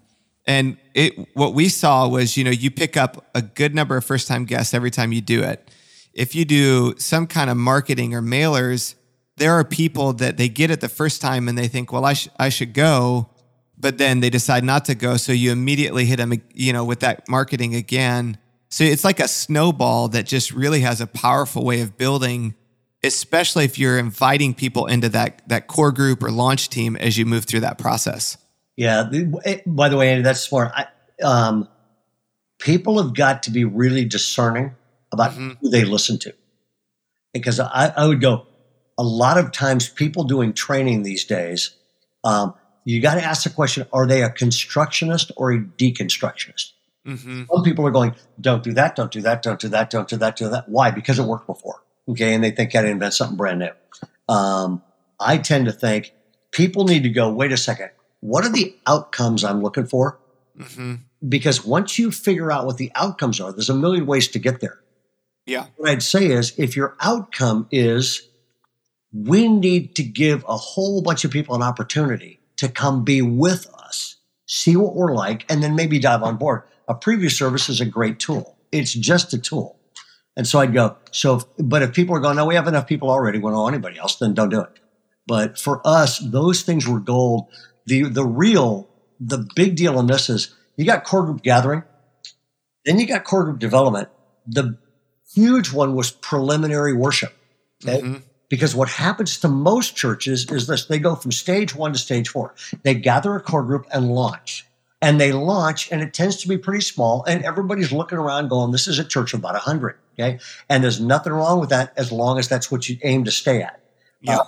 And 0.46 0.76
it 0.94 1.14
what 1.34 1.52
we 1.52 1.68
saw 1.68 2.06
was, 2.08 2.36
you 2.36 2.44
know, 2.44 2.50
you 2.50 2.70
pick 2.70 2.96
up 2.96 3.26
a 3.34 3.42
good 3.42 3.74
number 3.74 3.96
of 3.96 4.04
first 4.04 4.28
time 4.28 4.44
guests 4.44 4.74
every 4.74 4.90
time 4.90 5.12
you 5.12 5.20
do 5.20 5.42
it. 5.42 5.68
If 6.14 6.34
you 6.34 6.44
do 6.44 6.94
some 6.98 7.26
kind 7.26 7.50
of 7.50 7.56
marketing 7.56 8.14
or 8.14 8.22
mailers, 8.22 8.94
there 9.42 9.52
are 9.52 9.64
people 9.64 10.12
that 10.14 10.36
they 10.36 10.48
get 10.48 10.70
it 10.70 10.80
the 10.80 10.88
first 10.88 11.20
time 11.20 11.48
and 11.48 11.58
they 11.58 11.68
think, 11.68 11.92
well, 11.92 12.04
I 12.04 12.12
sh- 12.12 12.28
I 12.38 12.48
should 12.48 12.72
go, 12.72 13.28
but 13.76 13.98
then 13.98 14.20
they 14.20 14.30
decide 14.30 14.64
not 14.64 14.84
to 14.86 14.94
go. 14.94 15.16
So 15.16 15.32
you 15.32 15.50
immediately 15.50 16.04
hit 16.06 16.16
them, 16.16 16.32
you 16.54 16.72
know, 16.72 16.84
with 16.84 17.00
that 17.00 17.28
marketing 17.28 17.74
again. 17.74 18.38
So 18.70 18.84
it's 18.84 19.04
like 19.04 19.20
a 19.20 19.28
snowball 19.28 20.08
that 20.08 20.26
just 20.26 20.52
really 20.52 20.80
has 20.80 21.00
a 21.00 21.06
powerful 21.06 21.64
way 21.64 21.80
of 21.80 21.98
building 21.98 22.54
especially 23.04 23.64
if 23.64 23.78
you're 23.78 23.98
inviting 23.98 24.54
people 24.54 24.86
into 24.86 25.08
that 25.08 25.42
that 25.48 25.66
core 25.66 25.92
group 25.92 26.22
or 26.22 26.30
launch 26.30 26.68
team 26.68 26.96
as 26.96 27.18
you 27.18 27.26
move 27.26 27.44
through 27.44 27.60
that 27.60 27.78
process. 27.78 28.38
Yeah. 28.76 29.10
By 29.66 29.88
the 29.88 29.96
way, 29.96 30.10
Andy, 30.10 30.22
that's 30.22 30.40
smart. 30.40 30.72
I, 30.74 30.86
um, 31.22 31.68
people 32.58 33.02
have 33.02 33.14
got 33.14 33.42
to 33.44 33.50
be 33.50 33.64
really 33.64 34.04
discerning 34.04 34.74
about 35.12 35.32
mm-hmm. 35.32 35.52
who 35.60 35.68
they 35.68 35.84
listen 35.84 36.18
to, 36.20 36.34
because 37.34 37.60
I, 37.60 37.92
I, 37.96 38.06
would 38.06 38.20
go. 38.20 38.46
A 39.02 39.04
lot 39.04 39.38
of 39.38 39.50
times, 39.52 39.88
people 39.88 40.24
doing 40.24 40.52
training 40.52 41.02
these 41.02 41.24
days, 41.24 41.74
um, 42.24 42.54
you 42.84 43.00
got 43.00 43.14
to 43.14 43.24
ask 43.24 43.42
the 43.44 43.50
question: 43.50 43.86
Are 43.92 44.06
they 44.06 44.22
a 44.22 44.30
constructionist 44.30 45.32
or 45.36 45.52
a 45.52 45.58
deconstructionist? 45.58 46.72
Mm-hmm. 47.06 47.42
Some 47.52 47.64
people 47.64 47.86
are 47.86 47.90
going, 47.90 48.14
"Don't 48.40 48.62
do 48.62 48.72
that. 48.74 48.94
Don't 48.94 49.10
do 49.10 49.22
that. 49.22 49.42
Don't 49.42 49.58
do 49.58 49.68
that. 49.68 49.90
Don't 49.90 50.08
do 50.08 50.16
that. 50.18 50.36
Do 50.36 50.48
that." 50.50 50.68
Why? 50.68 50.90
Because 50.90 51.18
it 51.18 51.24
worked 51.24 51.46
before. 51.46 51.82
Okay. 52.08 52.34
And 52.34 52.44
they 52.44 52.50
think 52.50 52.74
I 52.74 52.86
invent 52.86 53.14
something 53.14 53.36
brand 53.36 53.58
new. 53.60 53.70
Um, 54.28 54.82
I 55.18 55.38
tend 55.38 55.66
to 55.66 55.72
think 55.72 56.12
people 56.50 56.84
need 56.84 57.02
to 57.02 57.08
go, 57.08 57.32
wait 57.32 57.52
a 57.52 57.56
second, 57.56 57.90
what 58.20 58.44
are 58.44 58.52
the 58.52 58.76
outcomes 58.86 59.44
I'm 59.44 59.62
looking 59.62 59.86
for? 59.86 60.18
Mm-hmm. 60.58 60.94
Because 61.28 61.64
once 61.64 61.98
you 61.98 62.10
figure 62.10 62.52
out 62.52 62.66
what 62.66 62.76
the 62.76 62.92
outcomes 62.94 63.40
are, 63.40 63.52
there's 63.52 63.70
a 63.70 63.74
million 63.74 64.06
ways 64.06 64.28
to 64.28 64.38
get 64.38 64.60
there. 64.60 64.80
Yeah. 65.46 65.66
What 65.76 65.90
I'd 65.90 66.02
say 66.02 66.26
is 66.26 66.52
if 66.58 66.76
your 66.76 66.96
outcome 67.00 67.66
is 67.70 68.28
we 69.12 69.48
need 69.48 69.94
to 69.96 70.02
give 70.02 70.44
a 70.48 70.56
whole 70.56 71.02
bunch 71.02 71.24
of 71.24 71.30
people 71.30 71.54
an 71.54 71.62
opportunity 71.62 72.40
to 72.56 72.68
come 72.68 73.04
be 73.04 73.20
with 73.22 73.66
us, 73.74 74.16
see 74.46 74.76
what 74.76 74.94
we're 74.94 75.14
like, 75.14 75.44
and 75.50 75.62
then 75.62 75.74
maybe 75.74 75.98
dive 75.98 76.22
on 76.22 76.36
board. 76.36 76.62
A 76.88 76.94
preview 76.94 77.30
service 77.30 77.68
is 77.68 77.80
a 77.80 77.86
great 77.86 78.18
tool. 78.18 78.56
It's 78.70 78.94
just 78.94 79.34
a 79.34 79.38
tool. 79.38 79.78
And 80.36 80.46
so 80.46 80.60
I'd 80.60 80.72
go, 80.72 80.96
so, 81.10 81.36
if, 81.36 81.44
but 81.58 81.82
if 81.82 81.92
people 81.92 82.16
are 82.16 82.20
going, 82.20 82.36
no, 82.36 82.46
we 82.46 82.54
have 82.54 82.66
enough 82.66 82.86
people 82.86 83.10
already, 83.10 83.38
we 83.38 83.42
don't 83.42 83.52
know 83.52 83.68
anybody 83.68 83.98
else, 83.98 84.16
then 84.16 84.32
don't 84.32 84.48
do 84.48 84.60
it. 84.60 84.80
But 85.26 85.58
for 85.58 85.80
us, 85.84 86.18
those 86.18 86.62
things 86.62 86.88
were 86.88 87.00
gold. 87.00 87.48
The, 87.86 88.04
the 88.04 88.24
real, 88.24 88.88
the 89.20 89.46
big 89.54 89.76
deal 89.76 90.00
in 90.00 90.06
this 90.06 90.30
is 90.30 90.54
you 90.76 90.86
got 90.86 91.04
core 91.04 91.24
group 91.24 91.42
gathering, 91.42 91.82
then 92.84 92.98
you 92.98 93.06
got 93.06 93.24
core 93.24 93.44
group 93.44 93.58
development. 93.58 94.08
The 94.46 94.78
huge 95.34 95.72
one 95.72 95.94
was 95.94 96.10
preliminary 96.10 96.94
worship. 96.94 97.34
Okay? 97.84 98.00
Mm-hmm. 98.00 98.16
Because 98.52 98.74
what 98.74 98.90
happens 98.90 99.38
to 99.38 99.48
most 99.48 99.96
churches 99.96 100.44
is 100.50 100.66
this 100.66 100.84
they 100.84 100.98
go 100.98 101.14
from 101.14 101.32
stage 101.32 101.74
one 101.74 101.94
to 101.94 101.98
stage 101.98 102.28
four. 102.28 102.54
They 102.82 102.92
gather 102.94 103.34
a 103.34 103.40
core 103.40 103.62
group 103.62 103.86
and 103.90 104.10
launch. 104.10 104.66
And 105.00 105.18
they 105.18 105.32
launch 105.32 105.90
and 105.90 106.02
it 106.02 106.12
tends 106.12 106.36
to 106.42 106.48
be 106.48 106.58
pretty 106.58 106.82
small 106.82 107.24
and 107.24 107.42
everybody's 107.46 107.92
looking 107.92 108.18
around 108.18 108.48
going 108.48 108.70
this 108.70 108.86
is 108.88 108.98
a 108.98 109.04
church 109.04 109.32
of 109.32 109.40
about 109.40 109.54
100 109.54 109.96
okay? 110.12 110.38
And 110.68 110.84
there's 110.84 111.00
nothing 111.00 111.32
wrong 111.32 111.60
with 111.60 111.70
that 111.70 111.94
as 111.96 112.12
long 112.12 112.38
as 112.38 112.46
that's 112.46 112.70
what 112.70 112.90
you 112.90 112.98
aim 113.02 113.24
to 113.24 113.30
stay 113.30 113.62
at. 113.62 113.80
Yeah. 114.20 114.40
Uh, 114.40 114.44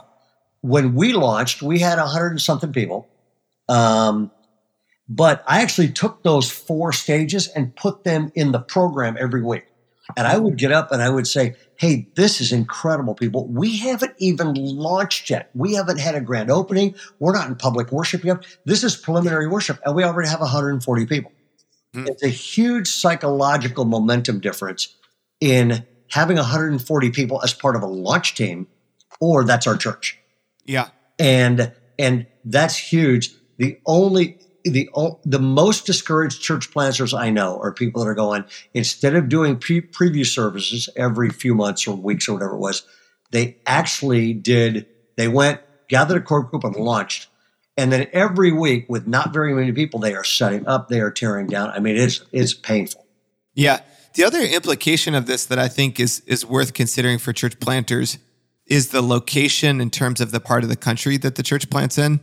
when 0.60 0.94
we 0.94 1.14
launched 1.14 1.62
we 1.62 1.78
had 1.78 1.96
100 1.96 2.32
and 2.32 2.40
something 2.42 2.74
people. 2.74 3.08
Um, 3.70 4.30
but 5.08 5.42
i 5.46 5.62
actually 5.62 5.88
took 5.88 6.22
those 6.22 6.50
four 6.50 6.92
stages 6.92 7.48
and 7.48 7.74
put 7.74 8.04
them 8.04 8.30
in 8.34 8.52
the 8.52 8.60
program 8.60 9.16
every 9.18 9.42
week 9.42 9.64
and 10.16 10.26
i 10.26 10.38
would 10.38 10.56
get 10.56 10.72
up 10.72 10.92
and 10.92 11.02
i 11.02 11.08
would 11.08 11.26
say 11.26 11.54
hey, 11.76 12.08
this 12.14 12.40
is 12.40 12.52
incredible, 12.52 13.14
people. 13.14 13.46
We 13.46 13.78
haven't 13.78 14.14
even 14.18 14.54
launched 14.54 15.30
yet. 15.30 15.50
We 15.54 15.74
haven't 15.74 15.98
had 15.98 16.14
a 16.14 16.20
grand 16.20 16.50
opening. 16.50 16.94
We're 17.18 17.32
not 17.32 17.48
in 17.48 17.56
public 17.56 17.92
worship 17.92 18.24
yet. 18.24 18.46
This 18.64 18.84
is 18.84 18.96
preliminary 18.96 19.48
worship, 19.48 19.80
and 19.84 19.94
we 19.94 20.04
already 20.04 20.28
have 20.28 20.40
140 20.40 21.06
people. 21.06 21.32
Mm-hmm. 21.94 22.08
It's 22.08 22.22
a 22.22 22.28
huge 22.28 22.88
psychological 22.88 23.84
momentum 23.84 24.40
difference 24.40 24.96
in 25.40 25.86
having 26.10 26.36
140 26.36 27.10
people 27.10 27.42
as 27.42 27.52
part 27.52 27.76
of 27.76 27.82
a 27.82 27.86
launch 27.86 28.34
team, 28.34 28.66
or 29.20 29.44
that's 29.44 29.66
our 29.66 29.76
church. 29.76 30.18
Yeah. 30.64 30.88
And 31.18 31.72
and 31.98 32.26
that's 32.44 32.76
huge. 32.76 33.30
The 33.58 33.78
only 33.86 34.38
the 34.64 34.88
the 35.24 35.38
most 35.38 35.86
discouraged 35.86 36.40
church 36.40 36.72
planters 36.72 37.12
I 37.12 37.30
know 37.30 37.60
are 37.60 37.72
people 37.72 38.02
that 38.02 38.08
are 38.08 38.14
going 38.14 38.44
instead 38.72 39.14
of 39.14 39.28
doing 39.28 39.58
pre- 39.58 39.82
preview 39.82 40.26
services 40.26 40.88
every 40.96 41.30
few 41.30 41.54
months 41.54 41.86
or 41.86 41.96
weeks 41.96 42.28
or 42.28 42.32
whatever 42.34 42.54
it 42.54 42.58
was, 42.58 42.82
they 43.30 43.58
actually 43.66 44.32
did. 44.32 44.86
They 45.16 45.28
went 45.28 45.60
gathered 45.88 46.22
a 46.22 46.24
core 46.24 46.42
group 46.42 46.64
and 46.64 46.74
launched, 46.76 47.28
and 47.76 47.92
then 47.92 48.08
every 48.12 48.52
week 48.52 48.86
with 48.88 49.06
not 49.06 49.32
very 49.34 49.52
many 49.52 49.72
people, 49.72 50.00
they 50.00 50.14
are 50.14 50.24
setting 50.24 50.66
up, 50.66 50.88
they 50.88 51.00
are 51.00 51.10
tearing 51.10 51.46
down. 51.46 51.70
I 51.70 51.78
mean, 51.80 51.96
it's 51.96 52.24
it's 52.32 52.54
painful. 52.54 53.06
Yeah. 53.54 53.80
The 54.14 54.24
other 54.24 54.40
implication 54.40 55.14
of 55.14 55.26
this 55.26 55.44
that 55.46 55.58
I 55.58 55.68
think 55.68 56.00
is 56.00 56.20
is 56.26 56.46
worth 56.46 56.72
considering 56.72 57.18
for 57.18 57.32
church 57.32 57.60
planters 57.60 58.18
is 58.66 58.88
the 58.88 59.02
location 59.02 59.80
in 59.80 59.90
terms 59.90 60.22
of 60.22 60.30
the 60.30 60.40
part 60.40 60.62
of 60.62 60.70
the 60.70 60.76
country 60.76 61.18
that 61.18 61.34
the 61.34 61.42
church 61.42 61.68
plants 61.68 61.98
in. 61.98 62.20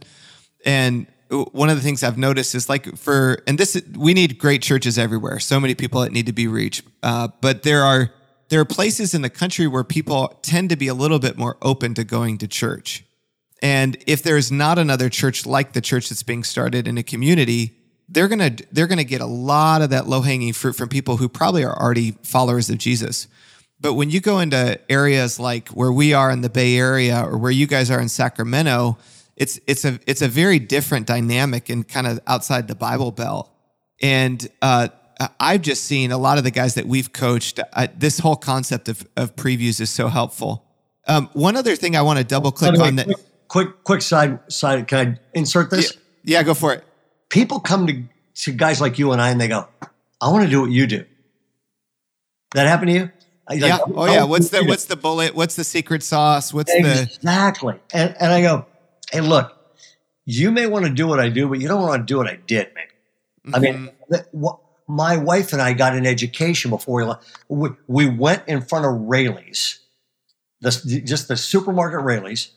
And 0.65 1.05
one 1.31 1.69
of 1.69 1.77
the 1.77 1.81
things 1.81 2.03
I've 2.03 2.17
noticed 2.17 2.53
is 2.55 2.67
like 2.67 2.97
for, 2.97 3.41
and 3.47 3.57
this, 3.57 3.81
we 3.95 4.13
need 4.13 4.37
great 4.37 4.61
churches 4.61 4.97
everywhere. 4.97 5.39
So 5.39 5.59
many 5.59 5.75
people 5.75 6.01
that 6.01 6.11
need 6.11 6.25
to 6.25 6.33
be 6.33 6.47
reached. 6.47 6.83
Uh, 7.01 7.29
but 7.39 7.63
there 7.63 7.83
are, 7.83 8.11
there 8.49 8.59
are 8.59 8.65
places 8.65 9.13
in 9.13 9.21
the 9.21 9.29
country 9.29 9.65
where 9.65 9.83
people 9.83 10.37
tend 10.41 10.69
to 10.69 10.75
be 10.75 10.87
a 10.87 10.93
little 10.93 11.19
bit 11.19 11.37
more 11.37 11.57
open 11.61 11.93
to 11.93 12.03
going 12.03 12.37
to 12.39 12.47
church. 12.47 13.05
And 13.61 13.95
if 14.07 14.23
there's 14.23 14.51
not 14.51 14.77
another 14.77 15.07
church 15.09 15.45
like 15.45 15.73
the 15.73 15.81
church 15.81 16.09
that's 16.09 16.23
being 16.23 16.43
started 16.43 16.87
in 16.87 16.97
a 16.97 17.03
community, 17.03 17.77
they're 18.09 18.27
gonna 18.27 18.55
they're 18.71 18.87
gonna 18.87 19.03
get 19.03 19.21
a 19.21 19.25
lot 19.25 19.81
of 19.81 19.91
that 19.91 20.07
low 20.07 20.21
hanging 20.21 20.51
fruit 20.51 20.73
from 20.73 20.89
people 20.89 21.17
who 21.17 21.29
probably 21.29 21.63
are 21.63 21.79
already 21.79 22.11
followers 22.23 22.69
of 22.69 22.77
Jesus. 22.77 23.27
But 23.79 23.93
when 23.93 24.09
you 24.09 24.19
go 24.19 24.39
into 24.39 24.79
areas 24.91 25.39
like 25.39 25.69
where 25.69 25.91
we 25.91 26.13
are 26.13 26.29
in 26.29 26.41
the 26.41 26.49
Bay 26.49 26.77
Area 26.77 27.23
or 27.23 27.37
where 27.37 27.51
you 27.51 27.67
guys 27.67 27.89
are 27.89 27.99
in 27.99 28.09
Sacramento, 28.09 28.97
it's 29.41 29.59
it's 29.65 29.83
a 29.85 29.99
it's 30.05 30.21
a 30.21 30.27
very 30.27 30.59
different 30.59 31.07
dynamic 31.07 31.69
and 31.69 31.87
kind 31.87 32.05
of 32.05 32.19
outside 32.27 32.67
the 32.67 32.75
Bible 32.75 33.11
Belt. 33.11 33.49
And 34.01 34.47
uh, 34.61 34.89
I've 35.39 35.63
just 35.63 35.83
seen 35.83 36.11
a 36.11 36.17
lot 36.17 36.37
of 36.37 36.43
the 36.43 36.51
guys 36.51 36.75
that 36.75 36.85
we've 36.85 37.11
coached. 37.11 37.59
Uh, 37.73 37.87
this 37.97 38.19
whole 38.19 38.35
concept 38.35 38.87
of 38.87 39.07
of 39.17 39.35
previews 39.35 39.81
is 39.81 39.89
so 39.89 40.07
helpful 40.07 40.63
Um, 41.07 41.29
one 41.33 41.55
other 41.55 41.75
thing 41.75 41.95
I 41.95 42.03
want 42.03 42.19
to 42.19 42.23
double 42.23 42.51
click 42.51 42.73
way, 42.73 42.87
on 42.87 42.95
that. 42.97 43.07
quick, 43.47 43.83
quick, 43.83 44.01
side 44.01 44.39
side. 44.51 44.87
Can 44.87 44.99
I 45.07 45.19
insert 45.33 45.71
this? 45.71 45.97
Yeah, 46.23 46.37
yeah, 46.37 46.43
go 46.43 46.53
for 46.53 46.73
it. 46.73 46.83
People 47.29 47.59
come 47.59 47.87
to, 47.87 48.03
to 48.43 48.51
guys 48.51 48.79
like 48.79 48.99
you 48.99 49.11
and 49.11 49.21
I, 49.21 49.29
and 49.29 49.41
they 49.41 49.47
go, 49.47 49.67
"I 50.21 50.29
want 50.31 50.45
to 50.45 50.49
do 50.49 50.61
what 50.61 50.71
you 50.71 50.85
do." 50.85 51.05
That 52.53 52.67
happened 52.67 52.89
to 52.89 52.93
you? 52.93 53.11
Like, 53.49 53.59
yeah. 53.59 53.79
Oh, 53.81 54.05
yeah. 54.05 54.23
What's 54.23 54.49
the 54.49 54.63
what's 54.63 54.85
the 54.85 54.95
bullet? 54.95 55.33
What's 55.33 55.55
the 55.55 55.63
secret 55.63 56.03
sauce? 56.03 56.53
What's 56.53 56.71
the 56.71 57.09
exactly? 57.11 57.79
And 57.91 58.15
and 58.19 58.31
I 58.31 58.41
go, 58.41 58.65
"Hey, 59.11 59.21
look, 59.21 59.57
you 60.25 60.51
may 60.51 60.67
want 60.67 60.85
to 60.85 60.91
do 60.91 61.07
what 61.07 61.19
I 61.19 61.29
do, 61.29 61.47
but 61.47 61.59
you 61.59 61.67
don't 61.67 61.81
want 61.81 62.01
to 62.01 62.05
do 62.11 62.17
what 62.17 62.27
I 62.27 62.35
did, 62.35 62.69
maybe." 62.75 63.55
I 63.55 63.59
mean, 63.59 63.73
Mhm. 63.73 63.91
the, 64.09 64.25
what, 64.31 64.59
my 64.87 65.17
wife 65.17 65.53
and 65.53 65.61
I 65.61 65.73
got 65.73 65.95
an 65.95 66.05
education 66.05 66.69
before 66.69 66.95
we 66.97 67.03
left. 67.05 67.25
We, 67.47 67.69
we 67.87 68.07
went 68.07 68.43
in 68.47 68.61
front 68.61 68.85
of 68.85 68.91
Raley's, 68.93 69.79
the, 70.59 71.01
just 71.05 71.27
the 71.27 71.37
supermarket 71.37 72.01
Raley's, 72.01 72.51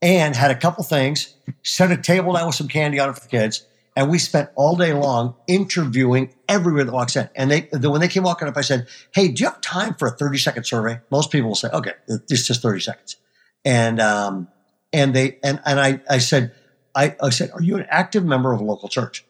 and 0.00 0.34
had 0.34 0.50
a 0.50 0.56
couple 0.56 0.84
things, 0.84 1.34
set 1.62 1.90
a 1.90 1.96
table 1.96 2.32
down 2.32 2.46
with 2.46 2.54
some 2.56 2.68
candy 2.68 2.98
on 2.98 3.10
it 3.10 3.14
for 3.14 3.20
the 3.20 3.28
kids, 3.28 3.64
and 3.94 4.10
we 4.10 4.18
spent 4.18 4.48
all 4.54 4.74
day 4.74 4.92
long 4.94 5.34
interviewing 5.46 6.32
everyone 6.48 6.86
that 6.86 6.92
walks 6.92 7.14
in. 7.14 7.28
And 7.36 7.50
they, 7.50 7.68
the, 7.72 7.90
when 7.90 8.00
they 8.00 8.08
came 8.08 8.22
walking 8.22 8.48
up, 8.48 8.56
I 8.56 8.62
said, 8.62 8.88
"Hey, 9.12 9.28
do 9.28 9.42
you 9.42 9.48
have 9.50 9.60
time 9.60 9.94
for 9.94 10.08
a 10.08 10.10
thirty 10.12 10.38
second 10.38 10.64
survey?" 10.64 11.00
Most 11.10 11.30
people 11.30 11.48
will 11.48 11.54
say, 11.56 11.68
"Okay, 11.68 11.92
it's 12.08 12.46
just 12.46 12.62
thirty 12.62 12.80
seconds," 12.80 13.16
and 13.64 14.00
um, 14.00 14.48
and 14.92 15.14
they 15.14 15.38
and 15.42 15.60
and 15.64 15.80
I 15.80 16.00
I 16.08 16.18
said, 16.18 16.52
I, 16.94 17.16
I 17.20 17.30
said, 17.30 17.50
"Are 17.52 17.62
you 17.62 17.76
an 17.76 17.86
active 17.88 18.24
member 18.24 18.52
of 18.52 18.60
a 18.60 18.64
local 18.64 18.88
church?" 18.88 19.24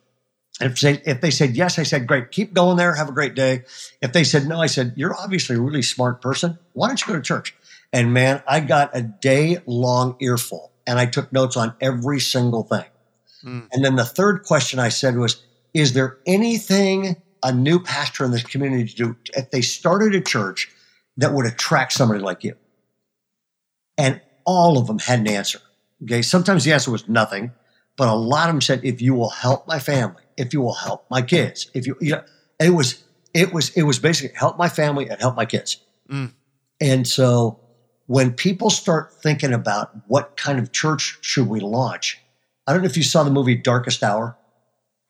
And 0.61 0.73
if 0.73 0.81
they, 0.81 1.03
if 1.11 1.21
they 1.21 1.31
said 1.31 1.57
yes, 1.57 1.79
I 1.79 1.83
said, 1.83 2.07
great, 2.07 2.31
keep 2.31 2.53
going 2.53 2.77
there, 2.77 2.95
have 2.95 3.09
a 3.09 3.13
great 3.13 3.35
day. 3.35 3.65
If 4.01 4.13
they 4.13 4.23
said 4.23 4.47
no, 4.47 4.61
I 4.61 4.67
said, 4.67 4.93
you're 4.97 5.15
obviously 5.15 5.57
a 5.57 5.61
really 5.61 5.83
smart 5.83 6.21
person. 6.21 6.59
Why 6.75 6.89
don't 6.89 7.01
you 7.01 7.07
go 7.07 7.15
to 7.15 7.23
church? 7.23 7.55
And 7.93 8.13
man, 8.13 8.43
I 8.47 8.61
got 8.61 8.91
a 8.97 9.03
day 9.03 9.59
long 9.67 10.17
earful 10.21 10.71
and 10.87 10.99
I 10.99 11.07
took 11.07 11.33
notes 11.33 11.57
on 11.57 11.75
every 11.81 12.21
single 12.21 12.63
thing. 12.65 12.85
Mm. 13.45 13.69
And 13.73 13.85
then 13.85 13.97
the 13.97 14.05
third 14.05 14.45
question 14.45 14.79
I 14.79 14.91
said 14.91 15.17
was, 15.17 15.43
is 15.75 15.95
there 15.95 16.19
anything 16.27 17.17
a 17.43 17.53
new 17.53 17.81
pastor 17.81 18.25
in 18.25 18.31
this 18.31 18.45
community 18.45 18.89
to 18.89 18.95
do 18.95 19.17
if 19.35 19.51
they 19.51 19.63
started 19.63 20.15
a 20.15 20.21
church 20.21 20.71
that 21.17 21.33
would 21.33 21.47
attract 21.47 21.93
somebody 21.93 22.21
like 22.21 22.45
you? 22.45 22.57
And 23.99 24.21
all 24.45 24.79
of 24.79 24.87
them 24.87 24.99
had 24.99 25.21
an 25.21 25.29
answer. 25.29 25.61
Okay. 26.05 26.23
Sometimes 26.23 26.65
the 26.65 26.73
answer 26.73 26.91
was 26.91 27.09
nothing, 27.09 27.53
but 27.97 28.09
a 28.09 28.15
lot 28.15 28.49
of 28.49 28.55
them 28.55 28.61
said, 28.61 28.81
if 28.85 29.01
you 29.01 29.15
will 29.15 29.31
help 29.31 29.67
my 29.69 29.79
family, 29.79 30.23
if 30.37 30.53
you 30.53 30.61
will 30.61 30.75
help 30.75 31.05
my 31.11 31.23
kids, 31.23 31.71
if 31.75 31.87
you, 31.87 31.97
you 32.01 32.13
know, 32.13 32.25
it 32.59 32.71
was, 32.71 33.03
it 33.35 33.53
was, 33.53 33.71
it 33.71 33.83
was 33.83 33.99
basically 33.99 34.37
help 34.37 34.59
my 34.59 34.69
family 34.69 35.09
and 35.09 35.21
help 35.21 35.37
my 35.37 35.47
kids. 35.47 35.79
Mm. 36.11 36.33
And 36.81 37.07
so 37.07 37.61
when 38.07 38.33
people 38.33 38.71
start 38.71 39.13
thinking 39.23 39.53
about 39.53 39.93
what 40.09 40.37
kind 40.37 40.59
of 40.59 40.73
church 40.73 41.19
should 41.21 41.49
we 41.49 41.61
launch, 41.61 42.19
I 42.67 42.73
don't 42.73 42.83
know 42.83 42.89
if 42.89 42.97
you 42.97 43.03
saw 43.03 43.23
the 43.23 43.31
movie 43.31 43.57
Darkest 43.57 44.03
Hour, 44.03 44.37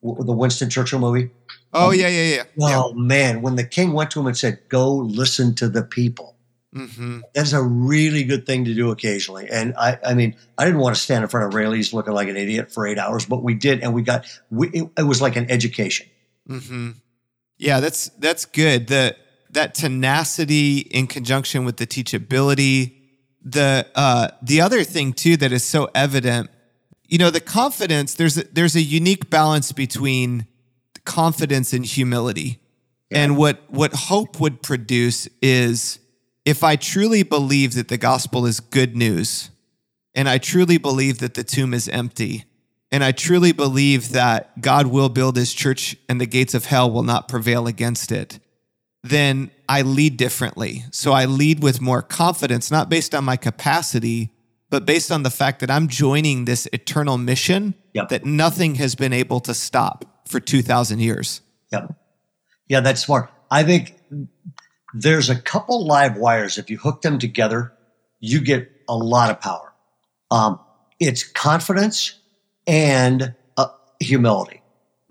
the 0.03 0.33
Winston 0.33 0.71
Churchill 0.71 0.99
movie. 0.99 1.31
Oh 1.73 1.91
yeah, 1.91 2.09
yeah, 2.09 2.23
yeah. 2.23 2.43
yeah. 2.57 2.79
Oh 2.79 2.93
man, 2.95 3.43
when 3.43 3.57
the 3.57 3.65
king 3.65 3.93
went 3.93 4.11
to 4.13 4.21
him 4.21 4.27
and 4.27 4.37
said, 4.37 4.61
"Go 4.69 4.95
listen 4.95 5.55
to 5.57 5.69
the 5.69 5.83
people," 5.83 6.37
hmm 6.73 7.21
that's 7.35 7.53
a 7.53 7.63
really 7.63 8.25
good 8.25 8.47
thing 8.47 8.65
to 8.65 8.75
do 8.75 8.91
occasionally. 8.91 9.49
And 9.51 9.75
I, 9.77 9.99
I 10.05 10.15
mean, 10.15 10.37
I 10.57 10.65
didn't 10.65 10.81
want 10.81 10.97
to 10.97 11.03
stand 11.03 11.23
in 11.23 11.29
front 11.29 11.47
of 11.47 11.55
Raley's 11.55 11.93
looking 11.93 12.15
like 12.15 12.29
an 12.29 12.37
idiot 12.37 12.73
for 12.73 12.87
eight 12.87 12.99
hours, 12.99 13.27
but 13.27 13.43
we 13.43 13.55
did, 13.55 13.81
and 13.83 13.95
we 13.95 14.03
got. 14.03 14.27
We, 14.51 14.69
it, 14.69 14.91
it 14.99 15.03
was 15.03 15.21
like 15.21 15.37
an 15.37 15.51
education. 15.51 16.07
hmm 16.47 16.91
Yeah, 17.59 17.81
that's 17.81 18.09
that's 18.19 18.45
good. 18.47 18.87
The 18.87 19.17
that 19.51 19.75
tenacity 19.75 20.79
in 20.79 21.07
conjunction 21.07 21.65
with 21.65 21.77
the 21.77 21.87
teachability. 21.87 22.95
The 23.45 23.87
uh, 23.95 24.29
the 24.41 24.61
other 24.61 24.85
thing 24.85 25.13
too 25.13 25.37
that 25.39 25.53
is 25.53 25.65
so 25.65 25.91
evident, 25.95 26.49
you 27.07 27.19
know, 27.19 27.31
the 27.31 27.41
confidence. 27.41 28.15
There's 28.15 28.39
a, 28.39 28.45
there's 28.45 28.77
a 28.77 28.83
unique 28.83 29.29
balance 29.31 29.73
between 29.73 30.47
confidence 31.05 31.73
and 31.73 31.85
humility. 31.85 32.59
And 33.11 33.37
what 33.37 33.61
what 33.69 33.93
hope 33.93 34.41
would 34.41 34.63
produce 34.63 35.29
is 35.43 35.99
if 36.45 36.65
I 36.65 36.77
truly 36.77 37.23
believe 37.23 37.75
that 37.75 37.89
the 37.89 37.99
gospel 37.99 38.47
is 38.47 38.61
good 38.61 38.97
news, 38.97 39.51
and 40.15 40.29
I 40.29 40.39
truly 40.39 40.79
believe 40.79 41.19
that 41.21 41.35
the 41.35 41.45
tomb 41.45 41.73
is 41.73 41.89
empty, 41.89 42.45
and 42.91 43.03
I 43.03 43.13
truly 43.13 43.53
believe 43.53 44.11
that 44.11 44.61
God 44.61 44.89
will 44.89 45.09
build 45.09 45.37
his 45.37 45.55
church 45.55 45.97
and 46.09 46.21
the 46.21 46.27
gates 46.27 46.55
of 46.55 46.67
hell 46.67 46.91
will 46.91 47.03
not 47.03 47.29
prevail 47.29 47.67
against 47.67 48.13
it, 48.13 48.39
then 49.03 49.51
I 49.69 49.83
lead 49.83 50.17
differently. 50.17 50.85
So 50.91 51.13
I 51.13 51.25
lead 51.25 51.63
with 51.63 51.81
more 51.81 52.03
confidence, 52.03 52.71
not 52.71 52.89
based 52.89 53.15
on 53.15 53.25
my 53.25 53.37
capacity, 53.37 54.31
but 54.69 54.85
based 54.85 55.11
on 55.11 55.23
the 55.23 55.31
fact 55.31 55.61
that 55.61 55.71
I'm 55.71 55.89
joining 55.89 56.45
this 56.45 56.69
eternal 56.73 57.19
mission 57.19 57.75
Yep. 57.95 58.09
that 58.09 58.25
nothing 58.25 58.77
has 58.77 58.95
been 58.95 59.13
able 59.13 59.41
to 59.41 59.53
stop 59.53 60.27
for 60.27 60.41
2,000 60.41 61.01
years. 61.01 61.43
Yep. 61.73 61.95
Yeah, 62.69 62.81
that's 62.81 63.03
smart. 63.03 63.31
I 63.51 63.65
think 63.65 63.97
there's 64.95 65.31
a 65.31 65.41
couple 65.41 65.87
live 65.87 66.17
wires. 66.17 66.59
If 66.59 66.71
you 66.71 66.79
hook 66.79 67.03
them 67.03 67.19
together, 67.19 67.73
you 68.21 68.41
get 68.41 68.71
a 68.89 68.97
lot 68.97 69.31
of 69.31 69.41
power. 69.41 69.73
Um, 70.31 70.61
it's 71.01 71.23
confidence 71.25 72.19
and 72.67 73.35
uh, 73.57 73.69
humility. 74.01 74.63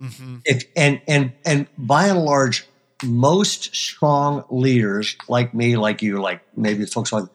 Mm-hmm. 0.02 0.38
If 0.46 0.64
and 0.76 1.02
and 1.08 1.34
and 1.46 1.68
by 1.78 2.08
and 2.08 2.20
large, 2.20 2.66
most 3.04 3.76
strong 3.76 4.46
leaders 4.50 5.16
like 5.28 5.54
me, 5.54 5.78
like 5.78 6.02
you, 6.02 6.20
like 6.20 6.42
maybe 6.58 6.86
folks 6.86 7.12
like, 7.12 7.26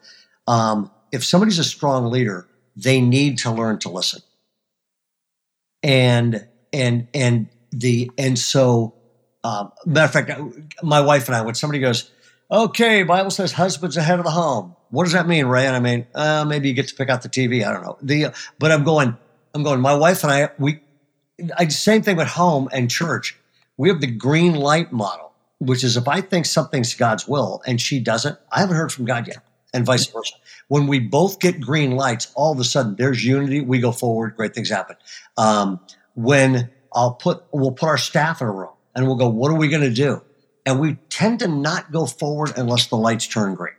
um, 0.47 0.91
if 1.11 1.23
somebody's 1.23 1.59
a 1.59 1.63
strong 1.63 2.11
leader, 2.11 2.47
they 2.75 2.99
need 2.99 3.39
to 3.39 3.51
learn 3.51 3.79
to 3.79 3.89
listen. 3.89 4.21
And 5.81 6.47
and 6.73 7.07
and 7.13 7.47
the 7.71 8.11
and 8.17 8.37
so 8.37 8.95
um, 9.43 9.71
matter 9.85 10.05
of 10.05 10.27
fact, 10.27 10.83
my 10.83 10.99
wife 10.99 11.27
and 11.27 11.35
I, 11.35 11.41
when 11.41 11.55
somebody 11.55 11.79
goes, 11.79 12.11
"Okay, 12.51 13.03
Bible 13.03 13.31
says 13.31 13.53
husbands 13.53 13.97
ahead 13.97 14.19
of 14.19 14.25
the 14.25 14.31
home," 14.31 14.75
what 14.89 15.03
does 15.03 15.13
that 15.13 15.27
mean, 15.27 15.45
Ray? 15.45 15.65
And 15.65 15.75
I 15.75 15.79
mean, 15.79 16.07
uh, 16.15 16.45
maybe 16.45 16.69
you 16.69 16.73
get 16.73 16.87
to 16.87 16.95
pick 16.95 17.09
out 17.09 17.21
the 17.21 17.29
TV. 17.29 17.65
I 17.65 17.71
don't 17.71 17.83
know. 17.83 17.97
The 18.01 18.27
but 18.59 18.71
I'm 18.71 18.83
going, 18.83 19.17
I'm 19.53 19.63
going. 19.63 19.81
My 19.81 19.95
wife 19.95 20.23
and 20.23 20.31
I, 20.31 20.49
we, 20.57 20.79
I 21.57 21.67
same 21.67 22.01
thing 22.01 22.17
with 22.17 22.27
home 22.27 22.69
and 22.71 22.89
church. 22.89 23.37
We 23.77 23.89
have 23.89 24.01
the 24.01 24.07
green 24.07 24.55
light 24.55 24.91
model, 24.91 25.33
which 25.59 25.83
is 25.83 25.97
if 25.97 26.07
I 26.07 26.21
think 26.21 26.45
something's 26.45 26.93
God's 26.93 27.27
will 27.27 27.61
and 27.67 27.79
she 27.79 27.99
doesn't, 27.99 28.37
I 28.51 28.59
haven't 28.59 28.75
heard 28.75 28.91
from 28.91 29.05
God 29.05 29.27
yet, 29.27 29.37
and 29.73 29.85
vice 29.85 30.07
versa. 30.07 30.33
When 30.67 30.87
we 30.87 30.99
both 30.99 31.39
get 31.39 31.61
green 31.61 31.91
lights, 31.91 32.31
all 32.35 32.51
of 32.51 32.59
a 32.59 32.63
sudden 32.63 32.95
there's 32.95 33.23
unity. 33.23 33.61
We 33.61 33.79
go 33.79 33.91
forward. 33.91 34.35
Great 34.35 34.55
things 34.55 34.69
happen. 34.69 34.95
Um, 35.37 35.79
when 36.15 36.69
I'll 36.93 37.13
put, 37.13 37.43
we'll 37.51 37.71
put 37.71 37.87
our 37.87 37.97
staff 37.97 38.41
in 38.41 38.47
a 38.47 38.51
room 38.51 38.73
and 38.95 39.05
we'll 39.05 39.15
go, 39.15 39.29
what 39.29 39.51
are 39.51 39.55
we 39.55 39.67
going 39.67 39.83
to 39.83 39.93
do? 39.93 40.21
And 40.67 40.81
we 40.81 40.95
tend 41.09 41.39
to 41.39 41.47
not 41.47 41.93
go 41.93 42.05
forward 42.05 42.51
unless 42.57 42.87
the 42.87 42.97
lights 42.97 43.25
turn 43.25 43.55
green. 43.55 43.73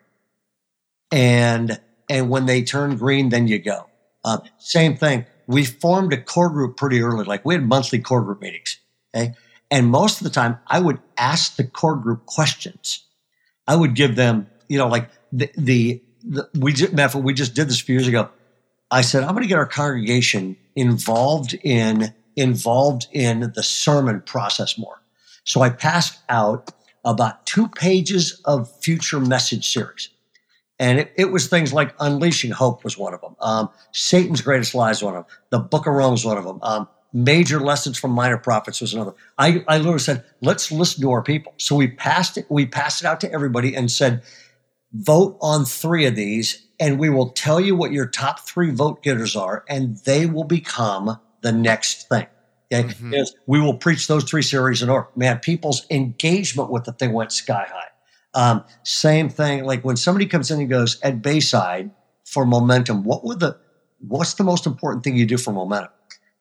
And, 1.13 1.79
and 2.09 2.31
when 2.31 2.47
they 2.47 2.63
turn 2.63 2.97
green, 2.97 3.29
then 3.29 3.47
you 3.47 3.59
go. 3.59 3.91
Um, 4.25 4.41
same 4.57 4.97
thing. 4.97 5.27
We 5.47 5.67
formed 5.67 6.15
a 6.15 6.23
core 6.23 6.49
group 6.49 6.79
pretty 6.79 7.03
early. 7.03 7.27
Like 7.27 7.45
we 7.45 7.53
had 7.53 7.63
monthly 7.63 7.99
core 7.99 8.23
group 8.23 8.41
meetings. 8.41 8.79
Okay. 9.15 9.35
And 9.71 9.89
most 9.89 10.23
of 10.23 10.25
the 10.25 10.31
time 10.31 10.61
I 10.67 10.81
would 10.81 10.99
ask 11.19 11.57
the 11.57 11.65
core 11.65 11.97
group 11.97 12.25
questions. 12.25 13.05
I 13.67 13.77
would 13.77 13.95
give 13.95 14.17
them, 14.17 14.47
you 14.67 14.79
know, 14.79 14.89
like 14.89 15.11
the, 15.31 15.51
the, 15.59 16.03
the 16.25 16.49
we 16.59 16.73
just, 16.73 16.95
matter 16.95 17.19
we 17.19 17.35
just 17.35 17.55
did 17.55 17.69
this 17.69 17.83
a 17.83 17.85
few 17.85 17.97
years 17.97 18.09
ago. 18.09 18.31
I 18.91 19.03
said, 19.03 19.25
I'm 19.25 19.33
going 19.33 19.43
to 19.43 19.49
get 19.49 19.59
our 19.59 19.67
congregation 19.67 20.57
involved 20.75 21.53
in 21.63 22.15
involved 22.35 23.09
in 23.13 23.53
the 23.55 23.63
sermon 23.63 24.23
process 24.23 24.79
more. 24.79 25.03
So 25.45 25.61
I 25.61 25.69
passed 25.69 26.19
out 26.31 26.71
about 27.05 27.47
two 27.47 27.69
pages 27.69 28.41
of 28.45 28.71
future 28.81 29.21
message 29.21 29.73
series. 29.73 30.11
And 30.79 31.01
it, 31.01 31.13
it 31.17 31.33
was 31.33 31.49
things 31.49 31.73
like 31.73 31.95
Unleashing 31.99 32.53
Hope 32.53 32.85
was 32.85 32.97
one 32.97 33.15
of 33.15 33.21
them. 33.21 33.35
Um, 33.41 33.71
Satan's 33.93 34.43
Greatest 34.43 34.75
Lies 34.75 35.03
was 35.03 35.05
one 35.05 35.17
of 35.17 35.27
them. 35.27 35.37
The 35.51 35.59
Book 35.59 35.87
of 35.87 35.95
Rome 35.95 36.13
was 36.13 36.25
one 36.25 36.39
of 36.39 36.45
them. 36.45 36.59
Um, 36.63 36.89
Major 37.13 37.59
Lessons 37.59 37.99
from 37.99 38.13
Minor 38.13 38.37
Prophets 38.37 38.81
was 38.81 38.95
another. 38.95 39.15
I, 39.39 39.65
I 39.67 39.79
literally 39.79 39.99
said, 39.99 40.25
let's 40.41 40.71
listen 40.71 41.03
to 41.03 41.11
our 41.11 41.23
people. 41.23 41.55
So 41.57 41.75
we 41.75 41.89
passed 41.89 42.37
it, 42.37 42.47
we 42.49 42.67
passed 42.67 43.03
it 43.03 43.07
out 43.07 43.21
to 43.23 43.33
everybody 43.33 43.75
and 43.75 43.91
said, 43.91 44.23
vote 44.93 45.37
on 45.41 45.65
three 45.65 46.07
of 46.07 46.15
these 46.15 46.67
and 46.81 46.99
we 46.99 47.11
will 47.11 47.31
tell 47.31 47.61
you 47.61 47.75
what 47.75 47.93
your 47.93 48.07
top 48.07 48.41
three 48.41 48.71
vote 48.71 49.03
getters 49.03 49.37
are 49.37 49.65
and 49.69 49.99
they 50.05 50.27
will 50.27 50.45
become 50.45 51.19
the 51.41 51.53
next 51.53 52.09
thing. 52.09 52.27
Okay. 52.73 52.89
Mhm. 52.89 53.13
Yes, 53.13 53.33
we 53.47 53.61
will 53.61 53.75
preach 53.75 54.07
those 54.09 54.25
three 54.25 54.43
series 54.43 54.83
in 54.83 54.91
order. 54.91 55.09
Man, 55.17 55.39
people's 55.39 55.87
engagement 55.91 56.71
with 56.71 56.85
the 56.85 56.93
thing 56.93 57.13
went 57.13 57.33
sky 57.33 57.67
high. 57.71 57.89
Um, 58.35 58.65
same 58.83 59.31
thing, 59.31 59.65
like 59.65 59.85
when 59.85 59.97
somebody 59.97 60.27
comes 60.27 60.51
in 60.51 60.61
and 60.61 60.69
goes 60.69 61.01
at 61.03 61.23
Bayside 61.23 61.91
for 62.25 62.45
momentum, 62.45 63.05
what 63.05 63.25
would 63.25 63.41
the 63.41 63.57
what's 64.07 64.35
the 64.35 64.45
most 64.45 64.67
important 64.67 65.03
thing 65.03 65.17
you 65.17 65.27
do 65.27 65.39
for 65.39 65.53
momentum? 65.53 65.91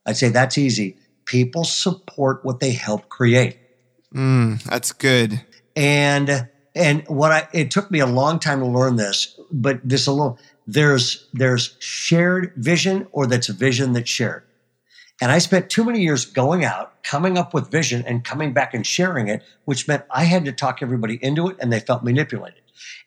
I'd 0.06 0.18
say 0.18 0.30
that's 0.30 0.58
easy. 0.58 0.98
People 1.26 1.64
support 1.64 2.44
what 2.44 2.60
they 2.60 2.72
help 2.72 3.10
create 3.10 3.58
Mm, 4.14 4.64
that's 4.64 4.94
good. 4.94 5.42
and 5.76 6.48
and 6.76 7.04
what 7.08 7.32
I 7.32 7.48
it 7.54 7.72
took 7.72 7.92
me 7.92 8.00
a 8.00 8.06
long 8.06 8.40
time 8.40 8.60
to 8.60 8.66
learn 8.68 8.96
this, 8.96 9.38
but 9.52 9.80
this 9.84 10.08
alone 10.08 10.38
there's 10.66 11.28
there's 11.34 11.76
shared 11.80 12.54
vision 12.58 13.08
or 13.12 13.28
that's 13.28 13.50
a 13.50 13.54
vision 13.54 13.94
that's 13.94 14.10
shared. 14.10 14.44
And 15.20 15.32
I 15.32 15.40
spent 15.40 15.70
too 15.70 15.84
many 15.84 16.02
years 16.02 16.26
going 16.26 16.64
out, 16.64 17.04
coming 17.04 17.38
up 17.38 17.54
with 17.54 17.72
vision 17.72 18.04
and 18.06 18.24
coming 18.24 18.54
back 18.54 18.74
and 18.74 18.86
sharing 18.86 19.28
it, 19.28 19.44
which 19.66 19.88
meant 19.88 20.04
I 20.12 20.26
had 20.26 20.46
to 20.46 20.52
talk 20.52 20.82
everybody 20.82 21.18
into 21.22 21.48
it 21.50 21.58
and 21.60 21.74
they 21.74 21.80
felt 21.80 22.04
manipulated. 22.04 22.62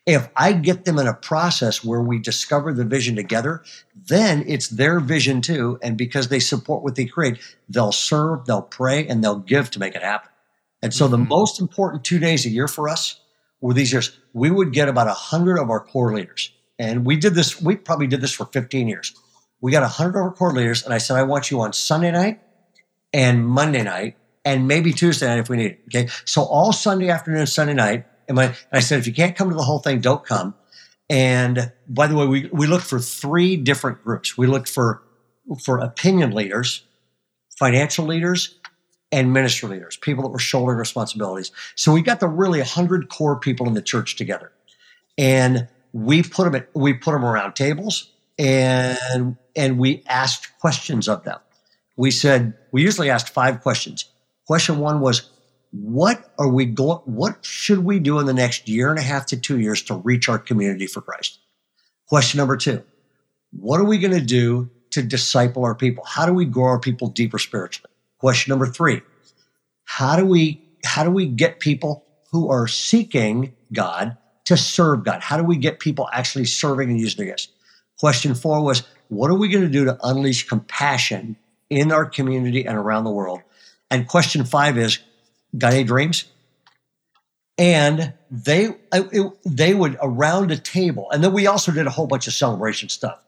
If 0.05 0.27
I 0.35 0.51
get 0.53 0.83
them 0.83 0.99
in 0.99 1.07
a 1.07 1.13
process 1.13 1.85
where 1.85 2.01
we 2.01 2.19
discover 2.19 2.73
the 2.73 2.83
vision 2.83 3.15
together, 3.15 3.63
then 3.95 4.43
it's 4.47 4.67
their 4.67 4.99
vision 4.99 5.41
too. 5.41 5.79
And 5.81 5.97
because 5.97 6.27
they 6.27 6.39
support 6.39 6.83
what 6.83 6.95
they 6.95 7.05
create, 7.05 7.39
they'll 7.69 7.93
serve, 7.93 8.45
they'll 8.45 8.61
pray, 8.61 9.07
and 9.07 9.23
they'll 9.23 9.39
give 9.39 9.71
to 9.71 9.79
make 9.79 9.95
it 9.95 10.03
happen. 10.03 10.29
And 10.81 10.93
so 10.93 11.05
mm-hmm. 11.05 11.11
the 11.11 11.29
most 11.29 11.61
important 11.61 12.03
two 12.03 12.19
days 12.19 12.45
a 12.45 12.49
year 12.49 12.67
for 12.67 12.89
us 12.89 13.21
were 13.61 13.73
these 13.73 13.93
years. 13.93 14.17
We 14.33 14.49
would 14.49 14.73
get 14.73 14.89
about 14.89 15.07
a 15.07 15.13
hundred 15.13 15.59
of 15.59 15.69
our 15.69 15.79
core 15.79 16.13
leaders. 16.13 16.51
And 16.79 17.05
we 17.05 17.15
did 17.15 17.35
this, 17.35 17.61
we 17.61 17.75
probably 17.75 18.07
did 18.07 18.21
this 18.21 18.33
for 18.33 18.45
15 18.45 18.87
years. 18.87 19.13
We 19.61 19.71
got 19.71 19.83
a 19.83 19.87
hundred 19.87 20.17
of 20.17 20.23
our 20.23 20.31
core 20.31 20.53
leaders. 20.53 20.83
And 20.83 20.93
I 20.93 20.97
said, 20.97 21.17
I 21.17 21.23
want 21.23 21.51
you 21.51 21.61
on 21.61 21.71
Sunday 21.71 22.11
night 22.11 22.41
and 23.13 23.45
Monday 23.45 23.83
night 23.83 24.17
and 24.43 24.67
maybe 24.67 24.91
Tuesday 24.91 25.27
night 25.27 25.39
if 25.39 25.49
we 25.49 25.57
need 25.57 25.71
it. 25.71 25.79
Okay. 25.87 26.09
So 26.25 26.43
all 26.43 26.73
Sunday 26.73 27.09
afternoon, 27.09 27.45
Sunday 27.47 27.73
night, 27.73 28.05
and, 28.27 28.35
my, 28.35 28.45
and 28.45 28.55
I 28.71 28.79
said, 28.79 28.99
if 28.99 29.07
you 29.07 29.13
can't 29.13 29.35
come 29.35 29.49
to 29.49 29.55
the 29.55 29.63
whole 29.63 29.79
thing, 29.79 30.01
don't 30.01 30.25
come. 30.25 30.55
And 31.09 31.71
by 31.87 32.07
the 32.07 32.15
way, 32.15 32.25
we, 32.25 32.49
we 32.51 32.67
looked 32.67 32.85
for 32.85 32.99
three 32.99 33.57
different 33.57 34.03
groups. 34.03 34.37
We 34.37 34.47
looked 34.47 34.69
for, 34.69 35.03
for 35.63 35.79
opinion 35.79 36.31
leaders, 36.31 36.83
financial 37.57 38.05
leaders, 38.05 38.57
and 39.11 39.33
ministry 39.33 39.67
leaders, 39.67 39.97
people 39.97 40.23
that 40.23 40.29
were 40.29 40.39
shouldering 40.39 40.77
responsibilities. 40.77 41.51
So 41.75 41.91
we 41.91 42.01
got 42.01 42.21
the 42.21 42.29
really 42.29 42.59
100 42.59 43.09
core 43.09 43.37
people 43.37 43.67
in 43.67 43.73
the 43.73 43.81
church 43.81 44.15
together. 44.15 44.51
And 45.17 45.67
we 45.91 46.23
put 46.23 46.45
them 46.45 46.55
at, 46.55 46.69
we 46.73 46.93
put 46.93 47.11
them 47.11 47.25
around 47.25 47.53
tables 47.53 48.09
and 48.39 49.35
and 49.55 49.77
we 49.77 50.03
asked 50.07 50.57
questions 50.59 51.07
of 51.07 51.23
them. 51.23 51.39
We 51.97 52.11
said 52.11 52.53
we 52.71 52.81
usually 52.81 53.09
asked 53.09 53.29
five 53.29 53.61
questions. 53.61 54.05
Question 54.47 54.79
1 54.79 55.01
was 55.01 55.29
what 55.71 56.33
are 56.37 56.49
we 56.49 56.65
going 56.65 56.99
what 57.05 57.45
should 57.45 57.79
we 57.79 57.99
do 57.99 58.19
in 58.19 58.25
the 58.25 58.33
next 58.33 58.67
year 58.67 58.89
and 58.89 58.99
a 58.99 59.03
half 59.03 59.25
to 59.27 59.37
2 59.37 59.59
years 59.59 59.81
to 59.83 59.95
reach 59.95 60.27
our 60.27 60.39
community 60.39 60.87
for 60.87 61.01
Christ? 61.01 61.39
Question 62.07 62.39
number 62.39 62.57
2. 62.57 62.83
What 63.51 63.79
are 63.79 63.85
we 63.85 63.97
going 63.97 64.13
to 64.13 64.25
do 64.25 64.69
to 64.91 65.01
disciple 65.01 65.63
our 65.63 65.75
people? 65.75 66.03
How 66.05 66.25
do 66.25 66.33
we 66.33 66.45
grow 66.45 66.65
our 66.65 66.79
people 66.79 67.07
deeper 67.07 67.39
spiritually? 67.39 67.91
Question 68.17 68.51
number 68.51 68.65
3. 68.65 69.01
How 69.85 70.15
do 70.15 70.25
we 70.25 70.61
how 70.83 71.03
do 71.03 71.11
we 71.11 71.27
get 71.27 71.59
people 71.59 72.05
who 72.31 72.49
are 72.49 72.67
seeking 72.67 73.53
God 73.71 74.17
to 74.45 74.57
serve 74.57 75.03
God? 75.03 75.21
How 75.21 75.37
do 75.37 75.43
we 75.43 75.57
get 75.57 75.79
people 75.79 76.09
actually 76.11 76.45
serving 76.45 76.89
and 76.89 76.99
using 76.99 77.25
their 77.25 77.33
gifts? 77.33 77.49
Question 77.99 78.33
4 78.33 78.63
was 78.63 78.83
what 79.11 79.29
are 79.29 79.35
we 79.35 79.49
going 79.49 79.63
to 79.63 79.69
do 79.69 79.85
to 79.85 79.97
unleash 80.03 80.47
compassion 80.47 81.35
in 81.69 81.91
our 81.91 82.05
community 82.05 82.65
and 82.65 82.77
around 82.77 83.03
the 83.03 83.11
world? 83.11 83.41
And 83.89 84.07
question 84.07 84.45
5 84.45 84.77
is 84.77 84.99
got 85.57 85.73
any 85.73 85.83
dreams? 85.83 86.23
And 87.57 88.13
they 88.31 88.69
it, 88.93 89.31
they 89.45 89.73
would 89.73 89.97
around 90.01 90.51
a 90.51 90.57
table, 90.57 91.11
and 91.11 91.21
then 91.23 91.33
we 91.33 91.45
also 91.45 91.71
did 91.71 91.85
a 91.85 91.89
whole 91.89 92.07
bunch 92.07 92.25
of 92.25 92.33
celebration 92.33 92.87
stuff. 92.87 93.19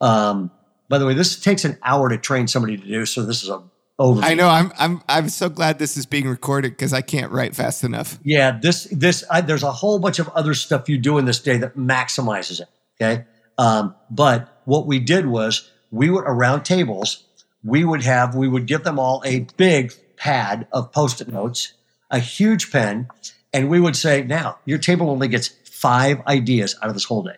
Um, 0.00 0.50
by 0.88 0.98
the 0.98 1.06
way, 1.06 1.14
this 1.14 1.40
takes 1.40 1.64
an 1.64 1.78
hour 1.82 2.10
to 2.10 2.18
train 2.18 2.46
somebody 2.46 2.76
to 2.76 2.86
do, 2.86 3.06
so 3.06 3.24
this 3.24 3.42
is 3.42 3.48
a 3.48 3.62
overview. 3.98 4.24
I 4.24 4.34
know. 4.34 4.48
I'm 4.48 4.70
I'm 4.78 5.02
I'm 5.08 5.28
so 5.30 5.48
glad 5.48 5.78
this 5.78 5.96
is 5.96 6.06
being 6.06 6.28
recorded 6.28 6.72
because 6.72 6.92
I 6.92 7.00
can't 7.00 7.32
write 7.32 7.56
fast 7.56 7.82
enough. 7.82 8.18
Yeah, 8.22 8.58
this 8.60 8.84
this 8.92 9.24
I, 9.30 9.40
there's 9.40 9.62
a 9.62 9.72
whole 9.72 9.98
bunch 9.98 10.18
of 10.18 10.28
other 10.28 10.54
stuff 10.54 10.88
you 10.88 10.98
do 10.98 11.18
in 11.18 11.24
this 11.24 11.40
day 11.40 11.56
that 11.56 11.76
maximizes 11.76 12.60
it. 12.60 12.68
Okay, 13.00 13.24
um, 13.58 13.94
but 14.10 14.59
what 14.70 14.86
we 14.86 14.98
did 14.98 15.26
was 15.26 15.70
we 15.90 16.08
would 16.08 16.24
around 16.24 16.62
tables 16.62 17.24
we 17.62 17.84
would 17.84 18.02
have 18.02 18.34
we 18.34 18.48
would 18.48 18.66
give 18.66 18.84
them 18.84 18.98
all 18.98 19.22
a 19.24 19.40
big 19.56 19.92
pad 20.16 20.66
of 20.72 20.92
post-it 20.92 21.28
notes 21.28 21.74
a 22.10 22.18
huge 22.18 22.70
pen, 22.70 23.08
and 23.52 23.70
we 23.70 23.80
would 23.80 23.96
say, 23.96 24.22
now 24.22 24.58
your 24.64 24.78
table 24.78 25.10
only 25.10 25.28
gets 25.28 25.48
five 25.64 26.20
ideas 26.26 26.76
out 26.82 26.88
of 26.88 26.94
this 26.94 27.04
whole 27.04 27.22
day. 27.22 27.36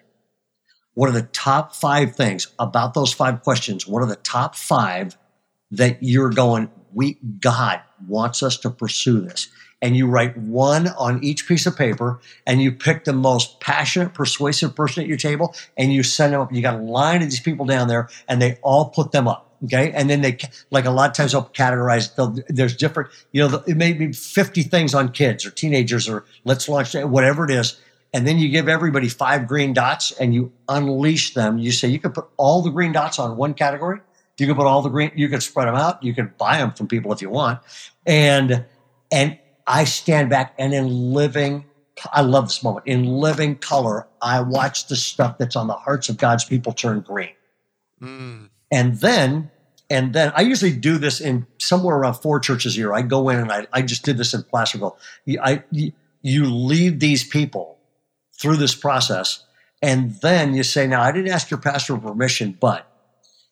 What 0.95 1.09
are 1.09 1.13
the 1.13 1.23
top 1.23 1.75
five 1.75 2.17
things 2.17 2.49
about 2.59 2.95
those 2.95 3.13
five 3.13 3.43
questions? 3.43 3.87
What 3.87 4.03
are 4.03 4.09
the 4.09 4.17
top 4.17 4.57
five 4.57 5.17
that 5.71 6.03
you're 6.03 6.31
going, 6.31 6.71
we, 6.93 7.19
God 7.41 7.81
wants 8.07 8.43
us 8.43 8.59
to 8.59 8.71
pursue 8.71 9.21
this? 9.21 9.49
And 9.83 9.97
you 9.97 10.07
write 10.07 10.37
one 10.39 10.89
on 10.89 11.23
each 11.23 11.47
piece 11.49 11.67
of 11.67 11.77
paper 11.77 12.21
and 12.47 12.63
you 12.63 12.73
pick 12.73 13.05
the 13.05 13.13
most 13.13 13.61
passionate, 13.61 14.15
persuasive 14.15 14.75
person 14.75 15.03
at 15.03 15.09
your 15.09 15.19
table 15.19 15.55
and 15.77 15.93
you 15.93 16.05
send 16.05 16.33
them 16.33 16.41
up. 16.41 16.53
You 16.53 16.63
got 16.63 16.77
a 16.77 16.83
line 16.83 17.21
of 17.23 17.29
these 17.29 17.41
people 17.41 17.67
down 17.67 17.89
there 17.89 18.09
and 18.29 18.41
they 18.41 18.59
all 18.63 18.91
put 18.91 19.11
them 19.11 19.27
up. 19.27 19.51
Okay. 19.65 19.93
And 19.93 20.09
then 20.09 20.23
they, 20.23 20.39
like 20.71 20.87
a 20.87 20.91
lot 20.91 21.11
of 21.11 21.17
times 21.17 21.33
they'll 21.33 21.45
categorize, 21.45 22.15
they'll, 22.15 22.37
there's 22.49 22.77
different, 22.77 23.11
you 23.33 23.47
know, 23.47 23.63
it 23.67 23.77
may 23.77 23.93
be 23.93 24.13
50 24.13 24.63
things 24.63 24.95
on 24.95 25.11
kids 25.13 25.45
or 25.45 25.51
teenagers 25.51 26.09
or 26.09 26.25
let's 26.45 26.69
launch 26.69 26.95
whatever 26.95 27.45
it 27.45 27.51
is. 27.51 27.81
And 28.15 28.27
then 28.27 28.39
you 28.39 28.51
give 28.51 28.69
everybody 28.69 29.09
five 29.09 29.49
green 29.49 29.73
dots 29.73 30.13
and 30.13 30.35
you 30.35 30.53
unleash 30.69 31.35
them. 31.35 31.59
You 31.59 31.73
say 31.73 31.89
you 31.89 31.99
can 31.99 32.13
put 32.13 32.29
all 32.37 32.63
the 32.63 32.71
green 32.71 32.93
dots 32.93 33.19
on 33.19 33.37
one 33.37 33.55
category. 33.55 34.01
You 34.39 34.47
can 34.47 34.57
put 34.57 34.67
all 34.67 34.83
the 34.83 34.89
green, 34.89 35.13
you 35.15 35.29
can 35.29 35.41
spread 35.41 35.69
them 35.69 35.77
out. 35.77 36.03
You 36.03 36.15
can 36.15 36.33
buy 36.37 36.59
them 36.59 36.73
from 36.73 36.89
people 36.89 37.13
if 37.13 37.23
you 37.23 37.31
want. 37.31 37.61
And, 38.05 38.65
and 39.11 39.39
I 39.67 39.85
stand 39.85 40.31
back 40.31 40.55
and 40.59 40.75
in 40.75 41.13
living, 41.13 41.65
I 42.13 42.23
love 42.23 42.49
this 42.49 42.63
moment. 42.63 42.87
In 42.87 43.05
living 43.05 43.57
color, 43.57 44.07
I 44.21 44.41
watch 44.41 44.89
the 44.89 44.97
stuff 44.97 45.39
that's 45.39 45.57
on 45.57 45.67
the 45.67 45.75
hearts 45.75 46.09
of 46.09 46.17
God's 46.17 46.45
people 46.45 46.73
turn 46.73 47.01
green. 47.01 47.31
Mm. 48.01 48.49
And 48.71 48.97
then, 48.97 49.51
and 49.91 50.13
then 50.13 50.33
I 50.35 50.43
usually 50.43 50.73
do 50.73 50.99
this 50.99 51.21
in 51.21 51.47
somewhere 51.59 51.97
around 51.97 52.15
four 52.15 52.41
churches 52.41 52.77
a 52.77 52.79
year. 52.79 52.93
I 52.93 53.03
go 53.03 53.29
in 53.29 53.39
and 53.39 53.53
I, 53.53 53.67
I 53.73 53.83
just 53.83 54.05
did 54.05 54.17
this 54.17 54.35
in 54.35 54.43
Placerville. 54.43 54.97
I, 55.29 55.63
you 55.71 56.47
lead 56.47 57.01
these 57.01 57.25
people 57.25 57.79
through 58.41 58.57
this 58.57 58.75
process. 58.75 59.45
And 59.83 60.15
then 60.21 60.55
you 60.55 60.63
say, 60.63 60.87
now 60.87 61.03
I 61.03 61.13
didn't 61.13 61.31
ask 61.31 61.51
your 61.51 61.61
pastor 61.61 61.97
permission, 61.97 62.57
but 62.59 62.87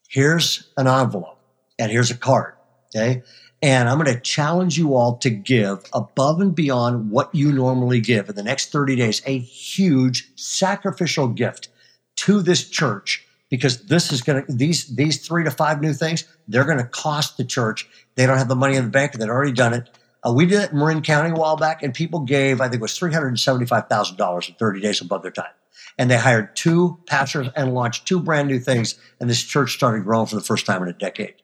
here's 0.08 0.68
an 0.76 0.86
envelope 0.86 1.38
and 1.78 1.90
here's 1.90 2.10
a 2.10 2.16
card. 2.16 2.54
Okay. 2.94 3.22
And 3.62 3.88
I'm 3.88 3.98
going 3.98 4.14
to 4.14 4.20
challenge 4.20 4.78
you 4.78 4.94
all 4.94 5.18
to 5.18 5.28
give 5.28 5.84
above 5.92 6.40
and 6.40 6.54
beyond 6.54 7.10
what 7.10 7.34
you 7.34 7.52
normally 7.52 8.00
give 8.00 8.28
in 8.28 8.34
the 8.34 8.42
next 8.42 8.72
30 8.72 8.96
days, 8.96 9.20
a 9.26 9.38
huge 9.38 10.32
sacrificial 10.36 11.28
gift 11.28 11.68
to 12.16 12.40
this 12.40 12.68
church 12.68 13.26
because 13.50 13.84
this 13.86 14.12
is 14.12 14.22
going 14.22 14.44
to 14.44 14.52
these 14.52 14.94
these 14.94 15.26
three 15.26 15.44
to 15.44 15.50
five 15.50 15.80
new 15.82 15.92
things 15.92 16.24
they're 16.48 16.64
going 16.64 16.78
to 16.78 16.84
cost 16.84 17.36
the 17.36 17.44
church. 17.44 17.86
They 18.14 18.24
don't 18.24 18.38
have 18.38 18.48
the 18.48 18.56
money 18.56 18.76
in 18.76 18.84
the 18.84 18.90
bank; 18.90 19.12
they've 19.12 19.28
already 19.28 19.52
done 19.52 19.74
it. 19.74 19.90
Uh, 20.26 20.32
we 20.32 20.46
did 20.46 20.62
it 20.62 20.72
in 20.72 20.78
Marin 20.78 21.02
County 21.02 21.30
a 21.30 21.34
while 21.34 21.56
back, 21.56 21.82
and 21.82 21.92
people 21.92 22.20
gave 22.20 22.60
I 22.60 22.64
think 22.64 22.76
it 22.76 22.82
was 22.82 22.96
three 22.96 23.12
hundred 23.12 23.38
seventy 23.38 23.66
five 23.66 23.88
thousand 23.88 24.16
dollars 24.16 24.48
in 24.48 24.54
thirty 24.54 24.80
days 24.80 25.00
above 25.00 25.22
their 25.22 25.30
time. 25.30 25.52
And 25.98 26.10
they 26.10 26.16
hired 26.16 26.56
two 26.56 26.98
pastors 27.06 27.48
and 27.56 27.74
launched 27.74 28.06
two 28.06 28.20
brand 28.20 28.48
new 28.48 28.58
things, 28.58 28.98
and 29.18 29.28
this 29.28 29.42
church 29.42 29.74
started 29.74 30.04
growing 30.04 30.26
for 30.26 30.36
the 30.36 30.42
first 30.42 30.66
time 30.66 30.82
in 30.82 30.88
a 30.88 30.92
decade. 30.92 31.34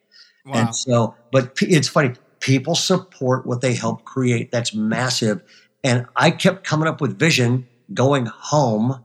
Wow. 0.47 0.55
And 0.55 0.77
so, 0.77 1.15
but 1.33 1.53
it's 1.61 1.89
funny. 1.89 2.15
People 2.41 2.75
support 2.75 3.47
what 3.47 3.61
they 3.61 3.75
help 3.75 4.05
create. 4.05 4.53
That's 4.53 4.75
massive. 4.75 5.43
And 5.83 6.07
I 6.17 6.31
kept 6.31 6.65
coming 6.65 6.89
up 6.89 7.01
with 7.01 7.19
vision, 7.19 7.67
going 7.93 8.27
home 8.27 9.05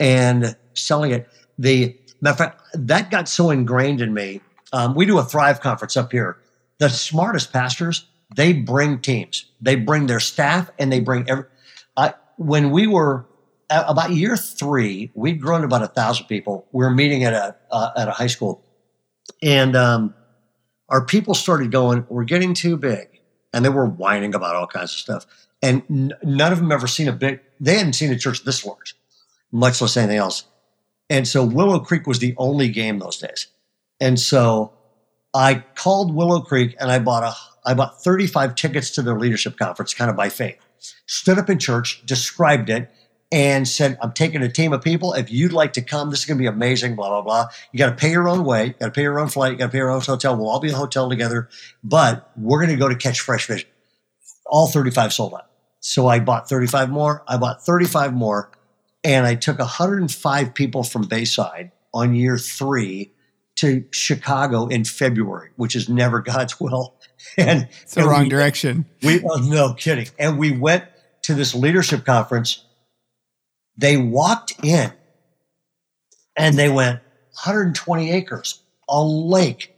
and 0.00 0.56
selling 0.74 1.12
it. 1.12 1.28
The 1.58 1.96
Matter 2.24 2.32
of 2.32 2.38
fact, 2.38 2.62
that 2.72 3.10
got 3.10 3.28
so 3.28 3.50
ingrained 3.50 4.00
in 4.00 4.14
me. 4.14 4.40
Um, 4.72 4.94
we 4.94 5.04
do 5.04 5.18
a 5.18 5.24
Thrive 5.24 5.60
conference 5.60 5.94
up 5.94 6.10
here. 6.10 6.38
The 6.78 6.88
smartest 6.88 7.52
pastors, 7.52 8.06
they 8.34 8.54
bring 8.54 9.00
teams, 9.00 9.44
they 9.60 9.76
bring 9.76 10.06
their 10.06 10.20
staff, 10.20 10.70
and 10.78 10.90
they 10.90 11.00
bring 11.00 11.28
every. 11.28 11.44
I, 11.98 12.14
when 12.36 12.70
we 12.70 12.86
were 12.86 13.26
about 13.68 14.12
year 14.12 14.38
three, 14.38 15.10
we'd 15.14 15.38
grown 15.38 15.60
to 15.60 15.66
about 15.66 15.82
a 15.82 15.88
thousand 15.88 16.24
people. 16.26 16.66
We 16.72 16.82
were 16.82 16.90
meeting 16.90 17.24
at 17.24 17.34
a 17.34 17.56
uh, 17.70 17.90
at 17.94 18.08
a 18.08 18.12
high 18.12 18.28
school, 18.28 18.64
and 19.42 19.76
um, 19.76 20.14
our 20.88 21.04
people 21.04 21.34
started 21.34 21.72
going, 21.72 22.06
"We're 22.08 22.24
getting 22.24 22.54
too 22.54 22.76
big," 22.76 23.20
and 23.52 23.64
they 23.64 23.70
were 23.70 23.86
whining 23.86 24.34
about 24.34 24.56
all 24.56 24.66
kinds 24.66 24.92
of 24.92 24.98
stuff. 24.98 25.26
And 25.62 25.82
n- 25.90 26.12
none 26.22 26.52
of 26.52 26.58
them 26.58 26.72
ever 26.72 26.86
seen 26.86 27.08
a 27.08 27.12
big. 27.12 27.40
They 27.60 27.76
hadn't 27.76 27.94
seen 27.94 28.12
a 28.12 28.18
church 28.18 28.44
this 28.44 28.64
large, 28.64 28.96
much 29.50 29.80
less 29.80 29.96
anything 29.96 30.18
else. 30.18 30.44
And 31.08 31.26
so 31.28 31.44
Willow 31.44 31.80
Creek 31.80 32.06
was 32.06 32.18
the 32.18 32.34
only 32.36 32.68
game 32.68 32.98
those 32.98 33.18
days. 33.18 33.46
And 34.00 34.18
so 34.18 34.72
I 35.32 35.64
called 35.74 36.14
Willow 36.14 36.40
Creek 36.40 36.76
and 36.80 36.90
I 36.90 36.98
bought 36.98 37.22
a 37.24 37.34
I 37.66 37.72
bought 37.74 38.02
35 38.02 38.54
tickets 38.56 38.90
to 38.90 39.02
their 39.02 39.18
leadership 39.18 39.56
conference, 39.56 39.94
kind 39.94 40.10
of 40.10 40.16
by 40.16 40.28
faith. 40.28 40.58
Stood 41.06 41.38
up 41.38 41.48
in 41.48 41.58
church, 41.58 42.04
described 42.04 42.68
it, 42.68 42.90
and 43.34 43.66
said, 43.66 43.98
I'm 44.00 44.12
taking 44.12 44.44
a 44.44 44.48
team 44.48 44.72
of 44.72 44.80
people. 44.80 45.12
If 45.12 45.28
you'd 45.28 45.52
like 45.52 45.72
to 45.72 45.82
come, 45.82 46.10
this 46.10 46.20
is 46.20 46.24
going 46.24 46.38
to 46.38 46.42
be 46.42 46.46
amazing, 46.46 46.94
blah, 46.94 47.08
blah, 47.08 47.22
blah. 47.22 47.48
You 47.72 47.78
got 47.78 47.90
to 47.90 47.96
pay 47.96 48.12
your 48.12 48.28
own 48.28 48.44
way. 48.44 48.66
You 48.66 48.74
got 48.74 48.86
to 48.86 48.92
pay 48.92 49.02
your 49.02 49.18
own 49.18 49.26
flight. 49.26 49.50
You 49.50 49.58
got 49.58 49.66
to 49.66 49.72
pay 49.72 49.78
your 49.78 49.90
own 49.90 50.02
hotel. 50.02 50.36
We'll 50.36 50.48
all 50.48 50.60
be 50.60 50.68
in 50.68 50.74
a 50.74 50.78
hotel 50.78 51.10
together, 51.10 51.48
but 51.82 52.30
we're 52.36 52.60
going 52.64 52.70
to 52.70 52.76
go 52.76 52.88
to 52.88 52.94
catch 52.94 53.18
fresh 53.18 53.46
fish. 53.46 53.66
All 54.46 54.68
35 54.68 55.12
sold 55.12 55.34
out. 55.34 55.50
So 55.80 56.06
I 56.06 56.20
bought 56.20 56.48
35 56.48 56.90
more. 56.90 57.24
I 57.26 57.36
bought 57.36 57.66
35 57.66 58.14
more. 58.14 58.52
And 59.02 59.26
I 59.26 59.34
took 59.34 59.58
105 59.58 60.54
people 60.54 60.84
from 60.84 61.02
Bayside 61.02 61.72
on 61.92 62.14
year 62.14 62.38
three 62.38 63.10
to 63.56 63.84
Chicago 63.90 64.68
in 64.68 64.84
February, 64.84 65.50
which 65.56 65.74
is 65.74 65.88
never 65.88 66.20
God's 66.20 66.60
will. 66.60 66.94
And 67.38 67.68
it's 67.82 67.94
the 67.94 68.02
and 68.02 68.10
wrong 68.10 68.22
we, 68.24 68.28
direction. 68.28 68.84
We 69.02 69.24
oh, 69.24 69.36
no 69.38 69.72
kidding. 69.72 70.08
And 70.18 70.38
we 70.38 70.50
went 70.50 70.84
to 71.22 71.32
this 71.32 71.54
leadership 71.54 72.04
conference. 72.04 72.64
They 73.76 73.96
walked 73.96 74.54
in 74.62 74.92
and 76.36 76.56
they 76.56 76.68
went 76.68 77.00
120 77.44 78.10
acres, 78.10 78.62
a 78.88 79.02
lake. 79.02 79.74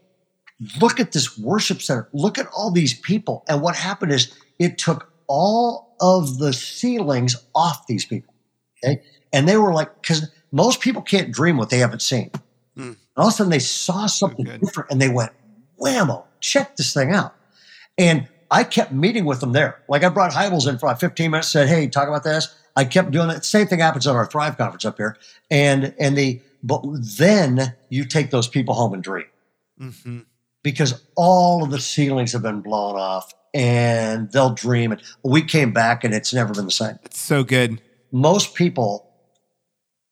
Look 0.80 1.00
at 1.00 1.12
this 1.12 1.38
worship 1.38 1.82
center. 1.82 2.08
Look 2.12 2.38
at 2.38 2.46
all 2.48 2.70
these 2.70 2.98
people. 2.98 3.44
And 3.48 3.60
what 3.62 3.76
happened 3.76 4.12
is 4.12 4.34
it 4.58 4.78
took 4.78 5.12
all 5.26 5.96
of 6.00 6.38
the 6.38 6.52
ceilings 6.52 7.36
off 7.54 7.86
these 7.86 8.04
people. 8.04 8.34
Okay. 8.84 9.02
And 9.32 9.48
they 9.48 9.56
were 9.56 9.72
like, 9.72 10.00
because 10.00 10.30
most 10.52 10.80
people 10.80 11.02
can't 11.02 11.32
dream 11.32 11.56
what 11.56 11.70
they 11.70 11.78
haven't 11.78 12.02
seen. 12.02 12.30
Mm. 12.76 12.88
And 12.88 12.96
all 13.16 13.28
of 13.28 13.34
a 13.34 13.36
sudden 13.36 13.50
they 13.50 13.58
saw 13.58 14.06
something 14.06 14.44
different 14.44 14.90
and 14.90 15.00
they 15.00 15.08
went, 15.08 15.32
whammo, 15.80 16.24
check 16.40 16.76
this 16.76 16.94
thing 16.94 17.12
out. 17.12 17.34
And 17.98 18.28
I 18.50 18.64
kept 18.64 18.92
meeting 18.92 19.24
with 19.24 19.40
them 19.40 19.52
there. 19.52 19.82
Like 19.88 20.04
I 20.04 20.08
brought 20.08 20.32
Hybels 20.32 20.68
in 20.68 20.78
for 20.78 20.86
like 20.86 21.00
15 21.00 21.30
minutes, 21.30 21.48
said, 21.48 21.68
Hey, 21.68 21.88
talk 21.88 22.08
about 22.08 22.24
this. 22.24 22.54
I 22.76 22.84
kept 22.84 23.10
doing 23.10 23.28
that. 23.28 23.44
Same 23.44 23.66
thing 23.66 23.80
happens 23.80 24.06
at 24.06 24.14
our 24.14 24.26
Thrive 24.26 24.58
conference 24.58 24.84
up 24.84 24.98
here. 24.98 25.16
And, 25.50 25.94
and 25.98 26.16
the, 26.16 26.40
but 26.62 26.84
then 27.18 27.74
you 27.88 28.04
take 28.04 28.30
those 28.30 28.48
people 28.48 28.74
home 28.74 28.92
and 28.92 29.02
dream 29.02 29.26
mm-hmm. 29.80 30.20
because 30.62 31.02
all 31.16 31.64
of 31.64 31.70
the 31.70 31.80
ceilings 31.80 32.32
have 32.32 32.42
been 32.42 32.60
blown 32.60 32.96
off 32.96 33.32
and 33.54 34.30
they'll 34.30 34.50
dream. 34.50 34.92
And 34.92 35.02
we 35.22 35.42
came 35.42 35.72
back 35.72 36.04
and 36.04 36.12
it's 36.12 36.34
never 36.34 36.52
been 36.52 36.66
the 36.66 36.70
same. 36.70 36.98
It's 37.04 37.18
so 37.18 37.42
good. 37.42 37.80
Most 38.12 38.54
people, 38.54 39.10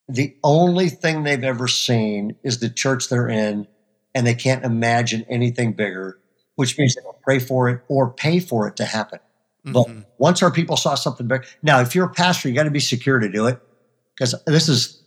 the 0.09 0.35
only 0.43 0.89
thing 0.89 1.23
they've 1.23 1.43
ever 1.43 1.67
seen 1.67 2.35
is 2.43 2.59
the 2.59 2.69
church 2.69 3.09
they're 3.09 3.29
in 3.29 3.67
and 4.15 4.25
they 4.25 4.35
can't 4.35 4.63
imagine 4.65 5.25
anything 5.29 5.73
bigger, 5.73 6.19
which 6.55 6.77
means 6.79 6.95
they 6.95 7.01
don't 7.01 7.21
pray 7.21 7.37
for 7.37 7.69
it 7.69 7.81
or 7.87 8.09
pay 8.09 8.39
for 8.39 8.67
it 8.67 8.75
to 8.77 8.85
happen. 8.85 9.19
Mm-hmm. 9.65 9.73
But 9.73 10.13
once 10.17 10.43
our 10.43 10.51
people 10.51 10.77
saw 10.77 10.95
something 10.95 11.27
big, 11.27 11.45
now 11.63 11.81
if 11.81 11.95
you're 11.95 12.05
a 12.05 12.13
pastor, 12.13 12.49
you 12.49 12.55
got 12.55 12.63
to 12.63 12.71
be 12.71 12.79
secure 12.79 13.19
to 13.19 13.29
do 13.29 13.47
it 13.47 13.59
because 14.15 14.35
this 14.45 14.69
is 14.69 15.03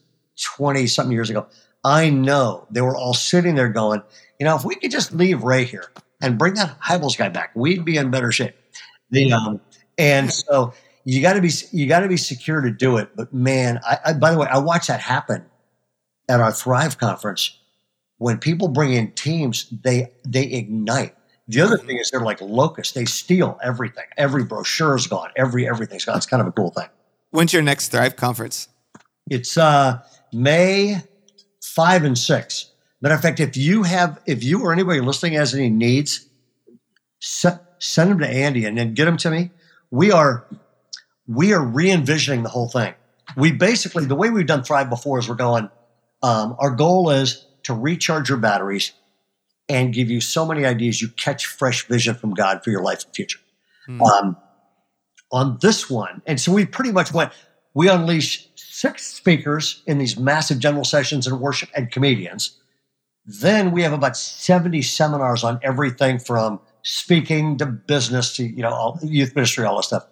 20 0.56 0.86
something 0.86 1.12
years 1.12 1.30
ago. 1.30 1.46
I 1.84 2.11
know 2.11 2.66
they 2.70 2.80
were 2.80 2.96
all 2.96 3.14
sitting 3.14 3.54
there 3.54 3.68
going, 3.68 4.02
you 4.40 4.44
know, 4.44 4.56
if 4.56 4.64
we 4.64 4.74
could 4.74 4.90
just 4.90 5.12
leave 5.12 5.42
Ray 5.42 5.64
here 5.64 5.90
and 6.20 6.38
bring 6.38 6.54
that 6.54 6.80
Hybels 6.80 7.16
guy 7.16 7.28
back, 7.28 7.52
we'd 7.54 7.84
be 7.84 7.96
in 7.96 8.11
better 8.11 8.32
shape. 8.32 8.54
The, 9.11 9.32
um, 9.32 9.61
and 9.96 10.32
so 10.32 10.74
you 11.04 11.22
got 11.22 11.34
to 11.34 11.40
be 11.40 11.50
you 11.72 11.86
got 11.86 12.00
to 12.00 12.09
be 12.09 12.16
secure 12.16 12.61
to 12.61 12.70
do 12.70 12.96
it. 12.98 13.11
But 13.16 13.32
man, 13.32 13.80
I, 13.86 13.98
I, 14.06 14.12
by 14.14 14.32
the 14.32 14.38
way, 14.38 14.48
I 14.48 14.59
watched 14.59 14.88
that 14.88 15.00
happen 15.00 15.46
at 16.28 16.40
our 16.40 16.52
Thrive 16.52 16.98
conference 16.98 17.59
when 18.18 18.38
people 18.38 18.68
bring 18.68 18.92
in 18.92 19.12
teams, 19.12 19.72
they 19.82 20.12
they 20.24 20.44
ignite. 20.44 21.14
The 21.49 21.62
other 21.62 21.78
thing 21.78 21.96
is 21.99 22.11
they're 22.11 22.20
like 22.20 22.40
locusts; 22.40 22.92
they 22.92 23.07
steal 23.07 23.59
everything. 23.62 24.05
Every 24.16 24.44
brochure 24.44 24.94
is 24.96 25.07
gone. 25.07 25.30
Every 25.36 25.66
everything's 25.66 26.05
gone. 26.05 26.18
It's 26.18 26.26
kind 26.26 26.42
of 26.42 26.46
a 26.46 26.53
cool 26.53 26.70
thing. 26.70 26.88
When's 27.30 27.53
your 27.53 27.62
next 27.62 27.88
Thrive 27.88 28.16
conference? 28.16 28.68
It's 29.30 29.57
uh, 29.57 30.03
May 30.32 31.03
five 31.62 32.05
and 32.05 32.16
six. 32.16 32.72
Matter 33.01 33.14
of 33.14 33.22
fact, 33.22 33.40
if 33.40 33.57
you 33.57 33.84
have, 33.84 34.20
if 34.26 34.42
you 34.42 34.62
or 34.62 34.72
anybody 34.72 35.01
listening 35.01 35.34
has 35.34 35.55
any 35.55 35.70
needs, 35.70 36.28
send 37.20 37.61
them 38.11 38.18
to 38.18 38.28
Andy 38.28 38.64
and 38.64 38.76
then 38.76 38.94
get 38.94 39.05
them 39.05 39.16
to 39.18 39.30
me. 39.30 39.51
We 39.90 40.12
are 40.12 40.46
we 41.26 41.53
are 41.53 41.64
re-envisioning 41.64 42.42
the 42.42 42.49
whole 42.49 42.68
thing. 42.68 42.94
We 43.36 43.53
basically 43.53 44.05
the 44.05 44.14
way 44.14 44.30
we've 44.30 44.46
done 44.46 44.64
Thrive 44.64 44.90
before 44.90 45.18
is 45.18 45.28
we're 45.28 45.36
going. 45.36 45.70
Um, 46.22 46.57
our 46.59 46.70
goal 46.70 47.11
is 47.11 47.46
to 47.62 47.74
recharge 47.74 48.28
your 48.28 48.38
batteries 48.38 48.92
and 49.68 49.92
give 49.92 50.10
you 50.10 50.20
so 50.20 50.46
many 50.46 50.64
ideas 50.64 51.02
you 51.02 51.08
catch 51.08 51.46
fresh 51.46 51.86
vision 51.86 52.14
from 52.14 52.34
God 52.34 52.62
for 52.64 52.70
your 52.70 52.82
life 52.82 53.04
and 53.04 53.14
future. 53.14 53.40
Mm. 53.88 54.00
Um, 54.02 54.36
on 55.30 55.58
this 55.60 55.90
one, 55.90 56.22
and 56.26 56.40
so 56.40 56.52
we 56.52 56.64
pretty 56.64 56.92
much 56.92 57.12
went. 57.12 57.32
We 57.74 57.88
unleash 57.88 58.48
six 58.56 59.06
speakers 59.06 59.82
in 59.86 59.98
these 59.98 60.18
massive 60.18 60.58
general 60.58 60.84
sessions 60.84 61.26
and 61.26 61.40
worship 61.40 61.68
and 61.74 61.90
comedians. 61.90 62.58
Then 63.26 63.72
we 63.72 63.82
have 63.82 63.92
about 63.92 64.16
70 64.16 64.80
seminars 64.82 65.44
on 65.44 65.60
everything 65.62 66.18
from 66.18 66.60
speaking 66.82 67.58
to 67.58 67.66
business 67.66 68.34
to, 68.36 68.44
you 68.44 68.62
know, 68.62 68.70
all, 68.70 68.98
youth 69.02 69.34
ministry, 69.34 69.66
all 69.66 69.76
that 69.76 69.82
stuff. 69.82 70.06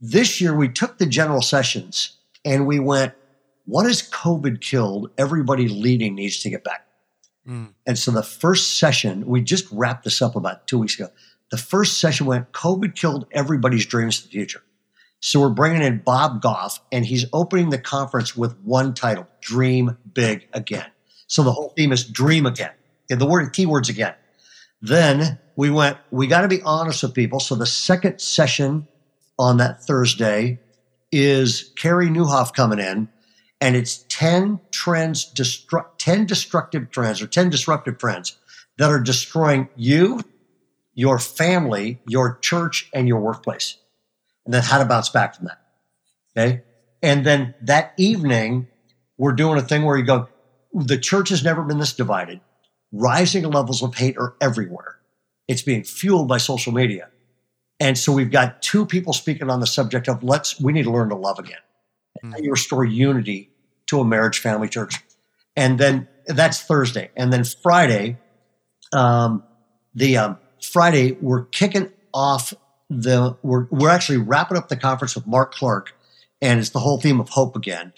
This 0.00 0.40
year 0.40 0.54
we 0.54 0.68
took 0.68 0.98
the 0.98 1.06
general 1.06 1.40
sessions 1.40 2.16
and 2.44 2.66
we 2.66 2.80
went, 2.80 3.12
what 3.66 3.86
has 3.86 4.02
COVID 4.10 4.60
killed? 4.60 5.10
Everybody 5.18 5.68
leading 5.68 6.14
needs 6.14 6.40
to 6.40 6.50
get 6.50 6.64
back. 6.64 6.85
Mm. 7.46 7.74
And 7.86 7.98
so 7.98 8.10
the 8.10 8.22
first 8.22 8.78
session, 8.78 9.26
we 9.26 9.40
just 9.40 9.66
wrapped 9.70 10.04
this 10.04 10.20
up 10.20 10.36
about 10.36 10.66
two 10.66 10.78
weeks 10.78 10.98
ago. 10.98 11.10
The 11.50 11.56
first 11.56 12.00
session 12.00 12.26
went, 12.26 12.52
COVID 12.52 12.94
killed 12.96 13.26
everybody's 13.30 13.86
dreams 13.86 14.18
of 14.18 14.24
the 14.24 14.30
future. 14.30 14.62
So 15.20 15.40
we're 15.40 15.50
bringing 15.50 15.82
in 15.82 15.98
Bob 15.98 16.42
Goff 16.42 16.80
and 16.92 17.06
he's 17.06 17.26
opening 17.32 17.70
the 17.70 17.78
conference 17.78 18.36
with 18.36 18.58
one 18.60 18.94
title, 18.94 19.26
Dream 19.40 19.96
Big 20.12 20.48
Again. 20.52 20.86
So 21.26 21.42
the 21.42 21.52
whole 21.52 21.72
theme 21.76 21.92
is 21.92 22.04
dream 22.04 22.46
again. 22.46 22.72
And 23.10 23.20
the 23.20 23.26
word 23.26 23.52
keywords 23.52 23.88
again. 23.88 24.14
Then 24.82 25.38
we 25.54 25.70
went, 25.70 25.96
we 26.10 26.26
got 26.26 26.42
to 26.42 26.48
be 26.48 26.62
honest 26.62 27.02
with 27.02 27.14
people. 27.14 27.40
So 27.40 27.54
the 27.54 27.66
second 27.66 28.20
session 28.20 28.86
on 29.38 29.56
that 29.58 29.82
Thursday 29.84 30.60
is 31.12 31.72
Carey 31.76 32.08
Nieuwhof 32.08 32.52
coming 32.52 32.78
in 32.78 33.08
and 33.66 33.74
it's 33.74 34.04
10 34.10 34.60
trends, 34.70 35.28
destru- 35.34 35.88
10 35.98 36.26
destructive 36.26 36.88
trends 36.92 37.20
or 37.20 37.26
10 37.26 37.50
disruptive 37.50 37.98
trends 37.98 38.38
that 38.78 38.90
are 38.90 39.00
destroying 39.00 39.68
you, 39.74 40.20
your 40.94 41.18
family, 41.18 41.98
your 42.06 42.38
church, 42.40 42.88
and 42.94 43.08
your 43.08 43.18
workplace. 43.18 43.76
And 44.44 44.54
then 44.54 44.62
how 44.62 44.78
to 44.78 44.84
bounce 44.84 45.08
back 45.08 45.34
from 45.34 45.46
that. 45.46 45.60
Okay. 46.38 46.62
And 47.02 47.26
then 47.26 47.56
that 47.62 47.92
evening, 47.96 48.68
we're 49.18 49.32
doing 49.32 49.58
a 49.58 49.62
thing 49.62 49.82
where 49.82 49.96
you 49.96 50.04
go, 50.04 50.28
the 50.72 50.96
church 50.96 51.30
has 51.30 51.42
never 51.42 51.64
been 51.64 51.80
this 51.80 51.92
divided. 51.92 52.40
Rising 52.92 53.42
levels 53.50 53.82
of 53.82 53.96
hate 53.96 54.16
are 54.16 54.36
everywhere. 54.40 55.00
It's 55.48 55.62
being 55.62 55.82
fueled 55.82 56.28
by 56.28 56.38
social 56.38 56.72
media. 56.72 57.08
And 57.80 57.98
so 57.98 58.12
we've 58.12 58.30
got 58.30 58.62
two 58.62 58.86
people 58.86 59.12
speaking 59.12 59.50
on 59.50 59.58
the 59.58 59.66
subject 59.66 60.08
of 60.08 60.22
let's, 60.22 60.60
we 60.60 60.72
need 60.72 60.84
to 60.84 60.92
learn 60.92 61.08
to 61.08 61.16
love 61.16 61.40
again. 61.40 61.58
Mm. 62.22 62.30
How 62.30 62.38
you 62.38 62.52
restore 62.52 62.84
unity 62.84 63.50
to 63.86 64.00
a 64.00 64.04
marriage 64.04 64.38
family 64.38 64.68
church. 64.68 64.96
And 65.56 65.78
then 65.78 66.08
that's 66.26 66.60
Thursday. 66.62 67.10
And 67.16 67.32
then 67.32 67.44
Friday, 67.44 68.18
um, 68.92 69.42
the 69.94 70.16
um, 70.16 70.38
Friday, 70.62 71.12
we're 71.12 71.44
kicking 71.46 71.90
off 72.12 72.52
the, 72.90 73.36
we're, 73.42 73.66
we're 73.70 73.90
actually 73.90 74.18
wrapping 74.18 74.56
up 74.56 74.68
the 74.68 74.76
conference 74.76 75.14
with 75.14 75.26
Mark 75.26 75.54
Clark. 75.54 75.94
And 76.40 76.60
it's 76.60 76.70
the 76.70 76.80
whole 76.80 77.00
theme 77.00 77.20
of 77.20 77.30
hope 77.30 77.56
again. 77.56 77.92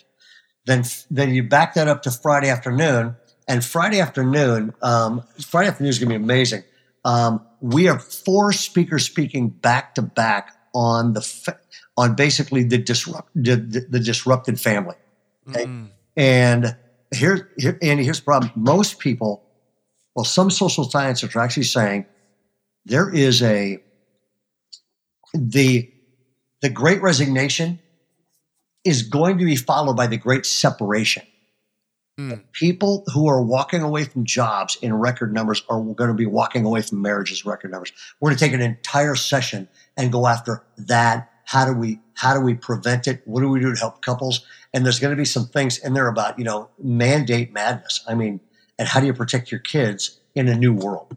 Then, 0.66 0.84
then 1.10 1.34
you 1.34 1.42
back 1.42 1.74
that 1.74 1.88
up 1.88 2.02
to 2.02 2.10
Friday 2.10 2.48
afternoon. 2.48 3.16
And 3.48 3.64
Friday 3.64 4.00
afternoon, 4.00 4.74
um, 4.82 5.24
Friday 5.40 5.68
afternoon 5.68 5.90
is 5.90 5.98
going 5.98 6.10
to 6.12 6.18
be 6.18 6.22
amazing. 6.22 6.62
Um, 7.04 7.46
we 7.60 7.84
have 7.84 8.04
four 8.04 8.52
speakers 8.52 9.06
speaking 9.06 9.48
back 9.48 9.94
to 9.94 10.02
back 10.02 10.54
on 10.74 11.14
the 11.14 11.56
on 11.96 12.14
basically 12.14 12.62
the 12.64 12.78
disrupt 12.78 13.30
the, 13.34 13.56
the 13.56 13.98
disrupted 13.98 14.60
family. 14.60 14.96
Okay? 15.48 15.64
Mm. 15.64 15.90
And 16.16 16.76
here, 17.14 17.50
here, 17.58 17.78
Andy, 17.82 18.04
here's 18.04 18.20
the 18.20 18.24
problem. 18.24 18.52
Most 18.54 18.98
people, 18.98 19.44
well, 20.14 20.24
some 20.24 20.50
social 20.50 20.84
scientists 20.84 21.34
are 21.34 21.40
actually 21.40 21.64
saying 21.64 22.06
there 22.84 23.12
is 23.12 23.42
a 23.42 23.78
the 25.34 25.90
the 26.60 26.70
Great 26.70 27.02
Resignation 27.02 27.78
is 28.84 29.02
going 29.02 29.38
to 29.38 29.44
be 29.44 29.56
followed 29.56 29.96
by 29.96 30.06
the 30.06 30.16
Great 30.16 30.46
Separation. 30.46 31.22
Mm. 32.18 32.42
People 32.52 33.04
who 33.14 33.28
are 33.28 33.40
walking 33.40 33.82
away 33.82 34.04
from 34.04 34.24
jobs 34.24 34.76
in 34.82 34.92
record 34.92 35.32
numbers 35.32 35.62
are 35.68 35.80
going 35.80 36.08
to 36.08 36.14
be 36.14 36.26
walking 36.26 36.64
away 36.64 36.82
from 36.82 37.00
marriages 37.00 37.42
in 37.44 37.50
record 37.50 37.70
numbers. 37.70 37.92
We're 38.20 38.30
going 38.30 38.38
to 38.38 38.44
take 38.44 38.54
an 38.54 38.60
entire 38.60 39.14
session 39.14 39.68
and 39.96 40.10
go 40.10 40.26
after 40.26 40.64
that. 40.78 41.30
How 41.48 41.64
do 41.64 41.72
we 41.72 42.00
how 42.12 42.34
do 42.34 42.40
we 42.40 42.52
prevent 42.52 43.06
it? 43.06 43.22
What 43.24 43.40
do 43.40 43.48
we 43.48 43.58
do 43.58 43.72
to 43.72 43.80
help 43.80 44.02
couples? 44.02 44.44
And 44.74 44.84
there's 44.84 45.00
going 45.00 45.12
to 45.12 45.16
be 45.16 45.24
some 45.24 45.46
things 45.46 45.78
in 45.78 45.94
there 45.94 46.06
about 46.08 46.38
you 46.38 46.44
know 46.44 46.68
mandate 46.78 47.54
madness. 47.54 48.04
I 48.06 48.14
mean, 48.14 48.40
and 48.78 48.86
how 48.86 49.00
do 49.00 49.06
you 49.06 49.14
protect 49.14 49.50
your 49.50 49.60
kids 49.60 50.20
in 50.34 50.48
a 50.48 50.54
new 50.54 50.74
world? 50.74 51.16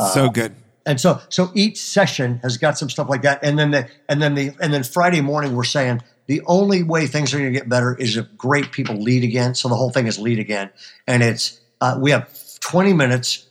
So 0.00 0.24
uh, 0.24 0.28
good. 0.28 0.54
And 0.86 0.98
so 0.98 1.20
so 1.28 1.50
each 1.54 1.78
session 1.78 2.40
has 2.42 2.56
got 2.56 2.78
some 2.78 2.88
stuff 2.88 3.10
like 3.10 3.20
that. 3.22 3.40
And 3.42 3.58
then 3.58 3.70
the 3.72 3.90
and 4.08 4.22
then 4.22 4.34
the 4.34 4.52
and 4.58 4.72
then 4.72 4.84
Friday 4.84 5.20
morning 5.20 5.54
we're 5.54 5.64
saying 5.64 6.00
the 6.28 6.40
only 6.46 6.82
way 6.82 7.06
things 7.06 7.34
are 7.34 7.38
going 7.38 7.52
to 7.52 7.58
get 7.58 7.68
better 7.68 7.94
is 7.94 8.16
if 8.16 8.36
great 8.38 8.72
people 8.72 8.96
lead 8.96 9.22
again. 9.22 9.54
So 9.54 9.68
the 9.68 9.74
whole 9.74 9.90
thing 9.90 10.06
is 10.06 10.18
lead 10.18 10.38
again. 10.38 10.70
And 11.06 11.22
it's, 11.22 11.58
uh, 11.80 11.98
we 12.00 12.10
have 12.10 12.30
20 12.60 12.92
minutes 12.92 13.47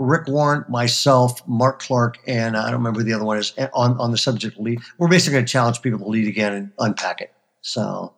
Rick 0.00 0.28
Warren, 0.28 0.64
myself, 0.66 1.46
Mark 1.46 1.82
Clark, 1.82 2.18
and 2.26 2.56
I 2.56 2.70
don't 2.70 2.78
remember 2.78 3.02
the 3.02 3.12
other 3.12 3.24
one 3.26 3.36
is 3.36 3.52
on, 3.74 4.00
on 4.00 4.10
the 4.10 4.16
subject 4.16 4.56
of 4.56 4.64
lead. 4.64 4.80
We're 4.96 5.08
basically 5.08 5.34
going 5.34 5.44
to 5.44 5.52
challenge 5.52 5.82
people 5.82 5.98
to 5.98 6.06
lead 6.06 6.26
again 6.26 6.54
and 6.54 6.72
unpack 6.78 7.20
it. 7.20 7.34
So, 7.60 8.14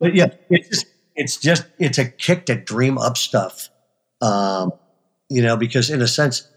but 0.00 0.12
yeah, 0.16 0.34
it's 0.50 0.68
just, 0.68 0.86
it's 1.14 1.36
just, 1.36 1.66
it's 1.78 1.98
a 1.98 2.06
kick 2.06 2.46
to 2.46 2.56
dream 2.56 2.98
up 2.98 3.16
stuff. 3.16 3.68
Um, 4.20 4.72
you 5.28 5.40
know, 5.40 5.56
because 5.56 5.88
in 5.88 6.02
a 6.02 6.08
sense, 6.08 6.48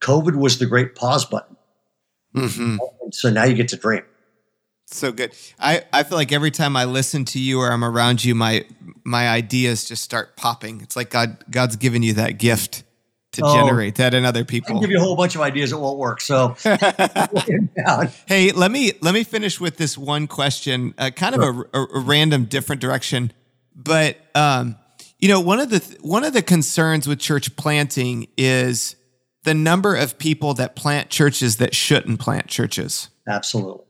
COVID 0.00 0.34
was 0.34 0.58
the 0.58 0.64
great 0.64 0.94
pause 0.94 1.26
button. 1.26 1.58
Mm-hmm. 2.34 2.78
So 3.10 3.28
now 3.28 3.44
you 3.44 3.54
get 3.54 3.68
to 3.68 3.76
dream. 3.76 4.02
So 4.86 5.12
good. 5.12 5.34
I, 5.58 5.84
I 5.92 6.04
feel 6.04 6.16
like 6.16 6.32
every 6.32 6.50
time 6.50 6.74
I 6.74 6.86
listen 6.86 7.26
to 7.26 7.38
you 7.38 7.60
or 7.60 7.70
I'm 7.70 7.84
around 7.84 8.24
you, 8.24 8.34
my 8.34 8.64
my 9.04 9.28
ideas 9.28 9.84
just 9.84 10.02
start 10.02 10.36
popping. 10.36 10.80
It's 10.80 10.96
like 10.96 11.10
God 11.10 11.44
God's 11.50 11.76
given 11.76 12.02
you 12.02 12.14
that 12.14 12.38
gift 12.38 12.84
to 13.32 13.42
oh, 13.44 13.54
generate 13.54 13.96
that 13.96 14.14
in 14.14 14.24
other 14.24 14.44
people. 14.44 14.76
I 14.76 14.80
give 14.80 14.90
you 14.90 14.98
a 14.98 15.00
whole 15.00 15.16
bunch 15.16 15.34
of 15.34 15.40
ideas 15.40 15.70
that 15.70 15.78
won't 15.78 15.98
work. 15.98 16.20
So, 16.20 16.56
hey, 18.26 18.52
let 18.52 18.70
me 18.70 18.92
let 19.00 19.14
me 19.14 19.24
finish 19.24 19.58
with 19.60 19.78
this 19.78 19.96
one 19.96 20.26
question, 20.26 20.94
uh, 20.98 21.10
kind 21.10 21.34
sure. 21.34 21.48
of 21.50 21.66
a, 21.72 21.98
a, 21.98 22.00
random, 22.00 22.44
different 22.44 22.80
direction. 22.80 23.32
But 23.74 24.18
um, 24.34 24.76
you 25.18 25.28
know, 25.28 25.40
one 25.40 25.60
of 25.60 25.70
the 25.70 25.80
th- 25.80 26.00
one 26.02 26.24
of 26.24 26.34
the 26.34 26.42
concerns 26.42 27.08
with 27.08 27.18
church 27.18 27.56
planting 27.56 28.28
is 28.36 28.96
the 29.44 29.54
number 29.54 29.94
of 29.94 30.18
people 30.18 30.54
that 30.54 30.76
plant 30.76 31.08
churches 31.08 31.56
that 31.56 31.74
shouldn't 31.74 32.20
plant 32.20 32.48
churches. 32.48 33.08
Absolutely. 33.26 33.84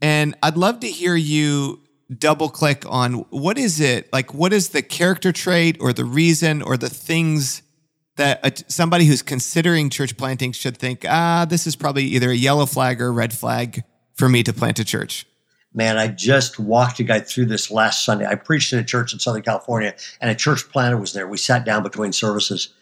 And 0.00 0.34
I'd 0.42 0.56
love 0.56 0.80
to 0.80 0.88
hear 0.88 1.14
you 1.14 1.80
double 2.18 2.48
click 2.48 2.84
on 2.88 3.14
what 3.30 3.56
is 3.56 3.80
it 3.80 4.12
like 4.12 4.34
what 4.34 4.52
is 4.52 4.70
the 4.70 4.82
character 4.82 5.32
trait 5.32 5.78
or 5.80 5.94
the 5.94 6.04
reason 6.04 6.60
or 6.60 6.76
the 6.76 6.90
things 6.90 7.61
that 8.16 8.40
a, 8.44 8.72
somebody 8.72 9.06
who's 9.06 9.22
considering 9.22 9.90
church 9.90 10.16
planting 10.16 10.52
should 10.52 10.76
think, 10.76 11.04
ah, 11.08 11.46
this 11.48 11.66
is 11.66 11.76
probably 11.76 12.04
either 12.04 12.30
a 12.30 12.34
yellow 12.34 12.66
flag 12.66 13.00
or 13.00 13.08
a 13.08 13.10
red 13.10 13.32
flag 13.32 13.84
for 14.14 14.28
me 14.28 14.42
to 14.42 14.52
plant 14.52 14.78
a 14.78 14.84
church? 14.84 15.26
Man, 15.74 15.96
I 15.96 16.08
just 16.08 16.58
walked 16.58 17.00
a 17.00 17.02
guy 17.02 17.20
through 17.20 17.46
this 17.46 17.70
last 17.70 18.04
Sunday. 18.04 18.26
I 18.26 18.34
preached 18.34 18.72
in 18.74 18.78
a 18.78 18.84
church 18.84 19.14
in 19.14 19.18
Southern 19.18 19.42
California, 19.42 19.94
and 20.20 20.30
a 20.30 20.34
church 20.34 20.68
planter 20.68 20.98
was 20.98 21.14
there. 21.14 21.26
We 21.26 21.38
sat 21.38 21.64
down 21.64 21.82
between 21.82 22.12
services, 22.12 22.74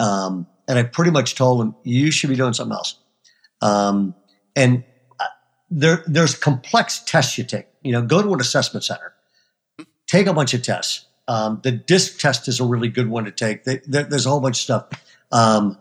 um, 0.00 0.46
and 0.66 0.78
I 0.78 0.84
pretty 0.84 1.10
much 1.10 1.34
told 1.34 1.60
him, 1.60 1.74
"You 1.82 2.10
should 2.10 2.30
be 2.30 2.36
doing 2.36 2.54
something 2.54 2.74
else." 2.74 2.98
Um, 3.60 4.14
and 4.56 4.82
uh, 5.20 5.24
there, 5.70 6.02
there's 6.06 6.34
complex 6.34 7.00
tests 7.00 7.36
you 7.36 7.44
take. 7.44 7.66
You 7.82 7.92
know, 7.92 8.00
go 8.00 8.22
to 8.22 8.32
an 8.32 8.40
assessment 8.40 8.82
center, 8.82 9.12
take 10.06 10.26
a 10.26 10.32
bunch 10.32 10.54
of 10.54 10.62
tests 10.62 11.04
um, 11.28 11.60
the 11.62 11.70
disc 11.70 12.18
test 12.18 12.48
is 12.48 12.58
a 12.58 12.64
really 12.64 12.88
good 12.88 13.08
one 13.08 13.26
to 13.26 13.30
take. 13.30 13.64
They, 13.64 13.80
there's 13.86 14.26
a 14.26 14.30
whole 14.30 14.40
bunch 14.40 14.56
of 14.56 14.62
stuff. 14.62 14.86
Um, 15.30 15.78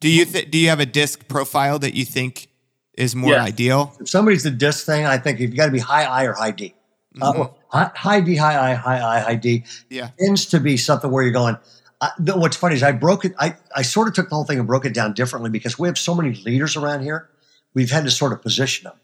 do 0.00 0.08
you 0.08 0.24
th- 0.24 0.50
do 0.50 0.58
you 0.58 0.68
have 0.68 0.80
a 0.80 0.86
disc 0.86 1.26
profile 1.28 1.78
that 1.80 1.94
you 1.94 2.04
think 2.04 2.48
is 2.94 3.16
more 3.16 3.32
yeah. 3.32 3.42
ideal? 3.42 3.94
If 4.00 4.08
somebody's 4.08 4.44
the 4.44 4.50
disc 4.50 4.86
thing, 4.86 5.04
I 5.04 5.18
think 5.18 5.40
you've 5.40 5.56
got 5.56 5.66
to 5.66 5.72
be 5.72 5.80
high 5.80 6.04
I 6.04 6.24
or 6.24 6.32
high 6.32 6.52
D. 6.52 6.74
Uh, 7.20 7.32
mm-hmm. 7.32 7.54
High, 7.68 7.90
high, 7.94 8.20
D, 8.20 8.36
high 8.36 8.70
I, 8.70 8.74
high 8.74 9.02
I, 9.02 9.20
high 9.20 9.34
D. 9.34 9.64
Yeah, 9.90 10.10
tends 10.18 10.46
to 10.46 10.60
be 10.60 10.76
something 10.76 11.10
where 11.10 11.24
you're 11.24 11.32
going. 11.32 11.56
Uh, 12.00 12.10
what's 12.34 12.56
funny 12.56 12.74
is 12.74 12.82
I 12.82 12.92
broke 12.92 13.24
it. 13.24 13.34
I, 13.38 13.56
I 13.74 13.82
sort 13.82 14.08
of 14.08 14.14
took 14.14 14.28
the 14.28 14.34
whole 14.34 14.44
thing 14.44 14.58
and 14.58 14.66
broke 14.66 14.84
it 14.84 14.94
down 14.94 15.14
differently 15.14 15.50
because 15.50 15.78
we 15.78 15.88
have 15.88 15.98
so 15.98 16.14
many 16.14 16.34
leaders 16.34 16.76
around 16.76 17.02
here. 17.02 17.30
We've 17.72 17.90
had 17.90 18.04
to 18.04 18.10
sort 18.10 18.32
of 18.32 18.42
position 18.42 18.84
them. 18.84 19.00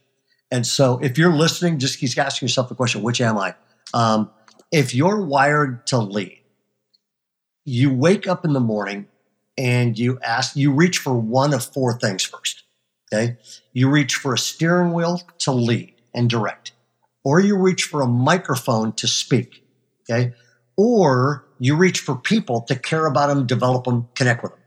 And 0.51 0.67
so 0.67 0.99
if 0.99 1.17
you're 1.17 1.33
listening, 1.33 1.79
just 1.79 1.99
keep 1.99 2.17
asking 2.19 2.47
yourself 2.47 2.69
the 2.69 2.75
question, 2.75 3.03
which 3.03 3.21
am 3.21 3.39
I? 3.39 3.55
Um, 3.95 4.31
if 4.71 4.95
you're 4.95 5.21
wired 5.21 5.87
to 5.89 5.99
lead, 5.99 6.41
you 7.65 7.93
wake 7.93 8.27
up 8.27 8.45
in 8.45 8.53
the 8.53 8.61
morning 8.61 9.07
and 9.59 9.99
you 9.99 10.19
ask, 10.23 10.57
you 10.57 10.73
reach 10.73 10.99
for 10.99 11.15
one 11.15 11.53
of 11.53 11.65
four 11.65 11.99
things 11.99 12.25
first. 12.25 12.65
Okay. 13.13 13.37
You 13.73 13.91
reach 13.91 14.15
for 14.15 14.35
a 14.35 14.39
steering 14.39 14.93
wheel 14.93 15.21
to 15.41 15.53
lead 15.53 15.95
and 16.15 16.31
direct, 16.31 16.73
or 17.25 17.41
you 17.41 17.57
reach 17.57 17.85
for 17.85 18.03
a 18.03 18.07
microphone 18.07 18.93
to 18.95 19.09
speak. 19.09 19.65
Okay. 20.09 20.33
Or 20.77 21.45
you 21.59 21.77
reach 21.77 22.01
for 22.01 22.17
people 22.17 22.63
to 22.63 22.77
care 22.77 23.07
about 23.07 23.27
them, 23.27 23.47
develop 23.47 23.85
them, 23.85 24.09
connect 24.15 24.43
with 24.43 24.53
them. 24.53 24.61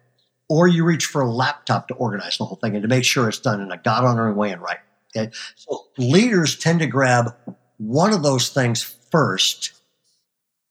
Or 0.49 0.67
you 0.67 0.83
reach 0.83 1.05
for 1.05 1.21
a 1.21 1.29
laptop 1.29 1.87
to 1.87 1.93
organize 1.95 2.37
the 2.37 2.45
whole 2.45 2.57
thing 2.57 2.75
and 2.75 2.83
to 2.83 2.87
make 2.87 3.05
sure 3.05 3.27
it's 3.27 3.39
done 3.39 3.61
in 3.61 3.71
a 3.71 3.77
God 3.77 4.03
honoring 4.03 4.35
way 4.35 4.51
and 4.51 4.61
right. 4.61 4.79
Okay. 5.15 5.31
So 5.55 5.85
leaders 5.97 6.57
tend 6.57 6.79
to 6.79 6.87
grab 6.87 7.33
one 7.77 8.13
of 8.13 8.23
those 8.23 8.49
things 8.49 8.83
first 8.83 9.71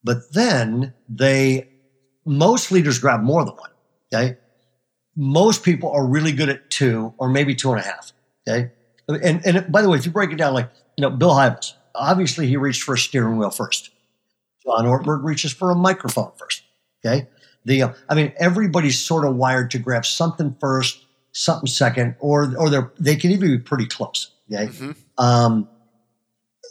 but 0.04 0.32
then 0.32 0.94
they, 1.08 1.68
most 2.24 2.70
leaders 2.72 2.98
grab 2.98 3.22
more 3.22 3.44
than 3.44 3.54
one. 3.54 3.70
Okay. 4.12 4.36
Most 5.16 5.62
people 5.62 5.90
are 5.90 6.06
really 6.06 6.32
good 6.32 6.48
at 6.48 6.70
two 6.70 7.12
or 7.18 7.28
maybe 7.28 7.54
two 7.54 7.70
and 7.72 7.80
a 7.80 7.84
half. 7.84 8.12
Okay. 8.46 8.70
And, 9.08 9.44
and 9.44 9.70
by 9.70 9.82
the 9.82 9.88
way, 9.88 9.98
if 9.98 10.06
you 10.06 10.12
break 10.12 10.30
it 10.30 10.36
down, 10.36 10.54
like, 10.54 10.70
you 10.96 11.02
know, 11.02 11.10
Bill 11.10 11.30
Hybels, 11.30 11.74
obviously 11.94 12.46
he 12.46 12.56
reached 12.56 12.82
for 12.82 12.94
a 12.94 12.98
steering 12.98 13.36
wheel 13.36 13.50
first. 13.50 13.90
John 14.64 14.86
Ortberg 14.86 15.24
reaches 15.24 15.52
for 15.52 15.70
a 15.70 15.74
microphone 15.74 16.32
first. 16.38 16.62
Okay. 17.04 17.28
The, 17.64 17.82
uh, 17.82 17.92
I 18.08 18.14
mean, 18.14 18.32
everybody's 18.38 18.98
sort 18.98 19.26
of 19.26 19.36
wired 19.36 19.70
to 19.72 19.78
grab 19.78 20.06
something 20.06 20.56
first, 20.60 21.04
something 21.32 21.66
second, 21.66 22.16
or, 22.20 22.56
or 22.56 22.70
they're, 22.70 22.92
they 22.98 23.16
can 23.16 23.30
even 23.32 23.50
be 23.50 23.58
pretty 23.58 23.86
close. 23.86 24.32
Okay. 24.52 24.66
Mm-hmm. 24.66 24.92
Um, 25.18 25.68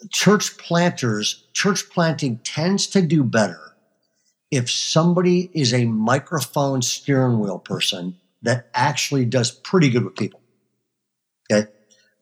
church 0.10 0.58
planters, 0.58 1.41
church 1.54 1.89
planting 1.89 2.38
tends 2.39 2.88
to 2.88 3.02
do 3.02 3.24
better 3.24 3.60
if 4.49 4.70
somebody 4.70 5.49
is 5.54 5.74
a 5.74 5.86
microphone 5.86 6.82
steering 6.82 7.39
wheel 7.39 7.60
person 7.60 8.18
that 8.41 8.70
actually 8.74 9.26
does 9.26 9.52
pretty 9.52 9.89
good 9.89 10.04
with 10.04 10.16
people. 10.16 10.41
Okay. 11.52 11.70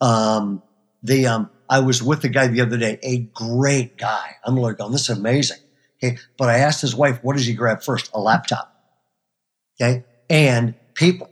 Um, 0.01 0.61
the, 1.01 1.27
um, 1.27 1.49
I 1.69 1.79
was 1.79 2.03
with 2.03 2.23
a 2.23 2.29
guy 2.29 2.47
the 2.47 2.61
other 2.61 2.77
day, 2.77 2.99
a 3.03 3.19
great 3.19 3.97
guy. 3.97 4.35
I'm 4.43 4.55
like, 4.55 4.77
oh, 4.79 4.89
this 4.89 5.09
is 5.09 5.17
amazing. 5.17 5.59
Okay. 6.01 6.17
But 6.37 6.49
I 6.49 6.59
asked 6.59 6.81
his 6.81 6.95
wife, 6.95 7.19
what 7.23 7.35
does 7.35 7.45
he 7.45 7.53
grab 7.53 7.83
first? 7.83 8.09
A 8.13 8.19
laptop. 8.19 8.73
Okay. 9.81 10.03
And 10.29 10.75
people. 10.93 11.29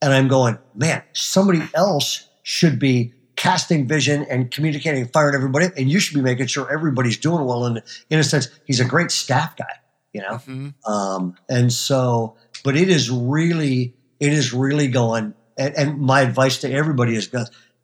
And 0.00 0.12
I'm 0.12 0.28
going, 0.28 0.58
man, 0.74 1.02
somebody 1.12 1.62
else 1.74 2.28
should 2.42 2.78
be 2.78 3.14
casting 3.36 3.86
vision 3.86 4.24
and 4.28 4.50
communicating, 4.50 5.06
firing 5.08 5.34
everybody, 5.34 5.68
and 5.76 5.90
you 5.90 6.00
should 6.00 6.14
be 6.14 6.22
making 6.22 6.46
sure 6.46 6.70
everybody's 6.72 7.18
doing 7.18 7.44
well. 7.44 7.66
And 7.66 7.82
in 8.10 8.18
a 8.18 8.24
sense, 8.24 8.48
he's 8.64 8.80
a 8.80 8.84
great 8.84 9.10
staff 9.10 9.56
guy, 9.56 9.80
you 10.12 10.20
know. 10.20 10.36
Mm-hmm. 10.36 10.92
Um, 10.92 11.36
and 11.48 11.72
so, 11.72 12.36
but 12.62 12.76
it 12.76 12.88
is 12.88 13.10
really, 13.10 13.94
it 14.20 14.32
is 14.32 14.52
really 14.52 14.88
going. 14.88 15.34
And, 15.58 15.74
and 15.76 16.00
my 16.00 16.20
advice 16.20 16.58
to 16.58 16.72
everybody 16.72 17.16
is, 17.16 17.30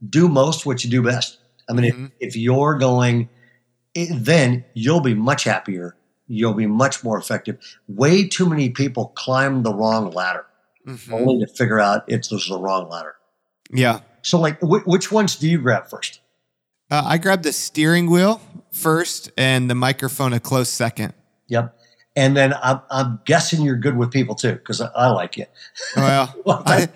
do 0.09 0.29
most 0.29 0.67
what 0.67 0.85
you 0.85 0.91
do 0.91 1.03
best. 1.03 1.39
I 1.69 1.73
mean, 1.73 1.93
mm-hmm. 1.93 2.05
if, 2.19 2.31
if, 2.31 2.37
you're 2.37 2.79
going, 2.79 3.29
it, 3.95 4.09
then 4.13 4.65
you'll 4.75 5.01
be 5.01 5.15
much 5.15 5.45
happier. 5.45 5.97
You'll 6.27 6.55
be 6.55 6.67
much 6.67 7.03
more 7.05 7.19
effective. 7.19 7.59
Way 7.89 8.29
too 8.29 8.49
many 8.49 8.71
people 8.71 9.09
climb 9.17 9.63
the 9.63 9.75
wrong 9.75 10.11
ladder, 10.11 10.47
mm-hmm. 10.87 11.13
only 11.13 11.45
to 11.45 11.53
figure 11.53 11.81
out 11.81 12.05
it's 12.07 12.29
the 12.29 12.59
wrong 12.59 12.89
ladder. 12.89 13.17
Yeah, 13.73 14.01
so, 14.23 14.41
like, 14.41 14.59
which 14.63 15.11
ones 15.11 15.37
do 15.37 15.49
you 15.49 15.59
grab 15.59 15.89
first? 15.89 16.21
Uh, 16.91 17.03
I 17.05 17.19
grab 17.19 17.43
the 17.43 17.53
steering 17.53 18.11
wheel 18.11 18.41
first 18.73 19.31
and 19.37 19.71
the 19.71 19.75
microphone 19.75 20.33
a 20.33 20.41
close 20.41 20.69
second. 20.69 21.15
Yep. 21.49 21.77
And 22.17 22.37
then 22.37 22.55
I'm, 22.61 22.81
I'm 22.91 23.21
guessing 23.25 23.63
you're 23.63 23.77
good 23.77 23.97
with 23.97 24.11
people 24.11 24.35
too, 24.35 24.53
because 24.53 24.81
I, 24.81 24.89
I, 24.95 25.09
like 25.09 25.37
you. 25.37 25.47
Well, 25.97 26.35
I, 26.67 26.89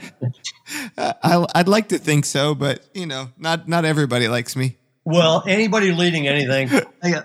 I, 0.99 1.47
I'd 1.55 1.69
like 1.69 1.89
to 1.89 1.99
think 1.99 2.25
so, 2.25 2.55
but 2.55 2.85
you 2.95 3.07
know, 3.07 3.31
not 3.39 3.69
not 3.69 3.85
everybody 3.85 4.27
likes 4.27 4.57
me. 4.57 4.77
Well, 5.05 5.45
anybody 5.47 5.93
leading 5.93 6.27
anything, 6.27 6.69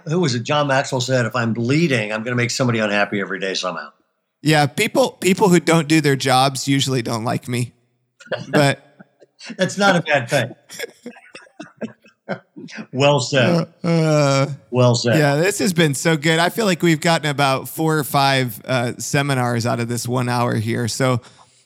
who 0.06 0.20
was 0.20 0.36
it? 0.36 0.44
John 0.44 0.68
Maxwell 0.68 1.02
said, 1.02 1.26
"If 1.26 1.36
I'm 1.36 1.54
leading, 1.54 2.12
I'm 2.12 2.24
going 2.24 2.36
to 2.36 2.42
make 2.42 2.52
somebody 2.52 2.80
unhappy 2.80 3.22
every 3.22 3.40
day 3.40 3.54
somehow." 3.54 3.92
Yeah, 4.42 4.68
people 4.68 5.12
people 5.12 5.50
who 5.50 5.60
don't 5.60 5.88
do 5.88 6.02
their 6.02 6.16
jobs 6.16 6.68
usually 6.68 7.02
don't 7.02 7.24
like 7.24 7.48
me, 7.48 7.74
but 8.50 8.89
that's 9.58 9.78
not 9.78 9.96
a 9.96 10.02
bad 10.02 10.30
thing. 10.30 10.56
well 12.92 13.20
said. 13.20 13.74
Uh, 13.84 14.48
well 14.72 14.96
said. 14.96 15.18
Yeah, 15.18 15.36
this 15.36 15.60
has 15.60 15.74
been 15.74 15.94
so 15.94 16.18
good. 16.18 16.40
I 16.40 16.50
feel 16.50 16.66
like 16.66 16.82
we've 16.82 17.02
gotten 17.02 17.30
about 17.30 17.70
four 17.70 17.98
or 17.98 18.04
five 18.04 18.62
uh, 18.66 18.94
seminars 18.98 19.66
out 19.66 19.80
of 19.80 19.88
this 19.88 20.08
one 20.08 20.30
hour 20.30 20.56
here. 20.56 20.88
So, 20.88 21.22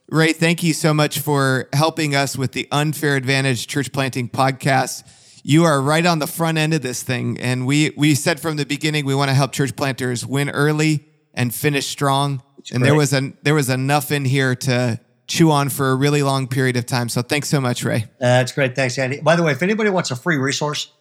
Ray, 0.10 0.34
thank 0.34 0.64
you 0.64 0.74
so 0.74 0.94
much 0.94 1.20
for 1.20 1.68
helping 1.74 2.16
us 2.16 2.38
with 2.38 2.52
the 2.52 2.68
Unfair 2.72 3.16
Advantage 3.16 3.68
Church 3.68 3.92
Planting 3.92 4.30
podcast. 4.30 5.04
You 5.44 5.66
are 5.66 5.82
right 5.82 6.06
on 6.06 6.20
the 6.20 6.28
front 6.28 6.58
end 6.58 6.74
of 6.74 6.82
this 6.82 7.04
thing, 7.04 7.38
and 7.40 7.66
we 7.66 7.92
we 7.98 8.16
said 8.16 8.40
from 8.40 8.56
the 8.56 8.66
beginning 8.66 9.06
we 9.06 9.16
want 9.16 9.30
to 9.30 9.36
help 9.36 9.52
church 9.52 9.76
planters 9.76 10.26
win 10.26 10.50
early 10.50 11.06
and 11.34 11.54
finish 11.54 11.88
strong. 11.88 12.42
That's 12.58 12.72
and 12.72 12.80
great. 12.80 12.90
there 12.90 12.96
was 12.96 13.12
an 13.12 13.38
there 13.42 13.56
was 13.56 13.70
enough 13.70 14.12
in 14.12 14.24
here 14.24 14.56
to 14.56 15.00
chew 15.34 15.50
on 15.50 15.68
for 15.70 15.90
a 15.90 15.96
really 15.96 16.22
long 16.22 16.48
period 16.48 16.78
of 16.78 16.86
time. 16.86 17.10
So 17.10 17.24
thanks 17.24 17.50
so 17.50 17.60
much, 17.60 17.84
Ray. 17.84 18.06
That's 18.20 18.52
great. 18.52 18.76
Thanks, 18.76 18.98
Andy. 19.00 19.20
By 19.20 19.36
the 19.36 19.42
way, 19.42 19.52
if 19.52 19.64
anybody 19.64 19.90
wants 19.90 20.12
a 20.12 20.16
free 20.16 20.38
resource, 20.38 20.92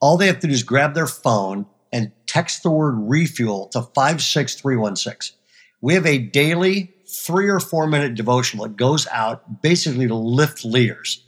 all 0.00 0.16
they 0.16 0.28
have 0.28 0.38
to 0.40 0.46
do 0.46 0.52
is 0.52 0.62
grab 0.62 0.94
their 0.94 1.08
phone 1.08 1.66
and 1.92 2.12
text 2.26 2.62
the 2.62 2.70
word 2.70 2.94
refuel 2.96 3.66
to 3.68 3.82
56316. 3.82 5.36
We 5.80 5.94
have 5.94 6.06
a 6.06 6.18
daily 6.18 6.94
three 7.08 7.48
or 7.48 7.58
four 7.58 7.88
minute 7.88 8.14
devotional 8.14 8.66
that 8.66 8.76
goes 8.76 9.06
out 9.08 9.62
basically 9.62 10.06
to 10.06 10.14
lift 10.14 10.64
leaders. 10.64 11.24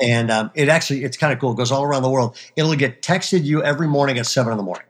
And 0.00 0.30
um, 0.30 0.50
it 0.54 0.68
actually, 0.68 1.04
it's 1.04 1.16
kind 1.16 1.32
of 1.32 1.40
cool. 1.40 1.52
It 1.52 1.56
goes 1.56 1.72
all 1.72 1.82
around 1.82 2.02
the 2.02 2.10
world. 2.10 2.36
It'll 2.54 2.74
get 2.76 3.02
texted 3.02 3.44
you 3.44 3.62
every 3.62 3.88
morning 3.88 4.18
at 4.18 4.26
seven 4.26 4.52
in 4.52 4.58
the 4.58 4.62
morning. 4.62 4.86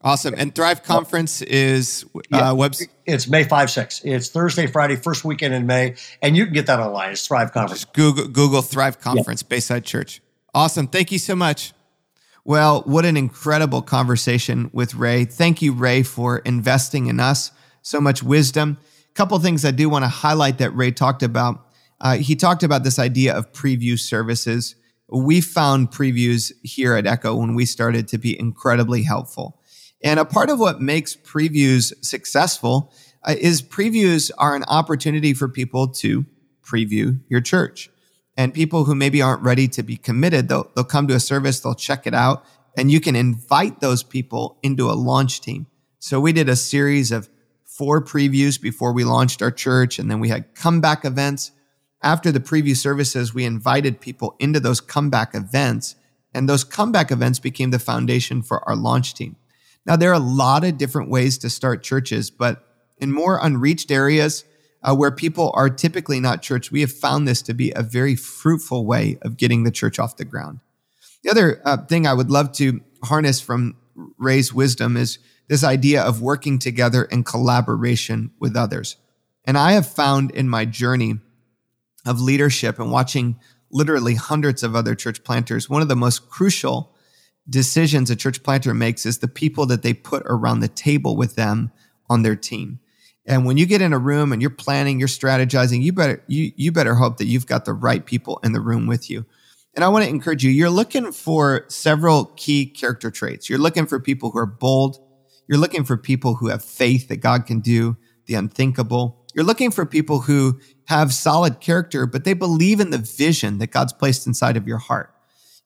Awesome. 0.00 0.34
And 0.36 0.54
Thrive 0.54 0.84
Conference 0.84 1.42
is 1.42 2.04
uh, 2.14 2.20
yeah, 2.30 2.40
website. 2.50 2.88
It's 3.04 3.28
May 3.28 3.42
5, 3.42 3.70
6. 3.70 4.02
It's 4.04 4.28
Thursday, 4.28 4.66
Friday, 4.68 4.94
first 4.94 5.24
weekend 5.24 5.54
in 5.54 5.66
May. 5.66 5.96
And 6.22 6.36
you 6.36 6.44
can 6.44 6.54
get 6.54 6.66
that 6.66 6.78
online. 6.78 7.12
It's 7.12 7.26
Thrive 7.26 7.52
Conference. 7.52 7.82
Just 7.82 7.94
Google, 7.94 8.28
Google 8.28 8.62
Thrive 8.62 9.00
Conference, 9.00 9.42
yeah. 9.42 9.48
Bayside 9.48 9.84
Church. 9.84 10.20
Awesome. 10.54 10.86
Thank 10.86 11.10
you 11.10 11.18
so 11.18 11.34
much. 11.34 11.72
Well, 12.44 12.82
what 12.82 13.04
an 13.04 13.16
incredible 13.16 13.82
conversation 13.82 14.70
with 14.72 14.94
Ray. 14.94 15.24
Thank 15.24 15.60
you, 15.60 15.72
Ray, 15.72 16.02
for 16.02 16.38
investing 16.38 17.06
in 17.06 17.18
us. 17.18 17.50
So 17.82 18.00
much 18.00 18.22
wisdom. 18.22 18.78
A 19.10 19.14
couple 19.14 19.38
things 19.40 19.64
I 19.64 19.72
do 19.72 19.88
want 19.88 20.04
to 20.04 20.08
highlight 20.08 20.58
that 20.58 20.70
Ray 20.70 20.92
talked 20.92 21.22
about. 21.22 21.66
Uh, 22.00 22.16
he 22.16 22.36
talked 22.36 22.62
about 22.62 22.84
this 22.84 22.98
idea 22.98 23.34
of 23.34 23.52
preview 23.52 23.98
services. 23.98 24.76
We 25.08 25.40
found 25.40 25.90
previews 25.90 26.52
here 26.62 26.94
at 26.94 27.06
Echo 27.06 27.34
when 27.34 27.54
we 27.54 27.66
started 27.66 28.06
to 28.08 28.18
be 28.18 28.38
incredibly 28.38 29.02
helpful. 29.02 29.57
And 30.02 30.20
a 30.20 30.24
part 30.24 30.50
of 30.50 30.60
what 30.60 30.80
makes 30.80 31.16
previews 31.16 31.92
successful 32.04 32.92
uh, 33.26 33.34
is 33.38 33.62
previews 33.62 34.30
are 34.38 34.54
an 34.54 34.64
opportunity 34.68 35.34
for 35.34 35.48
people 35.48 35.88
to 35.88 36.24
preview 36.62 37.20
your 37.28 37.40
church. 37.40 37.90
And 38.36 38.54
people 38.54 38.84
who 38.84 38.94
maybe 38.94 39.20
aren't 39.20 39.42
ready 39.42 39.66
to 39.68 39.82
be 39.82 39.96
committed, 39.96 40.48
they'll, 40.48 40.70
they'll 40.74 40.84
come 40.84 41.08
to 41.08 41.14
a 41.14 41.20
service, 41.20 41.58
they'll 41.58 41.74
check 41.74 42.06
it 42.06 42.14
out, 42.14 42.44
and 42.76 42.90
you 42.90 43.00
can 43.00 43.16
invite 43.16 43.80
those 43.80 44.04
people 44.04 44.58
into 44.62 44.88
a 44.88 44.92
launch 44.92 45.40
team. 45.40 45.66
So 45.98 46.20
we 46.20 46.32
did 46.32 46.48
a 46.48 46.54
series 46.54 47.10
of 47.10 47.28
four 47.64 48.00
previews 48.04 48.60
before 48.60 48.92
we 48.92 49.02
launched 49.02 49.42
our 49.42 49.50
church, 49.50 49.98
and 49.98 50.08
then 50.08 50.20
we 50.20 50.28
had 50.28 50.54
comeback 50.54 51.04
events. 51.04 51.50
After 52.00 52.30
the 52.30 52.38
preview 52.38 52.76
services, 52.76 53.34
we 53.34 53.44
invited 53.44 54.00
people 54.00 54.36
into 54.38 54.60
those 54.60 54.80
comeback 54.80 55.34
events, 55.34 55.96
and 56.32 56.48
those 56.48 56.62
comeback 56.62 57.10
events 57.10 57.40
became 57.40 57.72
the 57.72 57.80
foundation 57.80 58.42
for 58.42 58.66
our 58.68 58.76
launch 58.76 59.14
team. 59.14 59.34
Now, 59.88 59.96
there 59.96 60.10
are 60.10 60.12
a 60.12 60.18
lot 60.18 60.64
of 60.64 60.76
different 60.76 61.08
ways 61.08 61.38
to 61.38 61.48
start 61.48 61.82
churches, 61.82 62.30
but 62.30 62.62
in 62.98 63.10
more 63.10 63.40
unreached 63.42 63.90
areas 63.90 64.44
uh, 64.82 64.94
where 64.94 65.10
people 65.10 65.50
are 65.54 65.70
typically 65.70 66.20
not 66.20 66.42
church, 66.42 66.70
we 66.70 66.82
have 66.82 66.92
found 66.92 67.26
this 67.26 67.40
to 67.42 67.54
be 67.54 67.72
a 67.74 67.82
very 67.82 68.14
fruitful 68.14 68.84
way 68.84 69.16
of 69.22 69.38
getting 69.38 69.64
the 69.64 69.70
church 69.70 69.98
off 69.98 70.18
the 70.18 70.26
ground. 70.26 70.60
The 71.22 71.30
other 71.30 71.62
uh, 71.64 71.78
thing 71.78 72.06
I 72.06 72.12
would 72.12 72.30
love 72.30 72.52
to 72.52 72.82
harness 73.02 73.40
from 73.40 73.78
Ray's 74.18 74.52
wisdom 74.52 74.94
is 74.94 75.20
this 75.48 75.64
idea 75.64 76.02
of 76.02 76.20
working 76.20 76.58
together 76.58 77.04
in 77.04 77.24
collaboration 77.24 78.30
with 78.38 78.56
others. 78.56 78.96
And 79.46 79.56
I 79.56 79.72
have 79.72 79.88
found 79.88 80.32
in 80.32 80.50
my 80.50 80.66
journey 80.66 81.14
of 82.04 82.20
leadership 82.20 82.78
and 82.78 82.92
watching 82.92 83.40
literally 83.70 84.16
hundreds 84.16 84.62
of 84.62 84.76
other 84.76 84.94
church 84.94 85.24
planters, 85.24 85.70
one 85.70 85.80
of 85.80 85.88
the 85.88 85.96
most 85.96 86.28
crucial 86.28 86.94
decisions 87.48 88.10
a 88.10 88.16
church 88.16 88.42
planter 88.42 88.74
makes 88.74 89.06
is 89.06 89.18
the 89.18 89.28
people 89.28 89.66
that 89.66 89.82
they 89.82 89.94
put 89.94 90.22
around 90.26 90.60
the 90.60 90.68
table 90.68 91.16
with 91.16 91.36
them 91.36 91.70
on 92.08 92.22
their 92.22 92.36
team. 92.36 92.80
And 93.26 93.44
when 93.44 93.58
you 93.58 93.66
get 93.66 93.82
in 93.82 93.92
a 93.92 93.98
room 93.98 94.32
and 94.32 94.40
you're 94.40 94.50
planning, 94.50 94.98
you're 94.98 95.08
strategizing, 95.08 95.82
you 95.82 95.92
better 95.92 96.22
you 96.28 96.52
you 96.56 96.72
better 96.72 96.94
hope 96.94 97.18
that 97.18 97.26
you've 97.26 97.46
got 97.46 97.64
the 97.64 97.74
right 97.74 98.04
people 98.04 98.40
in 98.42 98.52
the 98.52 98.60
room 98.60 98.86
with 98.86 99.10
you. 99.10 99.26
And 99.74 99.84
I 99.84 99.88
want 99.88 100.04
to 100.04 100.10
encourage 100.10 100.42
you, 100.42 100.50
you're 100.50 100.70
looking 100.70 101.12
for 101.12 101.66
several 101.68 102.26
key 102.36 102.66
character 102.66 103.10
traits. 103.10 103.48
You're 103.48 103.58
looking 103.58 103.86
for 103.86 104.00
people 104.00 104.30
who 104.30 104.38
are 104.38 104.46
bold. 104.46 104.98
You're 105.46 105.58
looking 105.58 105.84
for 105.84 105.96
people 105.96 106.34
who 106.34 106.48
have 106.48 106.64
faith 106.64 107.08
that 107.08 107.18
God 107.18 107.46
can 107.46 107.60
do 107.60 107.96
the 108.26 108.34
unthinkable. 108.34 109.24
You're 109.34 109.44
looking 109.44 109.70
for 109.70 109.86
people 109.86 110.20
who 110.20 110.58
have 110.86 111.12
solid 111.12 111.60
character, 111.60 112.06
but 112.06 112.24
they 112.24 112.32
believe 112.32 112.80
in 112.80 112.90
the 112.90 112.98
vision 112.98 113.58
that 113.58 113.70
God's 113.70 113.92
placed 113.92 114.26
inside 114.26 114.56
of 114.56 114.66
your 114.66 114.78
heart 114.78 115.14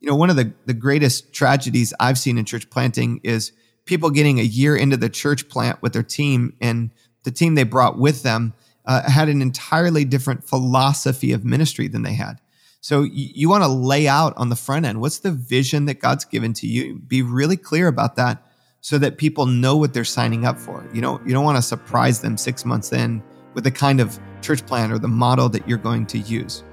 you 0.02 0.10
know, 0.10 0.16
one 0.16 0.30
of 0.30 0.36
the, 0.36 0.52
the 0.66 0.74
greatest 0.74 1.32
tragedies 1.32 1.94
I've 2.00 2.18
seen 2.18 2.36
in 2.36 2.44
church 2.44 2.68
planting 2.68 3.20
is 3.22 3.52
people 3.84 4.10
getting 4.10 4.40
a 4.40 4.42
year 4.42 4.76
into 4.76 4.96
the 4.96 5.08
church 5.08 5.48
plant 5.48 5.80
with 5.80 5.92
their 5.92 6.02
team 6.02 6.54
and 6.60 6.90
the 7.22 7.30
team 7.30 7.54
they 7.54 7.62
brought 7.62 7.98
with 7.98 8.24
them 8.24 8.52
uh, 8.84 9.08
had 9.08 9.28
an 9.28 9.40
entirely 9.40 10.04
different 10.04 10.42
philosophy 10.42 11.30
of 11.30 11.44
ministry 11.44 11.86
than 11.86 12.02
they 12.02 12.14
had. 12.14 12.40
So 12.80 13.02
you, 13.02 13.28
you 13.32 13.48
want 13.48 13.62
to 13.62 13.68
lay 13.68 14.08
out 14.08 14.34
on 14.36 14.48
the 14.48 14.56
front 14.56 14.86
end 14.86 15.00
what's 15.00 15.20
the 15.20 15.30
vision 15.30 15.84
that 15.84 16.00
God's 16.00 16.24
given 16.24 16.52
to 16.54 16.66
you? 16.66 16.98
Be 16.98 17.22
really 17.22 17.56
clear 17.56 17.86
about 17.86 18.16
that 18.16 18.44
so 18.80 18.98
that 18.98 19.18
people 19.18 19.46
know 19.46 19.76
what 19.76 19.94
they're 19.94 20.04
signing 20.04 20.44
up 20.44 20.58
for. 20.58 20.84
You 20.92 21.00
know, 21.00 21.20
you 21.24 21.32
don't 21.32 21.44
want 21.44 21.58
to 21.58 21.62
surprise 21.62 22.20
them 22.20 22.36
six 22.36 22.64
months 22.64 22.92
in 22.92 23.22
with 23.54 23.62
the 23.62 23.70
kind 23.70 24.00
of 24.00 24.18
church 24.40 24.66
plan 24.66 24.90
or 24.90 24.98
the 24.98 25.06
model 25.06 25.48
that 25.50 25.68
you're 25.68 25.78
going 25.78 26.06
to 26.06 26.18
use. 26.18 26.64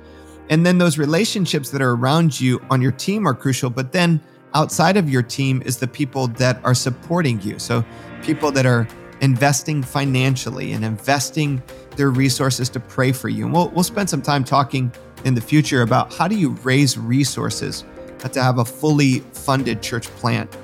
And 0.49 0.65
then 0.65 0.77
those 0.77 0.97
relationships 0.97 1.69
that 1.69 1.81
are 1.81 1.91
around 1.91 2.39
you 2.39 2.59
on 2.69 2.81
your 2.81 2.91
team 2.91 3.27
are 3.27 3.33
crucial. 3.33 3.69
But 3.69 3.91
then 3.91 4.19
outside 4.53 4.97
of 4.97 5.09
your 5.09 5.21
team 5.21 5.61
is 5.65 5.77
the 5.77 5.87
people 5.87 6.27
that 6.27 6.59
are 6.63 6.73
supporting 6.73 7.41
you. 7.41 7.59
So 7.59 7.85
people 8.23 8.51
that 8.51 8.65
are 8.65 8.87
investing 9.21 9.83
financially 9.83 10.73
and 10.73 10.83
investing 10.83 11.61
their 11.95 12.09
resources 12.09 12.69
to 12.69 12.79
pray 12.79 13.11
for 13.11 13.29
you. 13.29 13.45
And 13.45 13.53
we'll, 13.53 13.69
we'll 13.69 13.83
spend 13.83 14.09
some 14.09 14.21
time 14.21 14.43
talking 14.43 14.91
in 15.25 15.35
the 15.35 15.41
future 15.41 15.81
about 15.81 16.13
how 16.13 16.27
do 16.27 16.35
you 16.35 16.51
raise 16.63 16.97
resources 16.97 17.83
to 18.31 18.41
have 18.41 18.57
a 18.57 18.65
fully 18.65 19.19
funded 19.33 19.81
church 19.81 20.07
plant. 20.07 20.55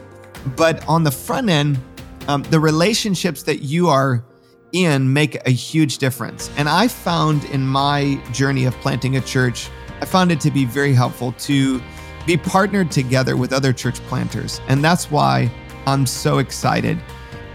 But 0.56 0.86
on 0.88 1.04
the 1.04 1.12
front 1.12 1.50
end, 1.50 1.78
um, 2.28 2.44
the 2.44 2.60
relationships 2.60 3.44
that 3.44 3.62
you 3.62 3.88
are 3.88 4.24
in 4.76 5.12
make 5.14 5.36
a 5.48 5.52
huge 5.52 5.98
difference. 5.98 6.52
And 6.58 6.68
I 6.68 6.88
found 6.88 7.46
in 7.46 7.66
my 7.66 8.22
journey 8.32 8.66
of 8.66 8.74
planting 8.76 9.16
a 9.16 9.22
church, 9.22 9.70
I 10.02 10.06
found 10.06 10.32
it 10.32 10.42
to 10.42 10.52
be 10.52 10.66
very 10.66 10.94
helpful 10.94 11.32
to 11.32 11.82
be 12.26 12.36
partnered 12.38 12.92
together 12.92 13.38
with 13.38 13.54
other 13.54 13.72
church 13.72 14.00
planters. 14.08 14.60
And 14.68 14.84
that's 14.84 15.10
why 15.10 15.52
I'm 15.88 16.06
so 16.06 16.40
excited 16.40 17.00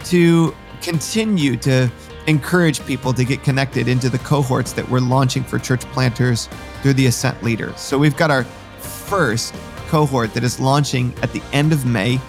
to 0.05 0.55
continue 0.81 1.57
to 1.59 1.91
encourage 2.27 2.85
people 2.87 3.13
to 3.13 3.25
get 3.25 3.43
connected 3.43 3.89
into 3.89 4.09
the 4.09 4.19
cohorts 4.19 4.73
that 4.73 4.89
we're 4.89 5.01
launching 5.01 5.43
for 5.43 5.59
church 5.59 5.83
planters 5.87 6.49
through 6.83 6.95
the 6.95 7.07
Ascent 7.07 7.43
Leader. 7.43 7.73
So 7.77 7.99
we've 7.99 8.17
got 8.17 8.31
our 8.31 8.45
first 8.45 9.55
cohort 9.89 10.33
that 10.35 10.45
is 10.45 10.61
launching 10.61 11.13
at 11.23 11.33
the 11.33 11.43
end 11.53 11.73
of 11.73 11.85
May. 11.85 12.21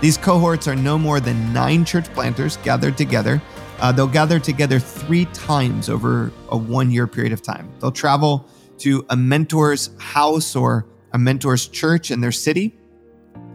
These 0.00 0.16
cohorts 0.16 0.68
are 0.68 0.76
no 0.76 0.98
more 0.98 1.20
than 1.20 1.52
nine 1.52 1.84
church 1.84 2.06
planters 2.14 2.56
gathered 2.58 2.96
together 2.96 3.42
uh, 3.80 3.92
they'll 3.92 4.06
gather 4.06 4.40
together 4.40 4.80
three 4.80 5.24
times 5.26 5.88
over 5.88 6.32
a 6.48 6.56
one 6.56 6.90
year 6.90 7.06
period 7.06 7.32
of 7.32 7.42
time. 7.42 7.70
They'll 7.80 7.92
travel 7.92 8.48
to 8.78 9.04
a 9.10 9.16
mentor's 9.16 9.90
house 9.98 10.56
or 10.56 10.86
a 11.12 11.18
mentor's 11.18 11.68
church 11.68 12.10
in 12.10 12.20
their 12.20 12.32
city. 12.32 12.76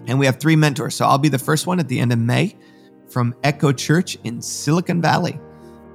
And 0.08 0.18
we 0.20 0.26
have 0.26 0.39
three 0.39 0.56
mentors. 0.56 0.96
So 0.96 1.06
I'll 1.06 1.18
be 1.18 1.30
the 1.30 1.39
first 1.39 1.68
one 1.68 1.80
at 1.80 1.88
the 1.88 2.00
end 2.00 2.12
of 2.12 2.20
May 2.20 2.56
from 3.10 3.36
Echo 3.44 3.72
Church 3.72 4.18
in 4.24 4.41
Silicon 4.41 5.02
Valley. 5.02 5.39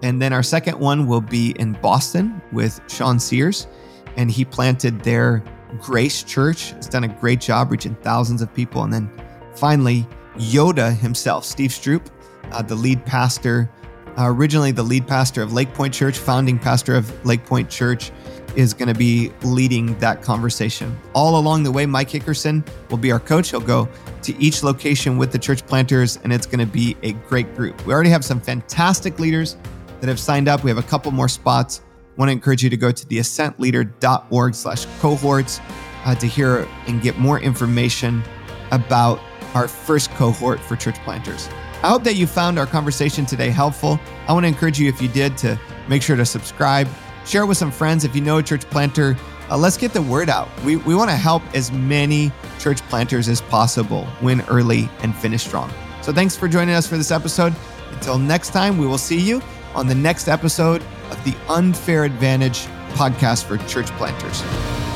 And 0.03 0.21
then 0.21 0.33
our 0.33 0.43
second 0.43 0.79
one 0.79 1.07
will 1.07 1.21
be 1.21 1.55
in 1.59 1.73
Boston 1.73 2.41
with 2.53 2.81
Sean 2.89 3.19
Sears. 3.19 3.67
And 4.17 4.31
he 4.31 4.45
planted 4.45 5.01
their 5.01 5.43
Grace 5.81 6.23
Church. 6.23 6.73
It's 6.73 6.89
done 6.89 7.05
a 7.05 7.09
great 7.09 7.41
job 7.41 7.71
reaching 7.71 7.95
thousands 7.97 8.43
of 8.43 8.53
people. 8.55 8.83
And 8.83 8.93
then 8.93 9.11
finally, 9.55 10.07
Yoda 10.39 10.97
himself, 10.97 11.45
Steve 11.45 11.71
Stroope, 11.71 12.07
uh, 12.53 12.63
the 12.63 12.75
lead 12.75 13.05
pastor 13.05 13.71
uh, 14.19 14.27
originally 14.27 14.73
the 14.73 14.83
lead 14.83 15.07
pastor 15.07 15.43
of 15.43 15.53
Lake 15.53 15.73
Pointe 15.75 15.95
Church, 15.95 16.19
founding 16.19 16.59
pastor 16.59 16.97
of 16.97 17.25
Lake 17.25 17.45
Pointe 17.47 17.71
Church, 17.71 18.11
is 18.57 18.75
going 18.75 18.89
to 18.89 18.99
be 18.99 19.31
leading 19.43 19.97
that 20.01 20.23
conversation. 20.23 20.99
All 21.13 21.39
along 21.39 21.63
the 21.63 21.71
way, 21.71 21.87
Mike 21.87 22.09
Hickerson 22.09 22.67
will 22.91 22.99
be 22.99 23.13
our 23.13 23.21
coach. 23.21 23.51
He'll 23.51 23.61
go 23.61 23.89
to 24.23 24.37
each 24.43 24.65
location 24.65 25.19
with 25.19 25.31
the 25.31 25.39
church 25.39 25.65
planters, 25.65 26.19
and 26.25 26.33
it's 26.33 26.47
going 26.47 26.59
to 26.59 26.67
be 26.67 26.97
a 27.05 27.13
great 27.13 27.55
group. 27.55 27.87
We 27.87 27.95
already 27.95 28.11
have 28.11 28.25
some 28.25 28.41
fantastic 28.41 29.21
leaders 29.21 29.57
that 30.01 30.09
have 30.09 30.19
signed 30.19 30.49
up. 30.49 30.65
We 30.65 30.71
have 30.71 30.79
a 30.79 30.83
couple 30.89 31.13
more 31.13 31.29
spots. 31.29 31.83
Want 32.17 32.29
to 32.29 32.33
encourage 32.33 32.65
you 32.65 32.71
to 32.71 32.77
go 32.77 32.91
to 32.91 33.07
the 33.07 33.19
ascentleader.org 33.19 34.55
slash 34.55 34.87
cohorts 34.99 35.61
uh, 36.05 36.17
to 36.17 36.27
hear 36.27 36.67
and 36.89 37.01
get 37.01 37.19
more 37.19 37.39
information 37.39 38.25
about 38.73 39.21
our 39.55 39.69
first 39.69 40.11
cohort 40.13 40.61
for 40.61 40.77
church 40.77 40.97
planters. 41.05 41.49
I 41.83 41.89
hope 41.89 42.03
that 42.05 42.17
you 42.17 42.27
found 42.27 42.59
our 42.59 42.67
conversation 42.67 43.25
today 43.25 43.51
helpful. 43.51 44.01
I 44.27 44.33
want 44.33 44.45
to 44.45 44.49
encourage 44.49 44.81
you, 44.81 44.89
if 44.89 45.01
you 45.01 45.09
did, 45.09 45.39
to 45.39 45.59
make 45.89 46.03
sure 46.03 46.17
to 46.17 46.27
subscribe, 46.27 46.89
share 47.25 47.43
it 47.43 47.47
with 47.47 47.57
some 47.57 47.71
friends. 47.71 48.05
If 48.05 48.17
you 48.17 48.21
know 48.21 48.39
a 48.39 48.43
church 48.43 48.65
planter, 48.69 49.17
uh, 49.51 49.57
let's 49.57 49.77
get 49.77 49.93
the 49.93 50.03
word 50.03 50.29
out. 50.29 50.49
We, 50.65 50.77
we 50.77 50.95
want 50.95 51.11
to 51.11 51.17
help 51.17 51.43
as 51.55 51.71
many 51.71 52.33
church 52.59 52.83
planters 52.89 53.29
as 53.29 53.41
possible 53.41 54.07
win 54.21 54.43
early 54.49 54.91
and 55.01 55.15
finish 55.15 55.45
strong. 55.45 55.73
So 56.03 56.13
thanks 56.13 56.37
for 56.37 56.49
joining 56.49 56.75
us 56.75 56.87
for 56.87 56.97
this 56.97 57.11
episode. 57.11 57.55
Until 57.93 58.19
next 58.19 58.51
time, 58.51 58.79
we 58.79 58.87
will 58.87 58.99
see 58.99 59.21
you 59.21 59.41
on 59.75 59.87
the 59.87 59.95
next 59.95 60.29
episode 60.29 60.83
of 61.11 61.25
the 61.25 61.35
Unfair 61.49 62.05
Advantage 62.05 62.67
podcast 62.95 63.45
for 63.45 63.57
church 63.69 63.87
planters. 63.93 64.88